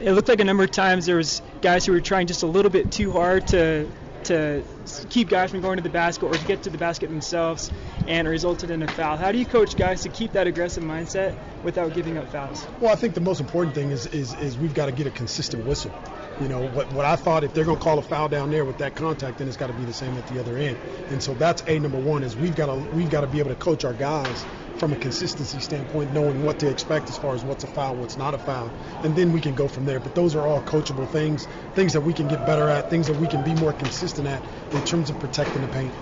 it 0.00 0.12
looked 0.12 0.28
like 0.28 0.40
a 0.40 0.44
number 0.44 0.62
of 0.62 0.70
times 0.70 1.06
there 1.06 1.16
was 1.16 1.42
guys 1.60 1.84
who 1.84 1.90
were 1.90 2.00
trying 2.00 2.28
just 2.28 2.44
a 2.44 2.46
little 2.46 2.70
bit 2.70 2.92
too 2.92 3.10
hard 3.10 3.48
to 3.48 3.90
to 4.24 4.64
keep 5.08 5.28
guys 5.28 5.50
from 5.50 5.60
going 5.60 5.76
to 5.76 5.82
the 5.82 5.90
basket 5.90 6.26
or 6.26 6.36
to 6.36 6.44
get 6.44 6.62
to 6.62 6.70
the 6.70 6.78
basket 6.78 7.08
themselves 7.08 7.70
and 8.06 8.28
resulted 8.28 8.70
in 8.70 8.82
a 8.82 8.88
foul. 8.88 9.16
How 9.16 9.32
do 9.32 9.38
you 9.38 9.46
coach 9.46 9.76
guys 9.76 10.02
to 10.02 10.08
keep 10.08 10.32
that 10.32 10.46
aggressive 10.46 10.82
mindset 10.82 11.36
without 11.62 11.92
giving 11.92 12.16
up 12.16 12.28
fouls? 12.28 12.66
Well, 12.80 12.92
I 12.92 12.96
think 12.96 13.14
the 13.14 13.20
most 13.20 13.40
important 13.40 13.74
thing 13.74 13.90
is 13.90 14.06
is, 14.06 14.34
is 14.34 14.58
we've 14.58 14.74
got 14.74 14.86
to 14.86 14.92
get 14.92 15.06
a 15.06 15.10
consistent 15.10 15.66
whistle. 15.66 15.92
You 16.40 16.46
know, 16.46 16.60
what, 16.60 16.92
what 16.92 17.04
I 17.04 17.16
thought 17.16 17.42
if 17.42 17.52
they're 17.52 17.64
going 17.64 17.78
to 17.78 17.82
call 17.82 17.98
a 17.98 18.02
foul 18.02 18.28
down 18.28 18.50
there 18.50 18.64
with 18.64 18.78
that 18.78 18.94
contact, 18.94 19.38
then 19.38 19.48
it's 19.48 19.56
got 19.56 19.66
to 19.66 19.72
be 19.72 19.84
the 19.84 19.92
same 19.92 20.16
at 20.16 20.26
the 20.26 20.38
other 20.38 20.56
end. 20.56 20.78
And 21.10 21.20
so 21.20 21.34
that's 21.34 21.64
a 21.66 21.80
number 21.80 21.98
one 21.98 22.22
is 22.22 22.36
we've 22.36 22.54
got 22.54 22.66
to 22.66 22.76
we've 22.92 23.10
got 23.10 23.22
to 23.22 23.26
be 23.26 23.40
able 23.40 23.50
to 23.50 23.56
coach 23.56 23.84
our 23.84 23.94
guys 23.94 24.46
from 24.78 24.92
a 24.92 24.96
consistency 24.96 25.58
standpoint, 25.60 26.12
knowing 26.12 26.42
what 26.42 26.60
to 26.60 26.68
expect 26.68 27.08
as 27.10 27.18
far 27.18 27.34
as 27.34 27.44
what's 27.44 27.64
a 27.64 27.66
foul, 27.66 27.96
what's 27.96 28.16
not 28.16 28.34
a 28.34 28.38
foul, 28.38 28.70
and 29.02 29.14
then 29.16 29.32
we 29.32 29.40
can 29.40 29.54
go 29.54 29.68
from 29.68 29.84
there. 29.84 30.00
But 30.00 30.14
those 30.14 30.34
are 30.36 30.46
all 30.46 30.60
coachable 30.60 31.08
things, 31.08 31.46
things 31.74 31.92
that 31.92 32.00
we 32.00 32.12
can 32.12 32.28
get 32.28 32.44
better 32.46 32.68
at, 32.68 32.88
things 32.88 33.08
that 33.08 33.16
we 33.16 33.26
can 33.26 33.42
be 33.42 33.54
more 33.54 33.72
consistent 33.72 34.28
at 34.28 34.42
in 34.72 34.82
terms 34.82 35.10
of 35.10 35.18
protecting 35.18 35.62
the 35.62 35.68
paint. 35.68 35.92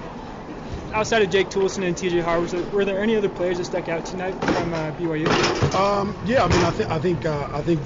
Outside 0.93 1.23
of 1.23 1.31
Jake 1.31 1.51
Toolson 1.51 1.85
and 1.85 1.97
TJ 1.97 2.23
Howard, 2.23 2.73
were 2.73 2.85
there 2.85 3.01
any 3.01 3.17
other 3.17 3.29
players 3.29 3.59
that 3.59 3.65
stuck 3.65 3.89
out 3.89 4.05
tonight 4.05 4.35
from 4.35 4.73
uh, 4.73 4.93
BYU? 4.93 5.75
Um, 5.75 6.17
yeah, 6.25 6.45
I 6.45 6.49
mean, 6.49 6.63
I, 6.63 6.71
th- 6.71 6.89
I 6.89 6.99
think 6.99 7.27
uh, 7.27 7.49
I 7.53 7.61
think 7.61 7.81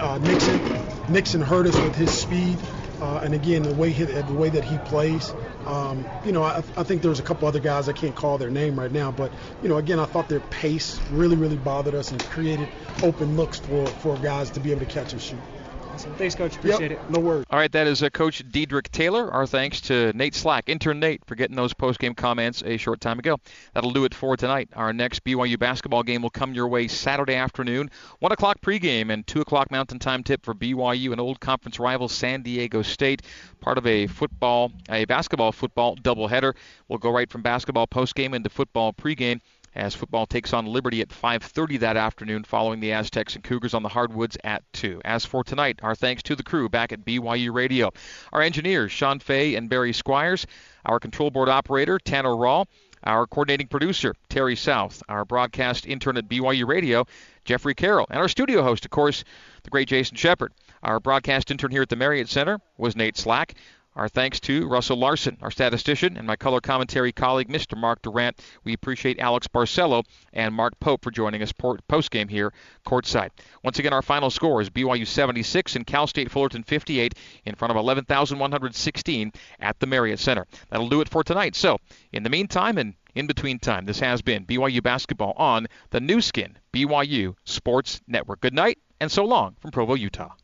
uh, 0.00 0.18
Nixon 0.18 0.60
Nixon 1.08 1.40
hurt 1.40 1.66
us 1.66 1.80
with 1.80 1.94
his 1.94 2.10
speed. 2.10 2.58
Uh, 3.00 3.20
and 3.22 3.34
again, 3.34 3.62
the 3.62 3.74
way 3.74 3.90
he, 3.90 4.04
the 4.04 4.32
way 4.34 4.48
that 4.48 4.64
he 4.64 4.78
plays, 4.78 5.32
um, 5.66 6.04
you 6.24 6.32
know, 6.32 6.42
I, 6.42 6.62
I, 6.76 6.82
think 6.82 7.02
there's 7.02 7.20
a 7.20 7.22
couple 7.22 7.46
other 7.46 7.60
guys 7.60 7.88
I 7.88 7.92
can't 7.92 8.14
call 8.14 8.38
their 8.38 8.50
name 8.50 8.78
right 8.78 8.90
now, 8.90 9.10
but 9.10 9.30
you 9.62 9.68
know, 9.68 9.76
again, 9.76 9.98
I 9.98 10.06
thought 10.06 10.28
their 10.28 10.40
pace 10.40 10.98
really, 11.10 11.36
really 11.36 11.56
bothered 11.56 11.94
us 11.94 12.10
and 12.10 12.22
created 12.24 12.68
open 13.02 13.36
looks 13.36 13.58
for 13.58 13.86
for 13.86 14.16
guys 14.16 14.50
to 14.50 14.60
be 14.60 14.70
able 14.70 14.80
to 14.80 14.86
catch 14.86 15.12
and 15.12 15.20
shoot. 15.20 15.38
Awesome. 15.96 16.14
Thanks, 16.16 16.34
Coach. 16.34 16.56
Appreciate 16.56 16.90
yep, 16.90 17.00
it. 17.00 17.10
No 17.10 17.20
worries. 17.20 17.46
All 17.48 17.58
right, 17.58 17.72
that 17.72 17.86
is 17.86 18.02
uh, 18.02 18.10
Coach 18.10 18.46
Dedrique 18.50 18.90
Taylor. 18.90 19.30
Our 19.30 19.46
thanks 19.46 19.80
to 19.80 20.12
Nate 20.12 20.34
Slack, 20.34 20.68
intern 20.68 21.00
Nate, 21.00 21.24
for 21.24 21.36
getting 21.36 21.56
those 21.56 21.72
post-game 21.72 22.12
comments 22.12 22.62
a 22.66 22.76
short 22.76 23.00
time 23.00 23.18
ago. 23.18 23.38
That'll 23.72 23.92
do 23.92 24.04
it 24.04 24.12
for 24.12 24.36
tonight. 24.36 24.68
Our 24.76 24.92
next 24.92 25.24
BYU 25.24 25.58
basketball 25.58 26.02
game 26.02 26.20
will 26.20 26.28
come 26.28 26.52
your 26.52 26.68
way 26.68 26.86
Saturday 26.86 27.36
afternoon, 27.36 27.90
1 28.18 28.30
o'clock 28.30 28.60
pregame 28.60 29.08
and 29.10 29.26
2 29.26 29.40
o'clock 29.40 29.70
Mountain 29.70 29.98
Time 29.98 30.22
tip 30.22 30.44
for 30.44 30.52
BYU 30.52 31.12
and 31.12 31.20
old 31.20 31.40
conference 31.40 31.80
rival 31.80 32.10
San 32.10 32.42
Diego 32.42 32.82
State. 32.82 33.22
Part 33.60 33.78
of 33.78 33.86
a 33.86 34.06
football, 34.06 34.72
a 34.90 35.06
basketball 35.06 35.50
football 35.50 35.96
doubleheader. 35.96 36.52
We'll 36.88 36.98
go 36.98 37.10
right 37.10 37.30
from 37.30 37.40
basketball 37.40 37.86
postgame 37.86 38.34
into 38.34 38.50
football 38.50 38.92
pregame 38.92 39.40
as 39.76 39.94
football 39.94 40.26
takes 40.26 40.52
on 40.52 40.66
Liberty 40.66 41.02
at 41.02 41.10
5:30 41.10 41.76
that 41.80 41.96
afternoon 41.96 42.44
following 42.44 42.80
the 42.80 42.92
Aztecs 42.92 43.34
and 43.34 43.44
Cougars 43.44 43.74
on 43.74 43.82
the 43.82 43.90
hardwoods 43.90 44.38
at 44.42 44.64
2. 44.72 45.02
As 45.04 45.24
for 45.24 45.44
tonight, 45.44 45.78
our 45.82 45.94
thanks 45.94 46.22
to 46.24 46.34
the 46.34 46.42
crew 46.42 46.68
back 46.68 46.92
at 46.92 47.04
BYU 47.04 47.52
Radio. 47.52 47.92
Our 48.32 48.40
engineers, 48.40 48.90
Sean 48.90 49.18
Fay 49.18 49.54
and 49.54 49.68
Barry 49.68 49.92
Squires, 49.92 50.46
our 50.86 50.98
control 50.98 51.30
board 51.30 51.48
operator, 51.48 51.98
Tanner 51.98 52.30
Rawl, 52.30 52.66
our 53.04 53.26
coordinating 53.26 53.68
producer, 53.68 54.14
Terry 54.28 54.56
South, 54.56 55.02
our 55.08 55.24
broadcast 55.24 55.86
intern 55.86 56.16
at 56.16 56.28
BYU 56.28 56.66
Radio, 56.66 57.06
Jeffrey 57.44 57.74
Carroll, 57.74 58.06
and 58.10 58.18
our 58.18 58.28
studio 58.28 58.62
host, 58.62 58.84
of 58.84 58.90
course, 58.90 59.24
the 59.62 59.70
great 59.70 59.88
Jason 59.88 60.16
Shepard. 60.16 60.52
Our 60.82 61.00
broadcast 61.00 61.50
intern 61.50 61.70
here 61.70 61.82
at 61.82 61.88
the 61.88 61.96
Marriott 61.96 62.28
Center 62.28 62.60
was 62.78 62.96
Nate 62.96 63.16
Slack. 63.16 63.54
Our 63.96 64.10
thanks 64.10 64.40
to 64.40 64.68
Russell 64.68 64.98
Larson, 64.98 65.38
our 65.40 65.50
statistician, 65.50 66.18
and 66.18 66.26
my 66.26 66.36
color 66.36 66.60
commentary 66.60 67.12
colleague, 67.12 67.48
Mr. 67.48 67.78
Mark 67.78 68.02
Durrant. 68.02 68.38
We 68.62 68.74
appreciate 68.74 69.18
Alex 69.18 69.48
Barcelo 69.48 70.04
and 70.34 70.54
Mark 70.54 70.78
Pope 70.80 71.02
for 71.02 71.10
joining 71.10 71.40
us 71.40 71.50
post 71.52 72.10
game 72.10 72.28
here 72.28 72.52
courtside. 72.86 73.30
Once 73.64 73.78
again, 73.78 73.94
our 73.94 74.02
final 74.02 74.28
score 74.28 74.60
is 74.60 74.68
BYU 74.68 75.06
76 75.06 75.76
and 75.76 75.86
Cal 75.86 76.06
State 76.06 76.30
Fullerton 76.30 76.62
58 76.62 77.14
in 77.46 77.54
front 77.54 77.70
of 77.70 77.78
11,116 77.78 79.32
at 79.60 79.80
the 79.80 79.86
Marriott 79.86 80.18
Center. 80.18 80.46
That'll 80.68 80.90
do 80.90 81.00
it 81.00 81.08
for 81.08 81.24
tonight. 81.24 81.56
So, 81.56 81.78
in 82.12 82.22
the 82.22 82.28
meantime 82.28 82.76
and 82.76 82.96
in 83.14 83.26
between 83.26 83.58
time, 83.58 83.86
this 83.86 84.00
has 84.00 84.20
been 84.20 84.44
BYU 84.44 84.82
basketball 84.82 85.32
on 85.38 85.68
the 85.88 86.00
Nu 86.00 86.20
Skin 86.20 86.58
BYU 86.70 87.34
Sports 87.44 88.02
Network. 88.06 88.42
Good 88.42 88.52
night 88.52 88.78
and 89.00 89.10
so 89.10 89.24
long 89.24 89.56
from 89.58 89.70
Provo, 89.70 89.94
Utah. 89.94 90.34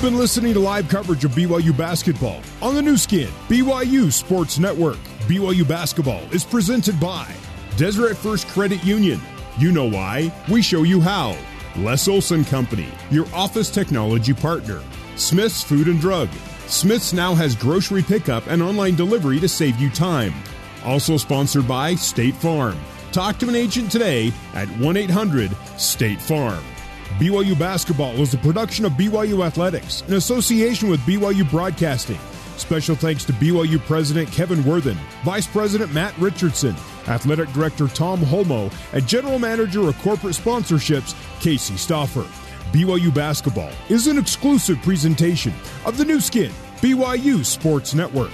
You've 0.00 0.12
been 0.12 0.18
listening 0.18 0.54
to 0.54 0.60
live 0.60 0.88
coverage 0.88 1.26
of 1.26 1.32
BYU 1.32 1.76
basketball 1.76 2.40
on 2.62 2.74
the 2.74 2.80
Nu 2.80 2.96
Skin, 2.96 3.28
BYU 3.48 4.10
Sports 4.10 4.58
Network. 4.58 4.96
BYU 5.28 5.68
basketball 5.68 6.22
is 6.32 6.42
presented 6.42 6.98
by 6.98 7.30
Deseret 7.76 8.16
First 8.16 8.48
Credit 8.48 8.82
Union. 8.82 9.20
You 9.58 9.72
know 9.72 9.84
why, 9.84 10.32
we 10.48 10.62
show 10.62 10.84
you 10.84 11.02
how. 11.02 11.36
Les 11.76 12.08
Olson 12.08 12.46
Company, 12.46 12.88
your 13.10 13.26
office 13.34 13.68
technology 13.68 14.32
partner. 14.32 14.80
Smith's 15.16 15.62
Food 15.62 15.86
and 15.86 16.00
Drug. 16.00 16.30
Smith's 16.66 17.12
now 17.12 17.34
has 17.34 17.54
grocery 17.54 18.02
pickup 18.02 18.46
and 18.46 18.62
online 18.62 18.94
delivery 18.94 19.38
to 19.38 19.48
save 19.50 19.78
you 19.78 19.90
time. 19.90 20.32
Also 20.82 21.18
sponsored 21.18 21.68
by 21.68 21.94
State 21.94 22.36
Farm. 22.36 22.78
Talk 23.12 23.38
to 23.40 23.50
an 23.50 23.54
agent 23.54 23.92
today 23.92 24.32
at 24.54 24.66
1 24.78 24.96
800 24.96 25.54
State 25.76 26.22
Farm. 26.22 26.64
BYU 27.20 27.56
Basketball 27.58 28.14
is 28.14 28.32
a 28.32 28.38
production 28.38 28.86
of 28.86 28.92
BYU 28.92 29.44
Athletics 29.44 30.02
in 30.08 30.14
association 30.14 30.88
with 30.88 31.00
BYU 31.00 31.48
Broadcasting. 31.50 32.18
Special 32.56 32.96
thanks 32.96 33.26
to 33.26 33.34
BYU 33.34 33.78
President 33.80 34.32
Kevin 34.32 34.64
Worthen, 34.64 34.96
Vice 35.22 35.46
President 35.46 35.92
Matt 35.92 36.16
Richardson, 36.16 36.74
Athletic 37.08 37.52
Director 37.52 37.88
Tom 37.88 38.20
Holmoe, 38.20 38.72
and 38.94 39.06
General 39.06 39.38
Manager 39.38 39.86
of 39.86 39.98
Corporate 39.98 40.34
Sponsorships 40.34 41.14
Casey 41.42 41.74
Stoffer. 41.74 42.26
BYU 42.72 43.14
Basketball 43.14 43.72
is 43.90 44.06
an 44.06 44.16
exclusive 44.16 44.80
presentation 44.80 45.52
of 45.84 45.98
the 45.98 46.06
Nu 46.06 46.20
Skin, 46.20 46.50
BYU 46.76 47.44
Sports 47.44 47.92
Network. 47.92 48.30